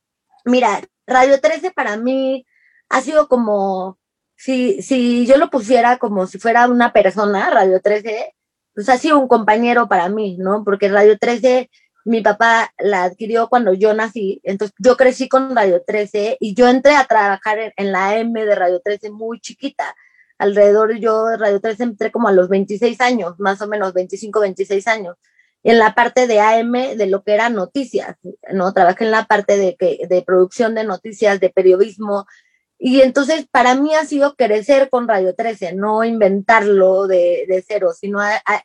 mira, 0.44 0.83
Radio 1.07 1.40
13 1.40 1.70
para 1.70 1.96
mí 1.96 2.46
ha 2.90 3.01
sido 3.01 3.27
como, 3.27 3.99
si, 4.37 4.83
si 4.83 5.27
yo 5.27 5.38
lo 5.38 5.49
pusiera 5.49 5.96
como 5.96 6.27
si 6.27 6.38
fuera 6.38 6.68
una 6.68 6.92
persona, 6.92 7.49
Radio 7.49 7.81
13, 7.81 8.35
pues 8.75 8.90
ha 8.90 8.99
sido 8.99 9.18
un 9.18 9.29
compañero 9.29 9.88
para 9.88 10.11
mí, 10.11 10.37
¿no? 10.38 10.62
Porque 10.62 10.90
Radio 10.90 11.16
13 11.18 11.70
mi 12.07 12.21
papá 12.21 12.73
la 12.79 13.03
adquirió 13.03 13.49
cuando 13.49 13.75
yo 13.75 13.92
nací, 13.92 14.40
entonces 14.45 14.77
yo 14.79 14.97
crecí 14.97 15.29
con 15.29 15.57
Radio 15.57 15.83
13 15.85 16.37
y 16.38 16.55
yo 16.55 16.69
entré 16.69 16.95
a 16.95 17.05
trabajar 17.05 17.75
en, 17.77 17.90
la 17.90 18.16
M 18.16 18.45
de 18.45 18.55
Radio 18.55 18.81
13 18.81 19.11
muy 19.11 19.40
chiquita. 19.40 19.97
Alrededor 20.38 20.97
yo 20.99 21.27
de 21.27 21.37
Radio 21.37 21.61
13 21.61 21.83
entré 21.83 22.12
como 22.12 22.29
a 22.29 22.33
los 22.33 22.49
26 22.49 23.01
años, 23.01 23.35
más 23.40 23.61
o 23.61 23.66
menos 23.66 23.92
25, 23.92 24.38
26 24.38 24.87
años, 24.87 25.16
en 25.64 25.79
la 25.81 25.97
parte 25.97 26.29
de 26.29 26.38
AM 26.38 26.97
de 26.97 27.07
lo 27.09 27.25
que 27.25 27.35
era 27.35 27.49
noticias, 27.49 28.16
¿no? 28.53 28.73
Trabajé 28.73 29.05
en 29.05 29.11
la 29.11 29.25
parte 29.25 29.59
de, 29.59 29.75
que, 29.75 30.07
de 30.09 30.23
producción 30.23 30.77
de 30.77 30.85
noticias, 30.85 31.40
de 31.40 31.51
periodismo, 31.51 32.27
y 32.79 33.01
entonces 33.01 33.49
para 33.51 33.75
mí 33.75 33.97
ha 33.97 34.05
sido 34.05 34.37
crecer 34.37 34.90
con 34.90 35.09
Radio 35.09 35.35
13, 35.35 35.73
no 35.73 36.05
inventarlo 36.05 37.09
de, 37.09 37.47
de 37.49 37.64
cero, 37.66 37.92
sino 37.99 38.21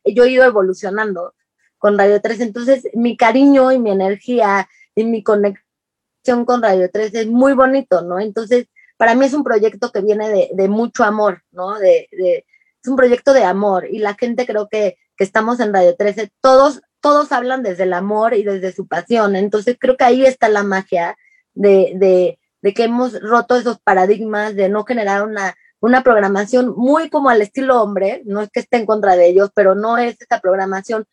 yo 0.05 0.25
he 0.25 0.29
ido 0.29 0.43
evolucionando 0.43 1.33
con 1.81 1.97
Radio 1.97 2.21
3. 2.21 2.39
Entonces, 2.41 2.87
mi 2.93 3.17
cariño 3.17 3.71
y 3.71 3.79
mi 3.79 3.89
energía 3.89 4.69
y 4.95 5.03
mi 5.03 5.23
conexión 5.23 6.45
con 6.45 6.61
Radio 6.61 6.89
3 6.93 7.13
es 7.15 7.27
muy 7.27 7.53
bonito, 7.53 8.03
¿no? 8.03 8.19
Entonces, 8.19 8.67
para 8.97 9.15
mí 9.15 9.25
es 9.25 9.33
un 9.33 9.43
proyecto 9.43 9.91
que 9.91 10.01
viene 10.01 10.49
de, 10.53 10.67
mucho 10.69 11.03
amor, 11.03 11.41
¿no? 11.51 11.75
Es 11.81 12.43
un 12.87 12.95
proyecto 12.95 13.33
de 13.33 13.43
amor 13.43 13.87
y 13.89 13.97
la 13.97 14.13
gente 14.13 14.45
creo 14.45 14.69
que, 14.69 14.97
que 15.17 15.23
estamos 15.23 15.59
en 15.59 15.73
Radio 15.73 15.95
13, 15.95 16.31
todos, 16.39 16.81
todos 16.99 17.31
hablan 17.31 17.63
desde 17.63 17.83
el 17.83 17.93
amor 17.93 18.35
y 18.35 18.43
desde 18.43 18.71
su 18.73 18.87
pasión. 18.87 19.35
Entonces, 19.35 19.75
creo 19.79 19.97
que 19.97 20.03
ahí 20.03 20.23
está 20.23 20.49
la 20.49 20.61
magia 20.61 21.17
de, 21.55 21.93
de, 21.95 22.37
de 22.61 22.73
que 22.75 22.83
hemos 22.83 23.19
roto 23.21 23.55
esos 23.55 23.79
paradigmas 23.79 24.55
de 24.55 24.69
no 24.69 24.83
generar 24.83 25.23
una, 25.23 25.55
una 25.79 26.03
programación 26.03 26.75
muy 26.77 27.09
como 27.09 27.31
al 27.31 27.41
estilo 27.41 27.81
hombre, 27.81 28.21
no 28.25 28.41
es 28.41 28.51
que 28.51 28.59
esté 28.59 28.77
en 28.77 28.85
contra 28.85 29.15
de 29.15 29.29
ellos, 29.29 29.49
pero 29.55 29.73
no 29.73 29.97
es 29.97 30.21
esta 30.21 30.39
programación 30.39 31.07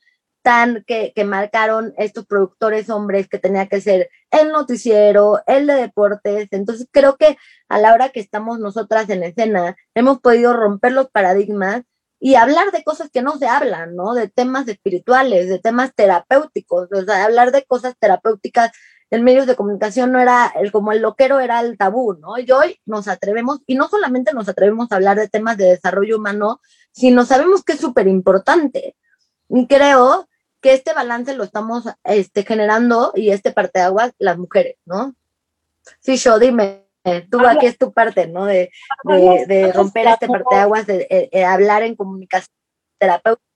que, 0.86 1.12
que 1.14 1.24
marcaron 1.24 1.94
estos 1.96 2.26
productores 2.26 2.90
hombres 2.90 3.28
que 3.28 3.38
tenía 3.38 3.66
que 3.66 3.80
ser 3.80 4.11
el 4.30 4.53
noticiero, 4.53 5.40
el 5.46 5.66
de 5.66 5.74
deportes. 5.74 6.49
Entonces 6.51 6.88
creo 6.90 7.16
que 7.16 7.36
a 7.68 7.78
la 7.78 7.92
hora 7.94 8.11
que 8.11 8.20
estamos 8.20 8.59
nosotras 8.59 9.09
en 9.11 9.22
escena, 9.22 9.76
hemos 9.94 10.20
podido 10.20 10.55
romper 10.55 10.92
los 10.92 11.11
paradigmas 11.11 11.82
y 12.20 12.34
hablar 12.34 12.72
de 12.72 12.82
cosas 12.82 13.11
que 13.11 13.22
no 13.22 13.38
se 13.38 13.46
hablan, 13.46 13.94
¿no? 13.94 14.14
De 14.14 14.28
temas 14.28 14.66
espirituales, 14.68 15.49
de 15.49 15.59
temas 15.59 15.94
terapéuticos, 15.94 16.88
o 16.92 17.03
sea, 17.05 17.24
hablar 17.24 17.53
de 17.53 17.64
cosas 17.64 17.94
terapéuticas 17.99 18.72
en 19.11 19.24
medios 19.24 19.46
de 19.46 19.57
comunicación 19.57 20.12
no 20.12 20.20
era 20.20 20.53
el, 20.57 20.70
como 20.70 20.92
el 20.92 21.01
loquero 21.01 21.40
era 21.40 21.61
el 21.61 21.78
tabú, 21.78 22.14
¿no? 22.14 22.38
Y 22.38 22.51
hoy 22.51 22.80
nos 22.84 23.09
atrevemos, 23.09 23.61
y 23.66 23.74
no 23.74 23.88
solamente 23.88 24.32
nos 24.34 24.49
atrevemos 24.49 24.90
a 24.90 24.96
hablar 24.96 25.16
de 25.16 25.28
temas 25.28 25.57
de 25.57 25.66
desarrollo 25.66 26.16
humano, 26.16 26.61
sino 26.92 27.24
sabemos 27.24 27.64
que 27.64 27.74
es 27.74 27.80
súper 27.80 28.09
importante. 28.09 28.96
Creo 29.68 30.28
que 30.61 30.72
este 30.72 30.92
balance 30.92 31.34
lo 31.34 31.44
estamos 31.44 31.84
este, 32.04 32.44
generando 32.44 33.12
y 33.14 33.30
este 33.30 33.52
parte 33.52 33.78
de 33.78 33.84
agua 33.84 34.11
las 34.18 34.38
mujeres, 34.38 34.76
¿no? 34.84 35.14
Sí, 36.00 36.16
yo 36.16 36.38
dime, 36.38 36.86
tú 37.30 37.40
aquí 37.46 37.66
es 37.66 37.78
tu 37.78 37.92
parte, 37.92 38.26
¿no? 38.26 38.44
De, 38.44 38.70
de, 39.04 39.72
romper 39.72 40.09
este 40.09 40.28
parte 40.28 40.54
de 40.54 40.61
aguas, 40.61 40.86
de 40.86 41.44
hablar 41.46 41.82
en 41.82 41.96
comunicación 41.96 42.54
terapéutica. 42.98 43.48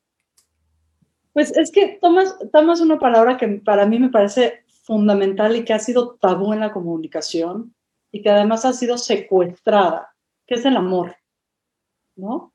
Pues 1.33 1.57
es 1.57 1.73
que 1.73 1.99
tomas, 2.01 2.37
tomas 2.53 2.81
una 2.81 2.99
palabra 2.99 3.37
que 3.37 3.49
para 3.49 3.87
mí 3.87 3.99
me 3.99 4.11
parece 4.11 4.65
fundamental 4.85 5.57
y 5.57 5.65
que 5.65 5.73
ha 5.73 5.79
sido 5.79 6.17
tabú 6.17 6.53
en 6.53 6.61
la 6.61 6.73
comunicación 6.73 7.75
y 8.11 8.23
que 8.23 8.31
además 8.31 8.65
ha 8.65 8.73
sido 8.73 8.99
secuestrada, 8.99 10.15
que 10.47 10.57
es 10.57 10.65
el 10.67 10.77
amor, 10.77 11.17
¿no? 12.17 12.53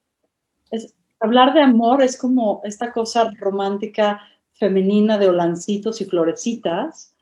Es, 0.69 0.93
hablar 1.19 1.53
de 1.53 1.61
amor 1.61 2.03
es 2.03 2.17
como 2.17 2.61
esta 2.63 2.91
cosa 2.91 3.31
romántica 3.39 4.21
femenina 4.59 5.17
de 5.17 5.29
olancitos 5.29 6.01
y 6.01 6.05
florecitas, 6.05 7.15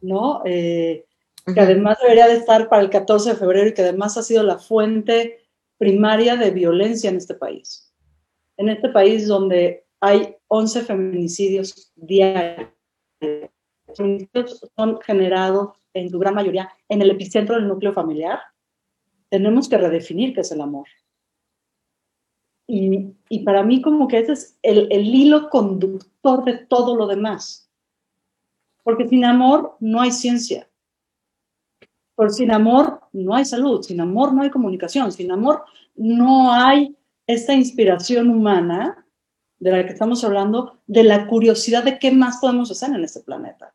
¿no? 0.00 0.42
Eh, 0.44 1.06
que 1.52 1.60
además 1.60 1.98
debería 2.00 2.28
de 2.28 2.34
estar 2.34 2.68
para 2.68 2.82
el 2.82 2.90
14 2.90 3.30
de 3.30 3.36
febrero 3.36 3.68
y 3.68 3.74
que 3.74 3.82
además 3.82 4.16
ha 4.16 4.22
sido 4.22 4.42
la 4.42 4.58
fuente 4.58 5.40
primaria 5.78 6.36
de 6.36 6.50
violencia 6.50 7.10
en 7.10 7.16
este 7.16 7.34
país. 7.34 7.92
En 8.56 8.68
este 8.68 8.88
país 8.90 9.26
donde 9.26 9.86
hay 10.00 10.36
11 10.48 10.82
feminicidios 10.82 11.92
diarios 11.96 12.68
son 14.76 15.00
generados 15.04 15.70
en 15.94 16.10
su 16.10 16.18
gran 16.18 16.34
mayoría 16.34 16.70
en 16.88 17.02
el 17.02 17.10
epicentro 17.10 17.56
del 17.56 17.68
núcleo 17.68 17.92
familiar, 17.92 18.40
tenemos 19.28 19.68
que 19.68 19.78
redefinir 19.78 20.34
qué 20.34 20.42
es 20.42 20.52
el 20.52 20.60
amor. 20.60 20.86
Y, 22.66 23.14
y 23.28 23.40
para 23.40 23.62
mí 23.62 23.82
como 23.82 24.08
que 24.08 24.18
ese 24.18 24.32
es 24.32 24.58
el, 24.62 24.88
el, 24.90 25.14
hilo 25.14 25.50
conductor 25.50 26.44
de 26.44 26.58
todo 26.58 26.96
lo 26.96 27.06
demás. 27.06 27.70
Porque 28.82 29.08
sin 29.08 29.24
amor 29.24 29.76
no 29.80 30.00
hay 30.00 30.12
ciencia. 30.12 30.68
Por 32.14 32.30
sin 32.30 32.50
amor 32.50 33.00
no 33.12 33.34
hay 33.34 33.44
salud, 33.44 33.82
sin 33.82 34.00
amor 34.00 34.32
no 34.32 34.42
hay 34.42 34.50
comunicación, 34.50 35.10
sin 35.12 35.30
amor 35.32 35.64
no 35.94 36.52
hay 36.52 36.96
esta 37.26 37.54
inspiración 37.54 38.30
humana 38.30 39.06
de 39.58 39.70
la 39.70 39.84
que 39.84 39.92
estamos 39.92 40.24
hablando, 40.24 40.80
de 40.86 41.04
la 41.04 41.26
curiosidad 41.26 41.84
de 41.84 41.98
qué 41.98 42.10
más 42.10 42.38
podemos 42.38 42.70
hacer 42.70 42.90
en 42.90 43.04
este 43.04 43.20
planeta. 43.20 43.74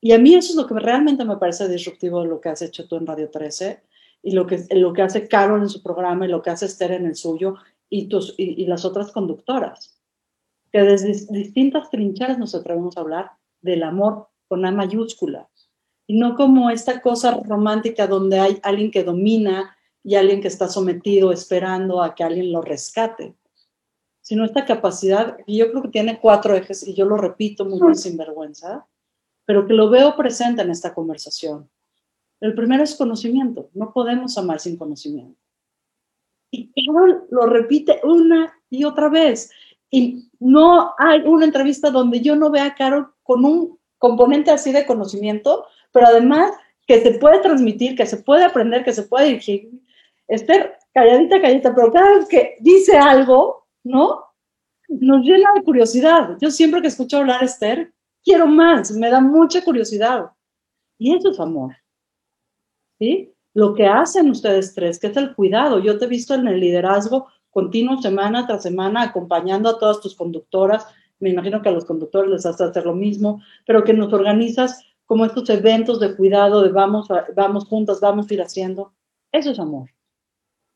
Y 0.00 0.12
a 0.12 0.18
mí 0.18 0.34
eso 0.34 0.50
es 0.50 0.56
lo 0.56 0.66
que 0.66 0.74
realmente 0.74 1.24
me 1.24 1.36
parece 1.36 1.68
disruptivo 1.68 2.24
lo 2.24 2.40
que 2.40 2.48
has 2.48 2.62
hecho 2.62 2.86
tú 2.88 2.96
en 2.96 3.06
Radio 3.06 3.30
13 3.30 3.82
y 4.24 4.32
lo 4.32 4.46
que, 4.46 4.64
lo 4.70 4.92
que 4.94 5.02
hace 5.02 5.28
Carol 5.28 5.62
en 5.62 5.68
su 5.68 5.82
programa 5.82 6.24
y 6.24 6.28
lo 6.28 6.42
que 6.42 6.50
hace 6.50 6.66
Esther 6.66 6.92
en 6.92 7.06
el 7.06 7.14
suyo 7.14 7.56
y, 7.90 8.08
tus, 8.08 8.34
y, 8.38 8.62
y 8.62 8.66
las 8.66 8.84
otras 8.84 9.12
conductoras. 9.12 10.00
Que 10.72 10.82
desde 10.82 11.32
distintas 11.32 11.90
trincheras 11.90 12.38
nos 12.38 12.54
atrevemos 12.54 12.96
a 12.96 13.00
hablar 13.00 13.32
del 13.60 13.82
amor 13.82 14.28
con 14.48 14.64
A 14.64 14.72
mayúscula 14.72 15.48
y 16.06 16.18
no 16.18 16.36
como 16.36 16.70
esta 16.70 17.00
cosa 17.00 17.38
romántica 17.46 18.06
donde 18.06 18.40
hay 18.40 18.58
alguien 18.62 18.90
que 18.90 19.04
domina 19.04 19.76
y 20.02 20.16
alguien 20.16 20.40
que 20.40 20.48
está 20.48 20.68
sometido 20.68 21.30
esperando 21.32 22.02
a 22.02 22.14
que 22.14 22.24
alguien 22.24 22.52
lo 22.52 22.60
rescate, 22.60 23.34
sino 24.20 24.44
esta 24.44 24.64
capacidad, 24.64 25.38
y 25.46 25.58
yo 25.58 25.70
creo 25.70 25.82
que 25.82 25.88
tiene 25.88 26.20
cuatro 26.20 26.54
ejes, 26.54 26.86
y 26.86 26.94
yo 26.94 27.06
lo 27.06 27.16
repito 27.16 27.64
muy 27.64 27.80
bien 27.80 27.96
sin 27.96 28.16
vergüenza, 28.16 28.86
pero 29.46 29.66
que 29.66 29.72
lo 29.72 29.88
veo 29.88 30.14
presente 30.16 30.62
en 30.62 30.70
esta 30.70 30.94
conversación. 30.94 31.70
El 32.40 32.54
primero 32.54 32.82
es 32.82 32.94
conocimiento. 32.94 33.70
No 33.74 33.92
podemos 33.92 34.36
amar 34.38 34.60
sin 34.60 34.76
conocimiento. 34.76 35.38
Y 36.50 36.70
Carol 36.72 37.26
lo 37.30 37.46
repite 37.46 38.00
una 38.04 38.52
y 38.70 38.84
otra 38.84 39.08
vez. 39.08 39.50
Y 39.90 40.28
no 40.38 40.94
hay 40.98 41.20
una 41.20 41.44
entrevista 41.44 41.90
donde 41.90 42.20
yo 42.20 42.36
no 42.36 42.50
vea 42.50 42.66
a 42.66 42.74
Carol 42.74 43.12
con 43.22 43.44
un 43.44 43.78
componente 43.98 44.50
así 44.50 44.72
de 44.72 44.86
conocimiento, 44.86 45.66
pero 45.92 46.06
además 46.06 46.52
que 46.86 47.00
se 47.00 47.18
puede 47.18 47.40
transmitir, 47.40 47.96
que 47.96 48.06
se 48.06 48.18
puede 48.18 48.44
aprender, 48.44 48.84
que 48.84 48.92
se 48.92 49.04
puede 49.04 49.26
dirigir. 49.26 49.70
Esther, 50.28 50.76
calladita, 50.92 51.40
calladita, 51.40 51.74
pero 51.74 51.92
cada 51.92 52.18
vez 52.18 52.28
que 52.28 52.56
dice 52.60 52.96
algo, 52.96 53.66
¿no? 53.82 54.24
Nos 54.88 55.24
llena 55.24 55.52
de 55.54 55.62
curiosidad. 55.62 56.36
Yo 56.40 56.50
siempre 56.50 56.82
que 56.82 56.88
escucho 56.88 57.18
hablar 57.18 57.42
a 57.42 57.46
Esther, 57.46 57.92
quiero 58.22 58.46
más, 58.46 58.90
me 58.92 59.10
da 59.10 59.20
mucha 59.20 59.62
curiosidad. 59.64 60.30
Y 60.98 61.14
eso 61.14 61.30
es 61.30 61.40
amor. 61.40 61.74
¿Sí? 62.98 63.32
Lo 63.54 63.74
que 63.74 63.86
hacen 63.86 64.30
ustedes 64.30 64.74
tres, 64.74 64.98
que 64.98 65.08
es 65.08 65.16
el 65.16 65.34
cuidado. 65.34 65.78
Yo 65.78 65.98
te 65.98 66.06
he 66.06 66.08
visto 66.08 66.34
en 66.34 66.48
el 66.48 66.60
liderazgo 66.60 67.28
continuo, 67.50 68.02
semana 68.02 68.46
tras 68.46 68.64
semana, 68.64 69.02
acompañando 69.02 69.70
a 69.70 69.78
todas 69.78 70.00
tus 70.00 70.16
conductoras. 70.16 70.86
Me 71.20 71.30
imagino 71.30 71.62
que 71.62 71.68
a 71.68 71.72
los 71.72 71.84
conductores 71.84 72.30
les 72.30 72.44
hace 72.44 72.64
hacer 72.64 72.84
lo 72.84 72.94
mismo, 72.94 73.40
pero 73.64 73.84
que 73.84 73.92
nos 73.94 74.12
organizas 74.12 74.82
como 75.06 75.24
estos 75.24 75.48
eventos 75.50 76.00
de 76.00 76.16
cuidado, 76.16 76.62
de 76.62 76.70
vamos, 76.70 77.06
vamos 77.36 77.66
juntas, 77.66 78.00
vamos 78.00 78.28
a 78.28 78.34
ir 78.34 78.42
haciendo. 78.42 78.92
Eso 79.30 79.52
es 79.52 79.58
amor. 79.60 79.90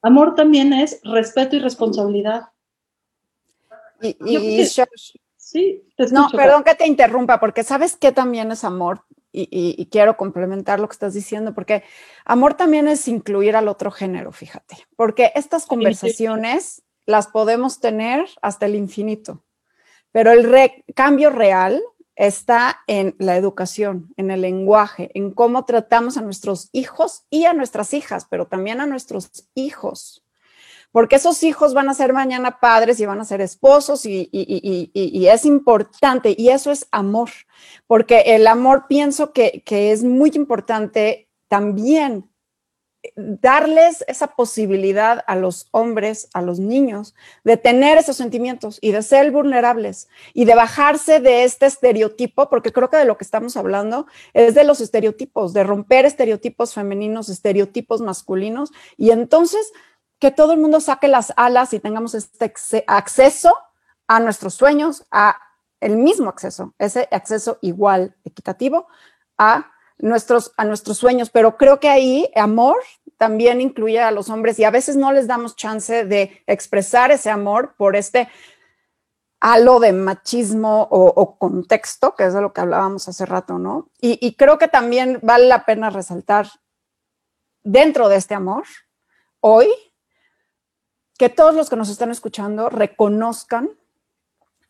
Amor 0.02 0.36
también 0.36 0.72
es 0.72 1.00
respeto 1.02 1.56
y 1.56 1.58
responsabilidad. 1.58 2.44
Y, 4.00 4.16
y, 4.24 4.64
Sí, 5.36 5.82
no, 6.12 6.28
perdón 6.30 6.62
que 6.62 6.74
te 6.74 6.86
interrumpa, 6.86 7.40
porque 7.40 7.64
sabes 7.64 7.96
que 7.96 8.12
también 8.12 8.52
es 8.52 8.64
amor, 8.64 9.04
y, 9.38 9.42
y, 9.42 9.80
y, 9.80 9.86
quiero 9.86 10.16
complementar 10.16 10.80
lo 10.80 10.88
que 10.88 10.94
estás 10.94 11.14
diciendo, 11.14 11.54
porque 11.54 11.84
amor 12.24 12.54
también 12.54 12.88
es 12.88 13.06
incluir 13.06 13.54
al 13.54 13.68
otro 13.68 13.90
género, 13.90 14.32
fíjate, 14.32 14.76
porque 14.96 15.32
estas 15.34 15.66
conversaciones 15.66 16.82
las 17.06 17.28
podemos 17.28 17.80
tener 17.80 18.26
hasta 18.42 18.66
el 18.66 18.74
infinito, 18.74 19.44
pero 20.10 20.32
el 20.32 20.44
re 20.44 20.84
cambio 20.94 21.30
real 21.30 21.80
está 22.16 22.80
en 22.88 23.14
la 23.18 23.36
educación, 23.36 24.12
en 24.16 24.32
el 24.32 24.40
lenguaje, 24.40 25.10
en 25.14 25.30
cómo 25.30 25.64
tratamos 25.64 26.16
a 26.16 26.22
nuestros 26.22 26.68
hijos 26.72 27.24
y 27.30 27.44
a 27.44 27.52
nuestras 27.52 27.94
hijas, 27.94 28.26
pero 28.28 28.48
también 28.48 28.80
a 28.80 28.86
nuestros 28.86 29.48
hijos 29.54 30.24
porque 30.92 31.16
esos 31.16 31.42
hijos 31.42 31.74
van 31.74 31.88
a 31.88 31.94
ser 31.94 32.12
mañana 32.12 32.60
padres 32.60 33.00
y 33.00 33.06
van 33.06 33.20
a 33.20 33.24
ser 33.24 33.40
esposos 33.40 34.04
y, 34.04 34.30
es 34.92 35.44
importante 35.44 36.34
y 36.36 36.48
eso 36.48 36.70
es 36.70 36.86
amor, 36.90 37.30
porque 37.86 38.20
el 38.26 38.46
amor 38.46 38.86
pienso 38.88 39.32
que, 39.32 39.62
que 39.64 39.92
es 39.92 40.04
muy 40.04 40.30
importante 40.34 41.28
también 41.48 42.28
darles 43.16 44.04
esa 44.08 44.28
posibilidad 44.28 45.24
a 45.26 45.36
los 45.36 45.68
hombres, 45.70 46.28
a 46.34 46.42
los 46.42 46.58
niños, 46.58 47.14
de 47.44 47.56
tener 47.56 47.98
esos 47.98 48.16
sentimientos 48.16 48.78
y 48.80 48.92
de 48.92 49.02
ser 49.02 49.30
vulnerables 49.30 50.08
y 50.34 50.44
de 50.44 50.54
bajarse 50.54 51.20
de 51.20 51.44
este 51.44 51.66
estereotipo, 51.66 52.48
porque 52.48 52.72
creo 52.72 52.90
que 52.90 52.96
de 52.96 53.04
lo 53.04 53.16
que 53.16 53.24
estamos 53.24 53.56
hablando 53.56 54.06
es 54.34 54.54
de 54.54 54.64
los 54.64 54.80
estereotipos, 54.80 55.52
de 55.52 55.64
romper 55.64 56.04
estereotipos 56.04 56.74
femeninos, 56.74 57.28
estereotipos 57.28 58.00
masculinos, 58.00 58.72
y 58.96 59.10
entonces 59.10 59.72
que 60.18 60.30
todo 60.30 60.52
el 60.52 60.58
mundo 60.58 60.80
saque 60.80 61.08
las 61.08 61.32
alas 61.36 61.72
y 61.72 61.80
tengamos 61.80 62.14
este 62.14 62.84
acceso 62.86 63.56
a 64.06 64.20
nuestros 64.20 64.54
sueños, 64.54 65.06
a 65.10 65.38
el 65.80 65.96
mismo 65.96 66.28
acceso, 66.28 66.74
ese 66.78 67.08
acceso 67.10 67.58
igual, 67.60 68.16
equitativo 68.24 68.88
a 69.36 69.70
nuestros, 69.98 70.52
a 70.56 70.64
nuestros 70.64 70.98
sueños. 70.98 71.30
Pero 71.30 71.56
creo 71.56 71.78
que 71.78 71.88
ahí 71.88 72.28
amor 72.34 72.78
también 73.16 73.60
incluye 73.60 74.00
a 74.00 74.10
los 74.10 74.28
hombres 74.30 74.58
y 74.58 74.64
a 74.64 74.70
veces 74.70 74.96
no 74.96 75.12
les 75.12 75.26
damos 75.26 75.56
chance 75.56 76.04
de 76.04 76.42
expresar 76.46 77.10
ese 77.10 77.30
amor 77.30 77.74
por 77.76 77.96
este 77.96 78.28
halo 79.40 79.78
de 79.78 79.92
machismo 79.92 80.88
o, 80.90 81.38
contexto, 81.38 82.16
que 82.16 82.24
es 82.24 82.34
de 82.34 82.40
lo 82.40 82.52
que 82.52 82.60
hablábamos 82.60 83.06
hace 83.06 83.24
rato, 83.24 83.58
¿no? 83.58 83.88
Y 84.00 84.34
creo 84.34 84.58
que 84.58 84.66
también 84.66 85.20
vale 85.22 85.46
la 85.46 85.64
pena 85.64 85.90
resaltar 85.90 86.48
dentro 87.62 88.08
de 88.08 88.16
este 88.16 88.34
amor, 88.34 88.64
hoy 89.40 89.68
que 91.18 91.28
todos 91.28 91.54
los 91.54 91.68
que 91.68 91.76
nos 91.76 91.90
están 91.90 92.10
escuchando 92.10 92.70
reconozcan 92.70 93.70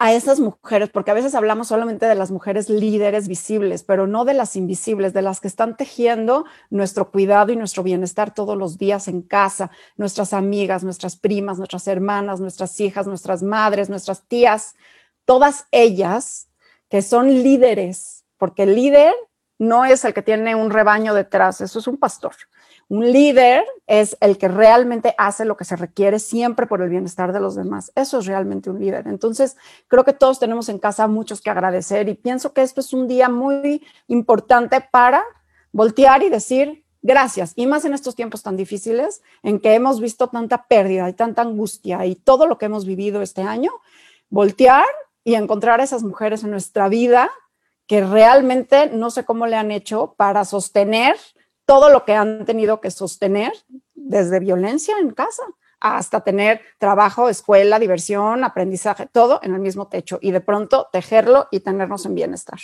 a 0.01 0.13
esas 0.13 0.39
mujeres, 0.39 0.91
porque 0.91 1.11
a 1.11 1.15
veces 1.15 1.35
hablamos 1.35 1.69
solamente 1.69 2.07
de 2.07 2.15
las 2.15 2.31
mujeres 2.31 2.71
líderes 2.71 3.27
visibles, 3.27 3.83
pero 3.83 4.07
no 4.07 4.25
de 4.25 4.33
las 4.33 4.55
invisibles, 4.55 5.13
de 5.13 5.23
las 5.23 5.41
que 5.41 5.49
están 5.49 5.77
tejiendo 5.77 6.45
nuestro 6.71 7.11
cuidado 7.11 7.53
y 7.53 7.57
nuestro 7.57 7.83
bienestar 7.83 8.33
todos 8.33 8.57
los 8.57 8.79
días 8.79 9.09
en 9.09 9.23
casa, 9.23 9.71
nuestras 9.97 10.33
amigas, 10.33 10.85
nuestras 10.85 11.17
primas, 11.17 11.59
nuestras 11.59 11.87
hermanas, 11.89 12.41
nuestras 12.41 12.79
hijas, 12.81 13.09
nuestras 13.09 13.43
madres, 13.43 13.91
nuestras 13.91 14.23
tías, 14.23 14.77
todas 15.25 15.67
ellas 15.73 16.49
que 16.89 17.03
son 17.03 17.29
líderes, 17.29 18.25
porque 18.39 18.63
el 18.63 18.77
líder 18.77 19.15
no 19.59 19.85
es 19.85 20.05
el 20.05 20.15
que 20.15 20.23
tiene 20.23 20.55
un 20.55 20.71
rebaño 20.71 21.13
detrás, 21.13 21.61
eso 21.61 21.81
es 21.81 21.89
un 21.89 21.97
pastor. 21.97 22.33
Un 22.89 23.13
líder 23.13 23.65
es 23.87 24.17
el 24.21 24.39
que 24.39 24.49
realmente 24.49 25.15
hace 25.19 25.45
lo 25.45 25.59
que 25.59 25.67
se 25.67 25.77
requiere 25.77 26.19
siempre 26.19 26.67
por 26.67 26.81
el 26.81 26.89
bienestar 26.89 27.35
de 27.35 27.41
los 27.41 27.55
demás. 27.55 27.93
Eso 27.95 28.19
es 28.19 28.27
realmente 28.27 28.71
un 28.71 28.81
líder. 28.81 29.07
Entonces, 29.09 29.59
creo 29.89 30.05
que 30.05 30.15
todos 30.15 30.39
tenemos 30.39 30.71
en 30.71 30.79
casa 30.79 31.07
muchos 31.07 31.43
que 31.43 31.51
agradecer 31.51 32.09
y 32.09 32.15
pienso 32.15 32.55
que 32.55 32.63
esto 32.63 32.81
es 32.81 32.95
un 32.95 33.07
día 33.07 33.29
muy 33.29 33.87
importante 34.07 34.81
para 34.91 35.23
voltear 35.71 36.23
y 36.23 36.31
decir 36.31 36.85
gracias. 37.03 37.53
Y 37.57 37.67
más 37.67 37.85
en 37.85 37.93
estos 37.93 38.15
tiempos 38.15 38.43
tan 38.43 38.57
difíciles 38.57 39.23
en 39.43 39.61
que 39.61 39.75
hemos 39.75 40.01
visto 40.01 40.29
tanta 40.29 40.67
pérdida 40.67 41.09
y 41.11 41.13
tanta 41.13 41.43
angustia 41.43 42.07
y 42.07 42.15
todo 42.15 42.47
lo 42.47 42.57
que 42.57 42.67
hemos 42.67 42.87
vivido 42.87 43.21
este 43.21 43.43
año, 43.43 43.71
voltear 44.31 44.87
y 45.25 45.35
encontrar 45.35 45.81
a 45.81 45.85
esas 45.85 46.03
mujeres 46.03 46.43
en 46.43 46.53
nuestra 46.53 46.89
vida 46.89 47.31
que 47.87 48.03
realmente 48.03 48.91
no 48.91 49.11
sé 49.11 49.25
cómo 49.25 49.47
le 49.47 49.57
han 49.57 49.71
hecho 49.71 50.15
para 50.17 50.45
sostener 50.45 51.17
todo 51.69 51.91
lo 51.91 52.07
que 52.07 52.15
han 52.15 52.47
tenido 52.47 52.81
que 52.81 52.91
sostener, 52.91 53.53
desde 53.95 54.41
violencia 54.41 54.99
en 54.99 55.11
casa 55.11 55.43
hasta 55.81 56.23
tener 56.23 56.63
trabajo, 56.79 57.29
escuela, 57.29 57.79
diversión, 57.79 58.43
aprendizaje, 58.43 59.07
todo 59.07 59.39
en 59.43 59.55
el 59.55 59.61
mismo 59.61 59.87
techo 59.87 60.19
y 60.23 60.31
de 60.31 60.41
pronto 60.41 60.89
tejerlo 60.91 61.47
y 61.51 61.61
tenernos 61.61 62.07
en 62.07 62.15
bienestar. 62.15 62.59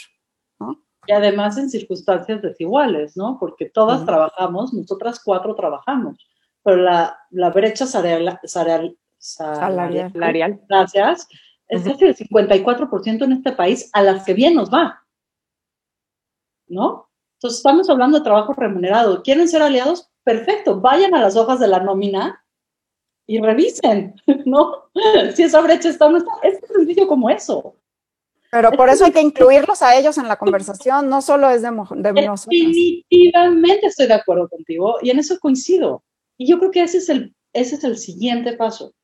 Y 1.06 1.12
además 1.12 1.58
en 1.58 1.68
circunstancias 1.68 2.40
desiguales, 2.40 3.14
¿no? 3.14 3.36
Porque 3.38 3.68
todas 3.68 4.06
trabajamos, 4.06 4.72
nosotras 4.72 5.20
cuatro 5.22 5.54
trabajamos, 5.54 6.16
pero 6.62 6.78
la, 6.78 7.18
la 7.28 7.50
brecha 7.50 7.84
salarial, 7.84 8.40
salarial, 8.42 8.96
salarial, 10.12 10.60
gracias, 10.66 11.28
es 11.68 11.84
casi 11.84 12.06
el 12.06 12.16
54% 12.16 13.22
en 13.22 13.32
este 13.32 13.52
país 13.52 13.90
a 13.92 14.00
las 14.00 14.24
que 14.24 14.32
bien 14.32 14.54
nos 14.54 14.72
va, 14.72 15.04
¿no? 16.68 17.03
Entonces, 17.44 17.58
estamos 17.58 17.90
hablando 17.90 18.16
de 18.16 18.24
trabajo 18.24 18.54
remunerado. 18.54 19.22
¿Quieren 19.22 19.46
ser 19.46 19.60
aliados? 19.60 20.08
Perfecto, 20.22 20.80
vayan 20.80 21.14
a 21.14 21.20
las 21.20 21.36
hojas 21.36 21.60
de 21.60 21.68
la 21.68 21.78
nómina 21.78 22.42
y 23.26 23.38
revisen, 23.38 24.14
¿no? 24.46 24.84
Si 25.34 25.42
esa 25.42 25.60
brecha 25.60 25.90
está 25.90 26.06
o 26.06 26.10
no 26.10 26.16
está. 26.16 26.30
Es 26.42 26.58
tan 26.62 26.70
sencillo 26.70 27.06
como 27.06 27.28
eso. 27.28 27.76
Pero 28.50 28.72
por 28.72 28.88
eso 28.88 29.04
hay 29.04 29.12
que 29.12 29.20
incluirlos 29.20 29.82
a 29.82 29.94
ellos 29.94 30.16
en 30.16 30.26
la 30.26 30.38
conversación, 30.38 31.10
no 31.10 31.20
solo 31.20 31.50
es 31.50 31.60
de, 31.60 31.68
de 31.68 32.26
nosotros. 32.26 32.46
Definitivamente 32.48 33.88
estoy 33.88 34.06
de 34.06 34.14
acuerdo 34.14 34.48
contigo 34.48 34.96
y 35.02 35.10
en 35.10 35.18
eso 35.18 35.38
coincido. 35.38 36.02
Y 36.38 36.48
yo 36.48 36.58
creo 36.58 36.70
que 36.70 36.82
ese 36.84 36.96
es 36.96 37.10
el, 37.10 37.36
ese 37.52 37.74
es 37.74 37.84
el 37.84 37.98
siguiente 37.98 38.54
paso. 38.54 38.94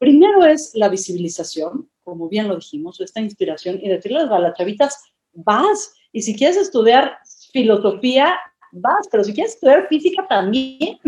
Primero 0.00 0.44
es 0.44 0.72
la 0.74 0.88
visibilización, 0.88 1.88
como 2.02 2.28
bien 2.28 2.48
lo 2.48 2.56
dijimos, 2.56 3.00
esta 3.00 3.20
inspiración 3.20 3.78
y 3.80 3.88
decirles 3.88 4.24
a 4.30 4.40
las 4.40 4.58
chavitas, 4.58 5.00
vas, 5.32 5.92
y 6.10 6.22
si 6.22 6.34
quieres 6.34 6.56
estudiar 6.56 7.18
filosofía, 7.56 8.38
vas, 8.70 9.08
pero 9.10 9.24
si 9.24 9.32
quieres 9.32 9.54
estudiar 9.54 9.88
física 9.88 10.26
también, 10.28 10.98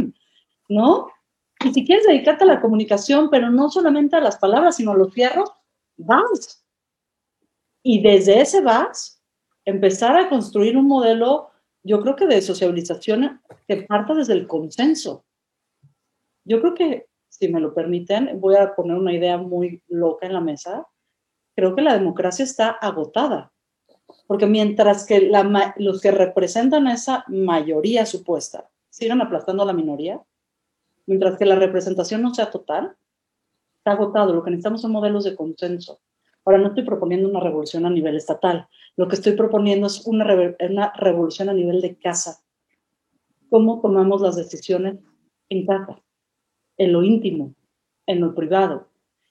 ¿no? 0.69 1.09
Y 1.63 1.75
si 1.75 1.85
quieres 1.85 2.07
dedicarte 2.07 2.45
a 2.45 2.47
la 2.55 2.61
comunicación, 2.61 3.29
pero 3.29 3.51
no 3.51 3.69
solamente 3.69 4.17
a 4.17 4.21
las 4.21 4.39
palabras, 4.39 4.77
sino 4.77 4.93
a 4.93 4.97
los 4.97 5.13
fierros, 5.13 5.51
vas. 5.99 6.65
Y 7.83 8.01
desde 8.03 8.41
ese 8.41 8.63
vas, 8.63 9.23
empezar 9.67 10.17
a 10.17 10.31
construir 10.31 10.77
un 10.79 10.87
modelo, 10.87 11.51
yo 11.83 12.01
creo 12.01 12.17
que 12.17 12.27
de 12.27 12.41
sociabilización 12.41 13.43
que 13.67 13.83
parta 13.83 14.15
desde 14.15 14.33
el 14.33 14.47
consenso. 14.47 15.27
Yo 16.45 16.61
creo 16.61 16.75
que, 16.75 17.09
si 17.29 17.49
me 17.49 17.61
lo 17.61 17.75
permiten, 17.75 18.41
voy 18.41 18.57
a 18.57 18.75
poner 18.75 18.97
una 18.97 19.13
idea 19.13 19.37
muy 19.37 19.83
loca 19.89 20.27
en 20.27 20.33
la 20.33 20.41
mesa. 20.41 20.87
Creo 21.55 21.75
que 21.75 21.83
la 21.83 21.93
democracia 21.93 22.45
está 22.45 22.71
agotada. 22.71 23.53
Porque 24.27 24.47
mientras 24.47 25.07
que 25.07 25.31
los 25.77 26.01
que 26.01 26.11
representan 26.11 26.87
a 26.87 26.95
esa 26.95 27.25
mayoría 27.29 28.07
supuesta 28.07 28.69
sigan 28.91 29.21
aplastando 29.21 29.63
a 29.63 29.67
la 29.67 29.73
minoría, 29.73 30.21
mientras 31.07 31.39
que 31.39 31.45
la 31.45 31.55
representación 31.55 32.23
no 32.23 32.35
sea 32.35 32.51
total, 32.51 32.97
está 33.79 33.93
agotado. 33.93 34.35
Lo 34.35 34.43
que 34.43 34.51
necesitamos 34.51 34.83
son 34.83 34.93
modelos 34.93 35.25
de 35.25 35.37
consenso. 35.37 36.01
Ahora, 36.45 36.59
no 36.59 36.69
estoy 36.69 36.85
proponiendo 36.85 37.29
una 37.29 37.41
revolución 37.41 37.87
a 37.87 37.91
nivel 37.91 38.17
estatal. 38.17 38.69
Lo 38.97 39.07
que 39.07 39.17
estoy 39.17 39.33
proponiendo 39.33 39.87
es 39.87 40.07
una, 40.07 40.27
una 40.69 40.93
revolución 40.97 41.49
a 41.49 41.55
nivel 41.55 41.81
de 41.81 41.97
casa. 41.99 42.43
¿Cómo 43.51 43.81
tomamos 43.81 44.21
las 44.21 44.37
decisiones 44.37 44.99
en 45.49 45.67
casa, 45.67 46.03
en 46.77 46.93
lo 46.93 47.03
íntimo, 47.03 47.55
en 48.07 48.21
lo 48.21 48.35
privado? 48.35 48.88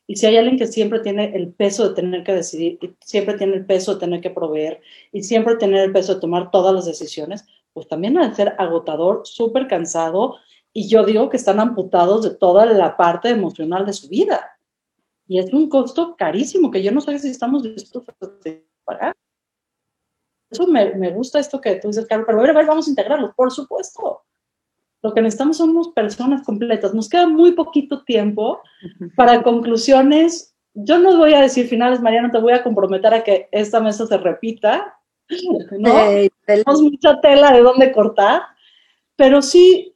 Y 0.07 0.15
si 0.15 0.25
hay 0.25 0.37
alguien 0.37 0.57
que 0.57 0.67
siempre 0.67 1.01
tiene 1.01 1.35
el 1.35 1.53
peso 1.53 1.89
de 1.89 1.95
tener 1.95 2.23
que 2.23 2.33
decidir, 2.33 2.79
y 2.81 2.95
siempre 3.01 3.37
tiene 3.37 3.55
el 3.55 3.65
peso 3.65 3.93
de 3.93 3.99
tener 3.99 4.21
que 4.21 4.29
proveer, 4.29 4.81
y 5.11 5.23
siempre 5.23 5.57
tener 5.57 5.83
el 5.83 5.91
peso 5.91 6.15
de 6.15 6.21
tomar 6.21 6.49
todas 6.49 6.73
las 6.73 6.85
decisiones, 6.85 7.45
pues 7.73 7.89
también 7.89 8.13
de 8.13 8.33
ser 8.33 8.55
agotador, 8.57 9.21
súper 9.25 9.67
cansado, 9.67 10.37
y 10.71 10.87
yo 10.87 11.03
digo 11.03 11.29
que 11.29 11.37
están 11.37 11.59
amputados 11.59 12.23
de 12.23 12.35
toda 12.35 12.65
la 12.65 12.95
parte 12.95 13.29
emocional 13.29 13.85
de 13.85 13.93
su 13.93 14.07
vida. 14.07 14.57
Y 15.27 15.39
es 15.39 15.51
un 15.51 15.67
costo 15.67 16.15
carísimo 16.15 16.71
que 16.71 16.81
yo 16.81 16.91
no 16.91 17.01
sé 17.01 17.19
si 17.19 17.29
estamos 17.29 17.63
dispuestos 17.63 18.03
a 18.07 18.27
pagar. 18.85 19.13
Eso 20.49 20.65
me, 20.67 20.95
me 20.95 21.11
gusta 21.11 21.39
esto 21.39 21.59
que 21.59 21.75
tú 21.75 21.89
dices, 21.89 22.05
Carlos, 22.07 22.25
pero 22.27 22.39
a 22.39 22.53
ver, 22.53 22.65
vamos 22.65 22.87
a 22.87 22.89
integrarlo, 22.89 23.33
por 23.35 23.51
supuesto. 23.51 24.21
Lo 25.03 25.13
que 25.13 25.21
necesitamos 25.21 25.57
somos 25.57 25.89
personas 25.89 26.43
completas. 26.43 26.93
Nos 26.93 27.09
queda 27.09 27.27
muy 27.27 27.51
poquito 27.51 28.03
tiempo 28.03 28.61
para 29.15 29.43
conclusiones. 29.43 30.55
Yo 30.73 30.97
no 30.97 31.17
voy 31.17 31.33
a 31.33 31.41
decir 31.41 31.67
finales, 31.67 32.01
Mariana, 32.01 32.31
te 32.31 32.39
voy 32.39 32.53
a 32.53 32.63
comprometer 32.63 33.13
a 33.13 33.23
que 33.23 33.47
esta 33.51 33.79
mesa 33.79 34.07
se 34.07 34.17
repita. 34.17 34.97
¿no? 35.79 35.93
Tenemos 36.45 36.81
mucha 36.81 37.19
tela 37.21 37.51
de 37.51 37.61
dónde 37.61 37.91
cortar, 37.91 38.43
pero 39.15 39.41
sí, 39.41 39.95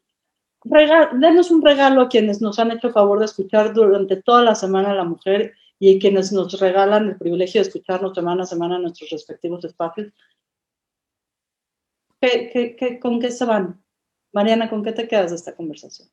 denos 0.63 1.49
un 1.51 1.61
regalo 1.61 2.01
a 2.01 2.09
quienes 2.09 2.41
nos 2.41 2.59
han 2.59 2.71
hecho 2.71 2.91
favor 2.91 3.19
de 3.19 3.25
escuchar 3.25 3.73
durante 3.73 4.17
toda 4.17 4.43
la 4.43 4.55
semana 4.55 4.91
a 4.91 4.95
la 4.95 5.03
mujer 5.03 5.53
y 5.79 5.97
quienes 5.99 6.31
nos 6.31 6.59
regalan 6.59 7.09
el 7.09 7.17
privilegio 7.17 7.61
de 7.61 7.67
escucharnos 7.67 8.13
semana 8.13 8.43
a 8.43 8.45
semana 8.45 8.75
en 8.75 8.83
nuestros 8.83 9.09
respectivos 9.09 9.65
espacios. 9.65 10.13
con 13.01 13.19
qué 13.19 13.31
se 13.31 13.45
van? 13.45 13.80
Mariana, 14.33 14.69
¿con 14.69 14.83
qué 14.83 14.91
te 14.91 15.07
quedas 15.07 15.31
de 15.31 15.35
esta 15.35 15.55
conversación? 15.55 16.09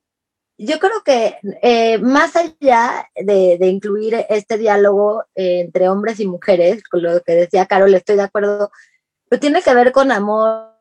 Yo 0.60 0.80
creo 0.80 1.02
que 1.04 1.38
eh, 1.62 1.98
más 1.98 2.34
allá 2.34 3.08
de, 3.14 3.58
incluir 3.60 4.26
este 4.28 4.58
diálogo 4.58 5.22
eh, 5.36 5.60
entre 5.60 5.88
hombres 5.88 6.18
y 6.18 6.26
mujeres, 6.26 6.82
con 6.82 7.02
lo 7.02 7.22
que 7.22 7.32
decía 7.32 7.66
Carol, 7.66 7.94
estoy 7.94 8.16
de 8.16 8.22
acuerdo, 8.22 8.72
pero 9.28 9.38
tiene 9.38 9.62
que 9.62 9.72
ver 9.72 9.92
con 9.92 10.10
amor 10.10 10.72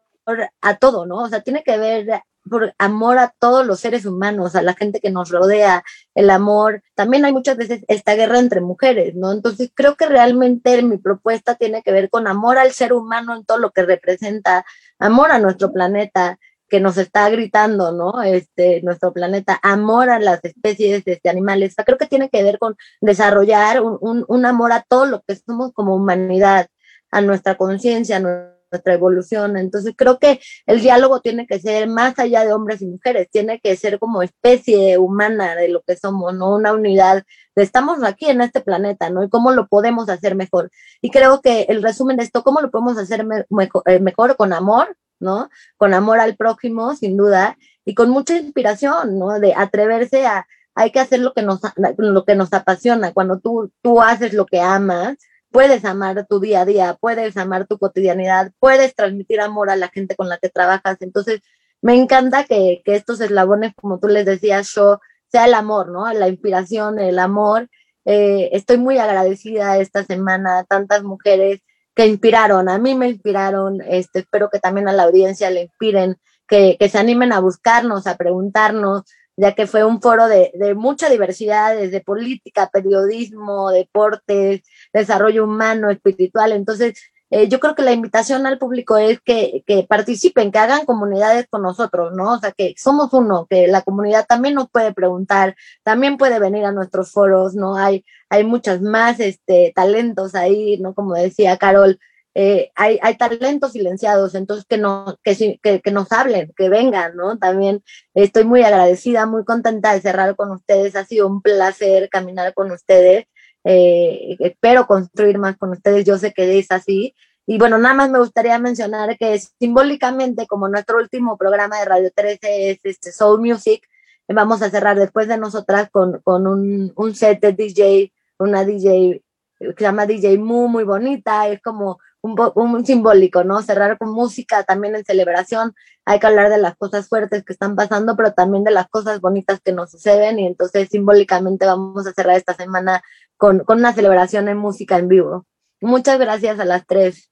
a 0.62 0.78
todo, 0.78 1.06
¿no? 1.06 1.18
O 1.18 1.30
sea, 1.30 1.42
tiene 1.42 1.64
que 1.64 1.78
ver 1.78 2.24
por 2.50 2.74
amor 2.78 3.20
a 3.20 3.34
todos 3.40 3.66
los 3.66 3.80
seres 3.80 4.06
humanos, 4.06 4.56
a 4.56 4.62
la 4.62 4.74
gente 4.74 5.00
que 5.00 5.12
nos 5.12 5.30
rodea, 5.30 5.84
el 6.16 6.30
amor. 6.30 6.82
También 6.96 7.26
hay 7.26 7.34
muchas 7.34 7.58
veces 7.58 7.84
esta 7.88 8.16
guerra 8.16 8.40
entre 8.40 8.62
mujeres, 8.62 9.16
¿no? 9.16 9.32
Entonces 9.32 9.72
creo 9.74 9.96
que 9.96 10.08
realmente 10.08 10.82
mi 10.82 10.98
propuesta 10.98 11.56
tiene 11.56 11.84
que 11.84 11.92
ver 11.92 12.10
con 12.10 12.28
amor 12.28 12.58
al 12.58 12.72
ser 12.72 12.94
humano 12.94 13.36
en 13.36 13.46
todo 13.46 13.58
lo 13.60 13.72
que 13.72 13.84
representa, 13.84 14.66
amor 15.00 15.32
a 15.32 15.40
nuestro 15.40 15.72
planeta, 15.72 16.40
que 16.70 16.80
nos 16.80 16.97
está 16.97 17.30
gritando, 17.30 17.91
¿no? 17.91 18.22
Este, 18.22 18.82
nuestro 18.84 19.13
planeta, 19.13 19.59
amor 19.61 20.09
a 20.09 20.20
las 20.20 20.43
especies 20.43 21.03
de 21.05 21.13
este, 21.13 21.30
animales. 21.30 21.76
creo 21.86 21.97
que 21.97 22.07
tiene 22.07 22.30
que 22.30 22.43
ver 22.43 22.59
con 22.59 22.76
desarrollar 23.01 23.82
un, 23.82 24.26
un, 24.28 24.45
amor 24.45 24.72
a 24.72 24.84
todo 24.88 25.05
lo 25.05 25.22
que 25.28 25.36
somos 25.36 25.72
como 25.74 25.95
humanidad, 25.95 26.68
a 27.11 27.22
nuestra 27.22 27.55
conciencia, 27.55 28.18
a 28.18 28.20
nuestra 28.20 28.93
evolución. 28.93 29.57
Entonces 29.57 29.93
creo 29.95 30.20
que 30.20 30.39
el 30.65 30.82
diálogo 30.82 31.22
tiene 31.22 31.47
que 31.47 31.59
ser 31.59 31.88
más 31.88 32.20
allá 32.20 32.45
de 32.45 32.53
hombres 32.53 32.82
y 32.82 32.88
mujeres, 32.88 33.30
tiene 33.32 33.59
que 33.61 33.76
ser 33.78 33.99
como 33.99 34.22
especie 34.22 34.97
humana 34.97 35.55
de 35.55 35.70
lo 35.70 35.82
que 35.84 35.95
somos, 35.95 36.34
¿no? 36.34 36.55
Una 36.55 36.74
unidad 36.74 37.24
estamos 37.55 38.03
aquí 38.03 38.30
en 38.30 38.41
este 38.41 38.61
planeta, 38.61 39.09
¿no? 39.09 39.24
Y 39.24 39.30
cómo 39.30 39.51
lo 39.51 39.68
podemos 39.68 40.09
hacer 40.09 40.36
mejor. 40.36 40.70
Y 41.01 41.09
creo 41.11 41.41
que 41.41 41.61
el 41.70 41.82
resumen 41.82 42.18
de 42.18 42.24
esto, 42.24 42.43
¿cómo 42.43 42.61
lo 42.61 42.72
podemos 42.72 42.97
hacer 42.97 43.26
mejor, 43.49 43.84
eh, 43.86 43.99
mejor 43.99 44.36
con 44.38 44.53
amor? 44.53 44.95
¿No? 45.20 45.49
Con 45.78 45.93
amor 45.93 46.20
al 46.20 46.36
prójimo, 46.36 46.95
sin 46.95 47.18
duda, 47.18 47.57
y 47.86 47.95
con 47.95 48.09
mucha 48.09 48.38
inspiración, 48.38 49.18
¿no? 49.20 49.39
De 49.39 49.53
atreverse 49.55 50.26
a, 50.26 50.47
hay 50.76 50.91
que 50.91 50.99
hacer 50.99 51.20
lo 51.20 51.34
que 51.34 51.41
nos, 51.41 51.61
lo 51.97 52.26
que 52.26 52.36
nos 52.36 52.53
apasiona. 52.53 53.13
Cuando 53.13 53.39
tú, 53.39 53.72
tú 53.82 54.01
haces 54.01 54.34
lo 54.34 54.45
que 54.45 54.61
amas, 54.61 55.18
puedes 55.51 55.86
amar 55.86 56.28
tu 56.28 56.39
día 56.39 56.61
a 56.61 56.65
día, 56.65 56.97
puedes 56.99 57.38
amar 57.38 57.68
tu 57.68 57.80
cotidianidad, 57.80 58.51
puedes 58.59 58.95
transmitir 58.95 59.41
amor 59.41 59.70
a 59.70 59.76
la 59.76 59.89
gente 59.89 60.15
con 60.15 60.30
la 60.30 60.38
que 60.38 60.49
trabajas. 60.49 60.97
Entonces, 61.01 61.41
me 61.82 61.95
encanta 61.95 62.43
que, 62.43 62.82
que 62.86 62.95
estos 62.95 63.22
eslabones, 63.22 63.74
como 63.76 63.99
tú 63.99 64.07
les 64.07 64.26
decías, 64.26 64.72
yo, 64.76 64.99
sea 65.32 65.45
el 65.45 65.53
amor, 65.53 65.89
¿no? 65.89 66.11
La 66.13 66.28
inspiración, 66.28 66.99
el 66.99 67.20
amor. 67.20 67.70
Eh, 68.05 68.49
estoy 68.53 68.78
muy 68.78 68.97
agradecida 68.97 69.78
esta 69.78 70.03
semana 70.03 70.59
a 70.59 70.63
tantas 70.63 71.03
mujeres 71.03 71.61
que 71.98 72.06
inspiraron, 72.06 72.70
a 72.70 72.78
mí 72.78 72.93
me 72.93 73.10
inspiraron, 73.10 73.82
este, 73.82 74.20
espero 74.20 74.52
que 74.52 74.60
también 74.60 74.88
a 74.88 74.93
la 74.93 75.04
audiencia 75.04 75.50
le 75.50 75.64
inspiren, 75.64 76.18
que, 76.48 76.78
que 76.80 76.89
se 76.89 77.00
animen 77.00 77.34
a 77.34 77.39
buscarnos, 77.39 78.06
a 78.06 78.16
preguntarnos, 78.16 79.02
ya 79.36 79.56
que 79.56 79.66
fue 79.66 79.84
un 79.84 80.00
foro 80.00 80.28
de, 80.28 80.52
de 80.54 80.76
mucha 80.76 81.10
diversidad, 81.10 81.76
desde 81.76 82.02
política, 82.02 82.70
periodismo, 82.72 83.72
deportes, 83.72 84.62
desarrollo 84.93 85.45
humano, 85.45 85.89
espiritual. 85.89 86.52
Entonces, 86.52 87.00
eh, 87.30 87.50
yo 87.50 87.60
creo 87.60 87.76
que 87.76 87.84
la 87.84 87.92
invitación 87.92 88.46
al 88.46 88.58
público 88.58 88.98
es 88.98 89.20
que, 89.22 89.64
que, 89.68 89.84
participen, 89.84 90.52
que 90.52 90.60
hagan 90.60 90.86
comunidades 90.86 91.48
con 91.50 91.62
nosotros, 91.62 92.14
¿no? 92.16 92.34
O 92.34 92.40
sea, 92.40 92.52
que 92.52 92.74
somos 92.78 93.12
uno, 93.14 93.48
que 93.50 93.68
la 93.68 93.82
comunidad 93.82 94.26
también 94.28 94.56
nos 94.56 94.70
puede 94.70 94.94
preguntar, 94.94 95.56
también 95.84 96.18
puede 96.18 96.40
venir 96.40 96.64
a 96.66 96.72
nuestros 96.72 97.12
foros, 97.12 97.54
¿no? 97.54 97.76
Hay, 97.76 98.06
hay 98.30 98.46
muchas 98.46 98.82
más 98.82 99.20
este, 99.20 99.74
talentos 99.76 100.36
ahí, 100.36 100.78
¿no? 100.80 100.94
Como 100.94 101.16
decía 101.16 101.58
Carol, 101.58 102.00
eh, 102.34 102.72
hay, 102.76 103.00
hay 103.02 103.18
talentos 103.18 103.74
silenciados, 103.74 104.36
entonces 104.36 104.66
que, 104.70 104.78
no, 104.78 105.18
que, 105.24 105.60
que, 105.62 105.82
que, 105.82 105.92
nos 105.92 106.12
hablen, 106.12 106.54
que 106.56 106.70
vengan, 106.70 107.16
¿no? 107.18 107.38
También 107.40 107.84
estoy 108.14 108.46
muy 108.46 108.62
agradecida, 108.64 109.26
muy 109.26 109.44
contenta 109.44 109.94
de 109.94 110.02
cerrar 110.02 110.36
con 110.36 110.52
ustedes, 110.52 110.96
ha 110.96 111.04
sido 111.04 111.28
un 111.28 111.42
placer 111.42 112.10
caminar 112.10 112.54
con 112.54 112.72
ustedes 112.72 113.26
eh, 113.70 114.38
espero 114.39 114.88
construir 114.88 115.38
más 115.38 115.57
con 115.57 115.72
ustedes, 115.72 116.05
yo 116.05 116.18
sé 116.18 116.32
que 116.32 116.57
es 116.57 116.72
así. 116.72 117.13
Y 117.45 117.57
bueno, 117.57 117.78
nada 117.78 117.93
más 117.95 118.09
me 118.09 118.20
gustaría 118.20 118.57
mencionar 118.59 119.18
que 119.18 119.38
simbólicamente, 119.39 120.47
como 120.47 120.70
nuestro 120.70 120.97
último 120.99 121.38
programa 121.38 121.78
de 121.78 121.86
Radio 121.86 122.11
13 122.15 122.72
es 122.72 122.80
este 122.84 123.11
Soul 123.11 123.41
Music, 123.41 123.86
vamos 124.30 124.61
a 124.61 124.70
cerrar 124.70 124.97
después 124.97 125.28
de 125.28 125.38
nosotras 125.38 125.89
con, 125.89 126.22
con 126.22 126.47
un, 126.47 126.93
un 126.95 127.13
set 127.13 127.41
de 127.41 127.51
DJ, 127.51 128.13
una 128.39 128.63
DJ 128.63 129.22
que 129.59 129.74
se 129.76 129.84
llama 129.84 130.05
DJ 130.05 130.38
Mu, 130.38 130.70
muy 130.70 130.86
bonita, 130.86 131.49
es 131.49 131.61
como 131.61 131.99
un, 132.28 132.76
un, 132.76 132.86
simbólico, 132.86 133.44
¿no? 133.44 133.62
Cerrar 133.62 133.98
con 133.98 134.12
música 134.12 134.64
también 134.64 134.96
en 134.96 135.06
celebración, 135.06 135.74
hay 136.06 136.20
que 136.20 136.28
hablar 136.28 136.50
de 136.50 136.58
las 136.58 136.76
cosas 136.76 137.08
fuertes 137.08 137.44
que 137.44 137.54
están 137.54 137.76
pasando, 137.76 138.16
pero 138.16 138.34
también 138.34 138.64
de 138.64 138.72
las 138.72 138.88
cosas 138.88 139.20
bonitas 139.22 139.60
que 139.62 139.72
nos 139.72 139.92
suceden 139.92 140.40
y 140.40 140.48
entonces 140.48 140.90
simbólicamente 140.90 141.66
vamos 141.66 142.06
a 142.08 142.14
cerrar 142.14 142.38
esta 142.38 142.54
semana 142.54 143.02
con, 143.38 143.60
con 143.60 143.80
una 143.80 143.94
celebración 143.94 144.48
en 144.48 144.58
música 144.58 144.98
en 144.98 145.08
vivo. 145.08 145.46
Muchas 145.82 146.20
gracias 146.20 146.60
a 146.60 146.66
las 146.66 146.86
tres. 146.86 147.32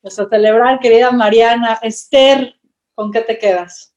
Pues 0.00 0.18
a 0.18 0.28
celebrar, 0.28 0.80
querida 0.80 1.12
Mariana. 1.12 1.78
Esther, 1.82 2.54
¿con 2.94 3.10
qué 3.10 3.20
te 3.22 3.38
quedas? 3.38 3.94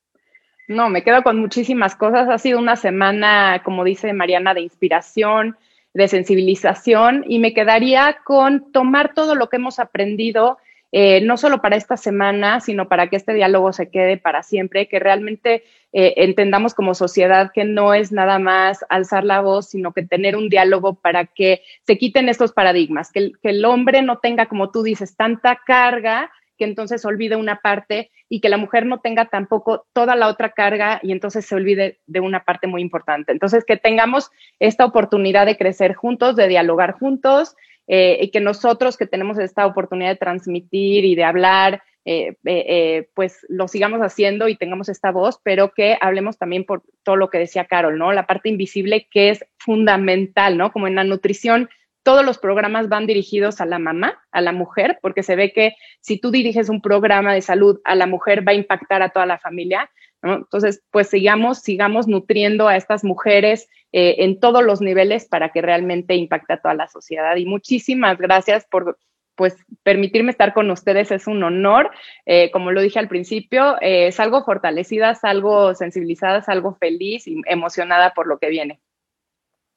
No, 0.68 0.90
me 0.90 1.04
quedo 1.04 1.24
con 1.24 1.40
muchísimas 1.40 1.96
cosas. 1.96 2.30
Ha 2.30 2.38
sido 2.38 2.60
una 2.60 2.76
semana, 2.76 3.62
como 3.64 3.84
dice 3.84 4.14
Mariana, 4.14 4.54
de 4.54 4.62
inspiración, 4.62 5.58
de 5.98 6.08
sensibilización 6.08 7.26
y 7.28 7.40
me 7.40 7.56
quedaría 7.56 8.20
con 8.24 8.72
tomar 8.72 9.16
todo 9.16 9.34
lo 9.34 9.50
que 9.50 9.56
hemos 9.56 9.80
aprendido 9.80 10.60
eh, 10.92 11.22
no 11.22 11.38
solo 11.38 11.60
para 11.60 11.76
esta 11.76 11.98
semana, 11.98 12.60
sino 12.60 12.88
para 12.88 13.08
que 13.08 13.18
este 13.18 13.34
diálogo 13.34 13.74
se 13.74 13.90
quede 13.90 14.18
para 14.18 14.44
siempre, 14.44 14.88
que 14.88 15.00
realmente 15.00 15.64
eh, 15.92 16.14
entendamos 16.18 16.76
como 16.76 16.94
sociedad 16.94 17.52
que 17.52 17.66
no 17.66 17.96
es 17.96 18.12
nada 18.12 18.38
más 18.40 18.86
alzar 18.90 19.26
la 19.26 19.42
voz, 19.42 19.70
sino 19.70 19.92
que 19.92 20.04
tener 20.04 20.38
un 20.38 20.50
diálogo 20.50 20.94
para 20.94 21.26
que 21.26 21.62
se 21.86 21.98
quiten 21.98 22.30
estos 22.30 22.54
paradigmas, 22.54 23.12
que 23.12 23.32
que 23.42 23.50
el 23.50 23.66
hombre 23.66 24.04
no 24.04 24.20
tenga, 24.20 24.46
como 24.46 24.70
tú 24.70 24.84
dices, 24.84 25.18
tanta 25.18 25.60
carga 25.66 26.32
que 26.58 26.66
entonces 26.66 27.06
olvide 27.06 27.36
una 27.36 27.60
parte 27.62 28.10
y 28.30 28.42
que 28.42 28.50
la 28.50 28.58
mujer 28.58 28.86
no 28.86 29.00
tenga 29.00 29.26
tampoco 29.26 29.86
toda 29.94 30.16
la 30.16 30.28
otra 30.28 30.52
carga 30.52 31.00
y 31.02 31.12
entonces 31.12 31.46
se 31.46 31.56
olvide 31.56 32.00
de 32.08 32.20
una 32.20 32.44
parte 32.44 32.68
muy 32.68 32.82
importante. 32.82 33.32
Entonces, 33.32 33.64
que 33.66 33.78
tengamos 33.78 34.32
esta 34.60 34.86
oportunidad 34.86 35.46
de 35.46 35.58
crecer 35.58 35.94
juntos, 35.94 36.36
de 36.36 36.48
dialogar 36.48 36.94
juntos 36.94 37.56
eh, 37.88 38.20
y 38.22 38.32
que 38.32 38.42
nosotros 38.42 38.98
que 38.98 39.08
tenemos 39.08 39.40
esta 39.40 39.66
oportunidad 39.66 40.10
de 40.10 40.18
transmitir 40.18 41.06
y 41.06 41.16
de 41.16 41.24
hablar, 41.24 41.84
eh, 42.10 42.38
eh, 42.46 43.10
pues 43.16 43.46
lo 43.50 43.68
sigamos 43.68 44.00
haciendo 44.00 44.48
y 44.48 44.56
tengamos 44.56 44.88
esta 44.88 45.12
voz, 45.12 45.40
pero 45.44 45.74
que 45.74 45.98
hablemos 46.00 46.38
también 46.38 46.64
por 46.64 46.84
todo 47.04 47.18
lo 47.18 47.30
que 47.30 47.38
decía 47.38 47.66
Carol, 47.66 47.98
¿no? 47.98 48.14
La 48.14 48.26
parte 48.26 48.48
invisible 48.48 49.08
que 49.12 49.30
es 49.30 49.46
fundamental, 49.58 50.58
¿no? 50.58 50.72
Como 50.72 50.88
en 50.88 50.96
la 50.96 51.04
nutrición, 51.04 51.70
todos 52.08 52.24
los 52.24 52.38
programas 52.38 52.88
van 52.88 53.06
dirigidos 53.06 53.60
a 53.60 53.66
la 53.66 53.80
mamá, 53.80 54.24
a 54.32 54.40
la 54.40 54.54
mujer, 54.54 54.98
porque 55.02 55.24
se 55.24 55.36
ve 55.36 55.52
que 55.52 55.74
si 56.00 56.18
tú 56.18 56.32
diriges 56.32 56.70
un 56.70 56.82
programa 56.82 57.34
de 57.34 57.42
salud 57.42 57.82
a 57.84 57.96
la 57.96 58.08
mujer 58.08 58.48
va 58.48 58.54
a 58.54 58.56
impactar 58.56 59.02
a 59.02 59.10
toda 59.10 59.26
la 59.26 59.40
familia. 59.40 59.92
Entonces, 60.24 60.82
pues 60.90 61.10
sigamos, 61.10 61.60
sigamos 61.60 62.08
nutriendo 62.08 62.70
a 62.70 62.78
estas 62.78 63.04
mujeres 63.04 63.68
eh, 63.92 64.16
en 64.20 64.40
todos 64.40 64.64
los 64.64 64.80
niveles 64.80 65.28
para 65.28 65.50
que 65.50 65.62
realmente 65.62 66.16
impacte 66.16 66.54
a 66.54 66.62
toda 66.62 66.76
la 66.76 66.88
sociedad. 66.88 67.36
Y 67.36 67.46
muchísimas 67.46 68.18
gracias 68.18 68.66
por 68.72 68.98
pues 69.36 69.58
permitirme 69.84 70.32
estar 70.32 70.54
con 70.54 70.72
ustedes 70.72 71.12
es 71.12 71.28
un 71.28 71.44
honor. 71.44 71.92
Eh, 72.26 72.52
como 72.52 72.72
lo 72.72 72.80
dije 72.80 73.00
al 73.00 73.10
principio, 73.10 73.76
eh, 73.82 74.14
salgo 74.14 74.46
fortalecida, 74.46 75.14
salgo 75.14 75.76
sensibilizada, 75.76 76.42
salgo 76.42 76.74
feliz 76.76 77.28
y 77.28 77.42
emocionada 77.48 78.14
por 78.14 78.28
lo 78.28 78.40
que 78.40 78.48
viene. 78.48 78.80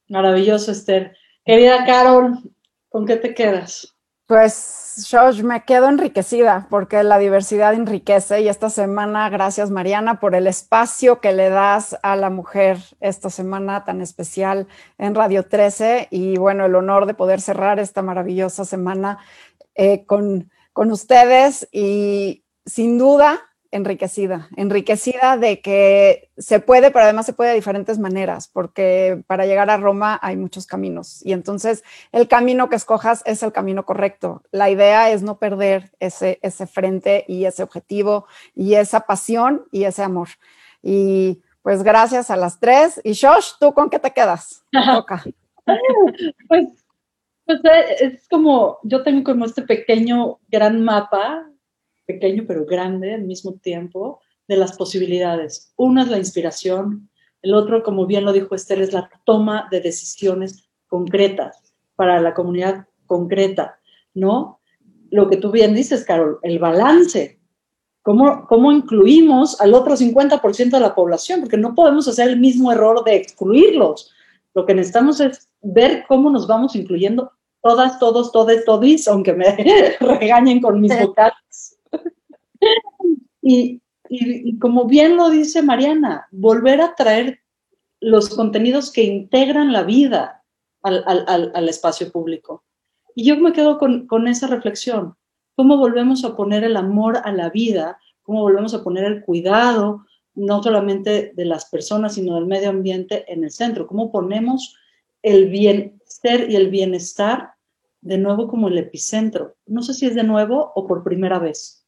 Maravilloso, 0.09 0.71
Esther. 0.71 1.17
Querida 1.45 1.85
Carol, 1.87 2.39
¿con 2.89 3.07
qué 3.07 3.17
te 3.17 3.35
quedas? 3.35 3.97
Pues, 4.27 5.09
Josh, 5.11 5.43
me 5.43 5.65
quedo 5.65 5.89
enriquecida 5.89 6.69
porque 6.71 7.03
la 7.03 7.19
diversidad 7.19 7.75
enriquece 7.75 8.43
y 8.43 8.49
esta 8.49 8.71
semana, 8.71 9.29
gracias 9.29 9.71
Mariana 9.71 10.21
por 10.21 10.37
el 10.37 10.47
espacio 10.47 11.21
que 11.21 11.33
le 11.33 11.49
das 11.49 11.99
a 12.03 12.15
la 12.15 12.31
mujer 12.31 12.79
esta 13.01 13.29
semana 13.29 13.85
tan 13.85 14.01
especial 14.01 14.69
en 14.99 15.17
Radio 15.17 15.47
13 15.49 16.09
y 16.11 16.37
bueno, 16.37 16.67
el 16.67 16.77
honor 16.77 17.07
de 17.07 17.15
poder 17.15 17.41
cerrar 17.41 17.81
esta 17.81 18.03
maravillosa 18.03 18.65
semana 18.65 19.19
eh, 19.75 20.05
con, 20.07 20.51
con 20.73 20.93
ustedes 20.93 21.69
y 21.73 22.45
sin 22.65 22.99
duda 22.99 23.50
enriquecida, 23.73 24.49
enriquecida 24.57 25.37
de 25.37 25.61
que 25.61 26.31
se 26.37 26.61
puede, 26.61 26.91
pero 26.91 27.05
además 27.05 27.27
se 27.27 27.33
puede 27.33 27.51
de 27.51 27.57
diferentes 27.57 27.99
maneras, 27.99 28.49
porque 28.49 29.23
para 29.27 29.47
llegar 29.47 29.71
a 29.71 29.77
Roma 29.77 30.19
hay 30.23 30.37
muchos 30.37 30.67
caminos 30.67 31.25
y 31.25 31.33
entonces 31.33 31.85
el 32.13 32.27
camino 32.27 32.69
que 32.69 32.77
escojas 32.77 33.23
es 33.27 33.43
el 33.43 33.53
camino 33.53 33.85
correcto. 33.85 34.43
La 34.51 34.71
idea 34.71 35.11
es 35.11 35.23
no 35.23 35.39
perder 35.39 35.93
ese, 36.01 36.39
ese 36.43 36.67
frente 36.67 37.25
y 37.29 37.45
ese 37.45 37.63
objetivo 37.63 38.27
y 38.55 38.75
esa 38.75 39.01
pasión 39.01 39.65
y 39.71 39.85
ese 39.85 40.03
amor. 40.03 40.29
Y 40.83 41.43
pues 41.63 41.83
gracias 41.83 42.31
a 42.31 42.37
las 42.37 42.59
tres. 42.59 43.01
Y 43.05 43.15
Josh, 43.15 43.53
¿tú 43.59 43.73
con 43.73 43.91
qué 43.91 43.99
te 43.99 44.13
quedas? 44.13 44.65
pues, 46.49 46.67
pues 47.45 47.61
eh, 47.65 47.97
es 48.01 48.29
como, 48.29 48.79
yo 48.83 49.03
tengo 49.03 49.25
como 49.25 49.45
este 49.45 49.63
pequeño 49.63 50.39
gran 50.49 50.83
mapa 50.83 51.50
pequeño 52.13 52.45
pero 52.47 52.65
grande 52.65 53.15
al 53.15 53.23
mismo 53.23 53.55
tiempo, 53.55 54.21
de 54.49 54.57
las 54.57 54.77
posibilidades. 54.77 55.73
Una 55.77 56.03
es 56.03 56.09
la 56.09 56.19
inspiración, 56.19 57.09
el 57.43 57.55
otro, 57.55 57.83
como 57.83 58.07
bien 58.07 58.25
lo 58.25 58.33
dijo 58.33 58.55
Esther, 58.55 58.83
es 58.83 58.93
la 58.93 59.09
toma 59.25 59.69
de 59.71 59.81
decisiones 59.81 60.69
concretas 60.89 61.73
para 61.95 62.21
la 62.21 62.35
comunidad 62.35 62.87
concreta, 63.07 63.79
¿no? 64.13 64.61
Lo 65.11 65.29
que 65.29 65.37
tú 65.37 65.51
bien 65.51 65.75
dices, 65.75 66.05
Carol, 66.05 66.39
el 66.43 66.59
balance. 66.59 67.39
¿Cómo, 68.03 68.47
cómo 68.49 68.73
incluimos 68.73 69.61
al 69.61 69.75
otro 69.75 69.95
50% 69.95 70.71
de 70.71 70.81
la 70.81 70.95
población? 70.95 71.41
Porque 71.41 71.57
no 71.57 71.75
podemos 71.75 72.09
hacer 72.09 72.29
el 72.29 72.41
mismo 72.41 72.73
error 72.73 73.05
de 73.05 73.17
excluirlos. 73.17 74.11
Lo 74.55 74.67
que 74.67 74.75
necesitamos 74.75 75.21
es 75.21 75.49
ver 75.61 76.05
cómo 76.09 76.31
nos 76.31 76.47
vamos 76.47 76.75
incluyendo 76.75 77.31
todas, 77.63 77.99
todos, 77.99 78.33
todes, 78.33 78.65
todis, 78.65 79.07
aunque 79.07 79.33
me 79.33 79.57
regañen 80.01 80.61
con 80.61 80.81
mis 80.81 80.99
vocales. 80.99 81.79
Y, 83.43 83.81
como 84.59 84.87
bien 84.87 85.17
lo 85.17 85.31
dice 85.31 85.63
Mariana, 85.63 86.29
volver 86.31 86.81
a 86.81 86.95
traer 86.95 87.41
los 88.01 88.29
contenidos 88.31 88.93
que 88.93 89.05
integran 89.05 89.73
la 89.73 89.83
vida 89.83 90.43
al, 90.83 91.69
espacio 91.69 92.11
público. 92.11 92.65
Y 93.15 93.25
yo 93.25 93.37
me 93.37 93.53
quedo 93.53 93.79
con, 93.79 94.07
con, 94.07 94.29
esa 94.29 94.47
reflexión. 94.47 95.15
¿Cómo 95.55 95.77
volvemos 95.77 96.25
a 96.25 96.37
poner 96.37 96.65
el 96.65 96.77
amor 96.77 97.19
a 97.23 97.33
la 97.33 97.51
vida? 97.51 97.99
¿Cómo 98.23 98.43
volvemos 98.43 98.73
a 98.75 98.83
poner 98.83 99.05
el 99.05 99.23
cuidado, 99.23 100.07
no 100.35 100.63
solamente 100.63 101.33
de 101.35 101.45
las 101.45 101.67
personas, 101.67 102.15
sino 102.15 102.37
del 102.37 102.47
medio 102.47 102.71
ambiente 102.71 103.31
en 103.31 103.45
el 103.45 103.51
centro? 103.51 103.87
¿Cómo 103.87 104.11
ponemos 104.11 104.77
el 105.23 105.51
bienestar 105.51 106.49
y 106.49 106.57
el 106.57 106.71
bienestar 106.71 107.51
de 108.01 108.17
nuevo 108.17 108.49
como 108.49 108.69
el 108.69 108.79
epicentro? 108.79 109.57
No 109.67 109.83
sé 109.83 109.93
si 109.93 110.07
es 110.07 110.15
de 110.15 110.23
nuevo 110.23 110.73
o 110.75 110.87
por 110.87 111.05
primera 111.05 111.39
vez 111.39 111.80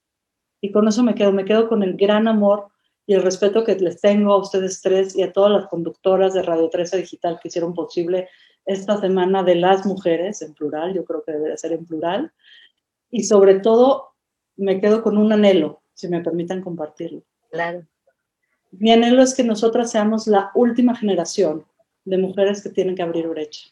y 0.62 0.70
con 0.70 0.88
eso 0.88 1.02
me 1.02 1.14
quedo, 1.14 1.32
me 1.32 1.44
quedo 1.44 1.68
con 1.68 1.82
el 1.82 1.96
gran 1.96 2.28
amor 2.28 2.68
y 3.04 3.14
el 3.14 3.22
respeto 3.22 3.64
que 3.64 3.74
les 3.74 4.00
tengo 4.00 4.32
a 4.32 4.38
ustedes 4.38 4.80
tres 4.80 5.14
y 5.16 5.22
a 5.22 5.32
todas 5.32 5.50
las 5.50 5.66
conductoras 5.66 6.32
de 6.34 6.42
Radio 6.42 6.70
13 6.70 6.98
Digital 6.98 7.38
que 7.42 7.48
hicieron 7.48 7.74
posible 7.74 8.28
esta 8.64 9.00
semana 9.00 9.42
de 9.42 9.56
las 9.56 9.84
mujeres, 9.84 10.40
en 10.40 10.54
plural, 10.54 10.94
yo 10.94 11.04
creo 11.04 11.24
que 11.24 11.32
debería 11.32 11.56
ser 11.56 11.72
en 11.72 11.84
plural. 11.84 12.32
Y 13.10 13.24
sobre 13.24 13.58
todo, 13.58 14.14
me 14.56 14.80
quedo 14.80 15.02
con 15.02 15.18
un 15.18 15.32
anhelo, 15.32 15.82
si 15.94 16.06
me 16.06 16.20
permiten 16.20 16.62
compartirlo. 16.62 17.24
Claro. 17.50 17.84
Mi 18.70 18.92
anhelo 18.92 19.20
es 19.20 19.34
que 19.34 19.42
nosotras 19.42 19.90
seamos 19.90 20.28
la 20.28 20.52
última 20.54 20.94
generación 20.94 21.66
de 22.04 22.18
mujeres 22.18 22.62
que 22.62 22.70
tienen 22.70 22.94
que 22.94 23.02
abrir 23.02 23.26
brecha. 23.26 23.68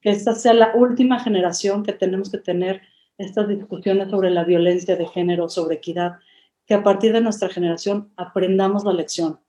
Que 0.00 0.10
esta 0.10 0.36
sea 0.36 0.54
la 0.54 0.72
última 0.76 1.18
generación 1.18 1.82
que 1.82 1.92
tenemos 1.92 2.30
que 2.30 2.38
tener 2.38 2.80
estas 3.18 3.48
discusiones 3.48 4.10
sobre 4.10 4.30
la 4.30 4.44
violencia 4.44 4.96
de 4.96 5.06
género, 5.06 5.48
sobre 5.48 5.76
equidad, 5.76 6.18
que 6.66 6.74
a 6.74 6.82
partir 6.82 7.12
de 7.12 7.20
nuestra 7.20 7.48
generación 7.48 8.12
aprendamos 8.16 8.84
la 8.84 8.92
lección, 8.92 9.40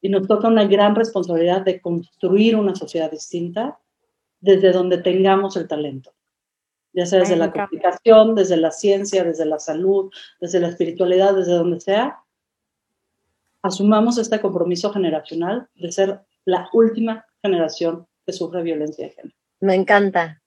y 0.00 0.08
nos 0.08 0.26
toca 0.26 0.48
una 0.48 0.64
gran 0.64 0.94
responsabilidad 0.94 1.62
de 1.62 1.80
construir 1.80 2.56
una 2.56 2.74
sociedad 2.74 3.10
distinta 3.10 3.78
desde 4.40 4.72
donde 4.72 4.98
tengamos 4.98 5.56
el 5.56 5.68
talento, 5.68 6.12
ya 6.92 7.04
sea 7.06 7.20
desde 7.20 7.36
la 7.36 7.52
comunicación, 7.52 8.34
desde 8.34 8.56
la 8.56 8.70
ciencia, 8.70 9.24
desde 9.24 9.44
la 9.44 9.58
salud, 9.58 10.10
desde 10.40 10.60
la 10.60 10.68
espiritualidad, 10.68 11.34
desde 11.34 11.52
donde 11.52 11.80
sea, 11.80 12.20
asumamos 13.62 14.16
este 14.16 14.40
compromiso 14.40 14.90
generacional 14.90 15.68
de 15.74 15.92
ser 15.92 16.20
la 16.46 16.68
última 16.72 17.26
generación 17.42 18.06
que 18.24 18.32
sufre 18.32 18.62
violencia 18.62 19.06
de 19.06 19.12
género. 19.12 19.36
Me 19.60 19.74
encanta. 19.74 20.39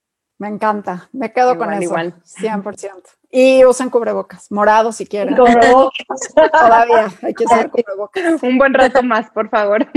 Me 0.44 0.50
encanta. 0.50 1.08
Me 1.14 1.32
quedo 1.32 1.58
con 1.58 1.72
eso. 1.72 1.84
Igual. 1.84 2.16
100%. 2.26 2.91
Y 3.32 3.64
usen 3.64 3.89
cubrebocas, 3.89 4.52
morado 4.52 4.91
si 4.91 5.06
quieren. 5.06 5.38
Cubrebocas. 5.38 6.34
Todavía 6.52 7.08
hay 7.22 7.34
que 7.34 7.46
usar 7.46 7.72
cubrebocas. 7.72 8.44
Un 8.44 8.58
buen 8.58 8.74
rato 8.74 9.02
más, 9.04 9.32
por 9.32 9.50
favor. 9.50 9.88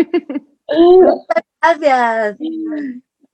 Gracias. 1.60 2.36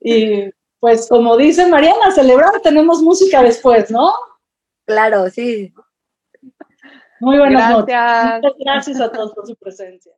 Y 0.00 0.50
pues 0.80 1.06
como 1.06 1.36
dice 1.36 1.66
Mariana, 1.66 2.12
celebrar 2.12 2.62
tenemos 2.62 3.02
música 3.02 3.42
después, 3.42 3.90
¿no? 3.90 4.10
Claro, 4.86 5.28
sí. 5.28 5.70
Muy 7.20 7.36
buenas 7.36 7.72
noches. 7.72 7.94
Muchas 8.42 8.52
gracias 8.58 9.00
a 9.02 9.12
todos 9.12 9.34
por 9.34 9.46
su 9.46 9.54
presencia. 9.56 10.14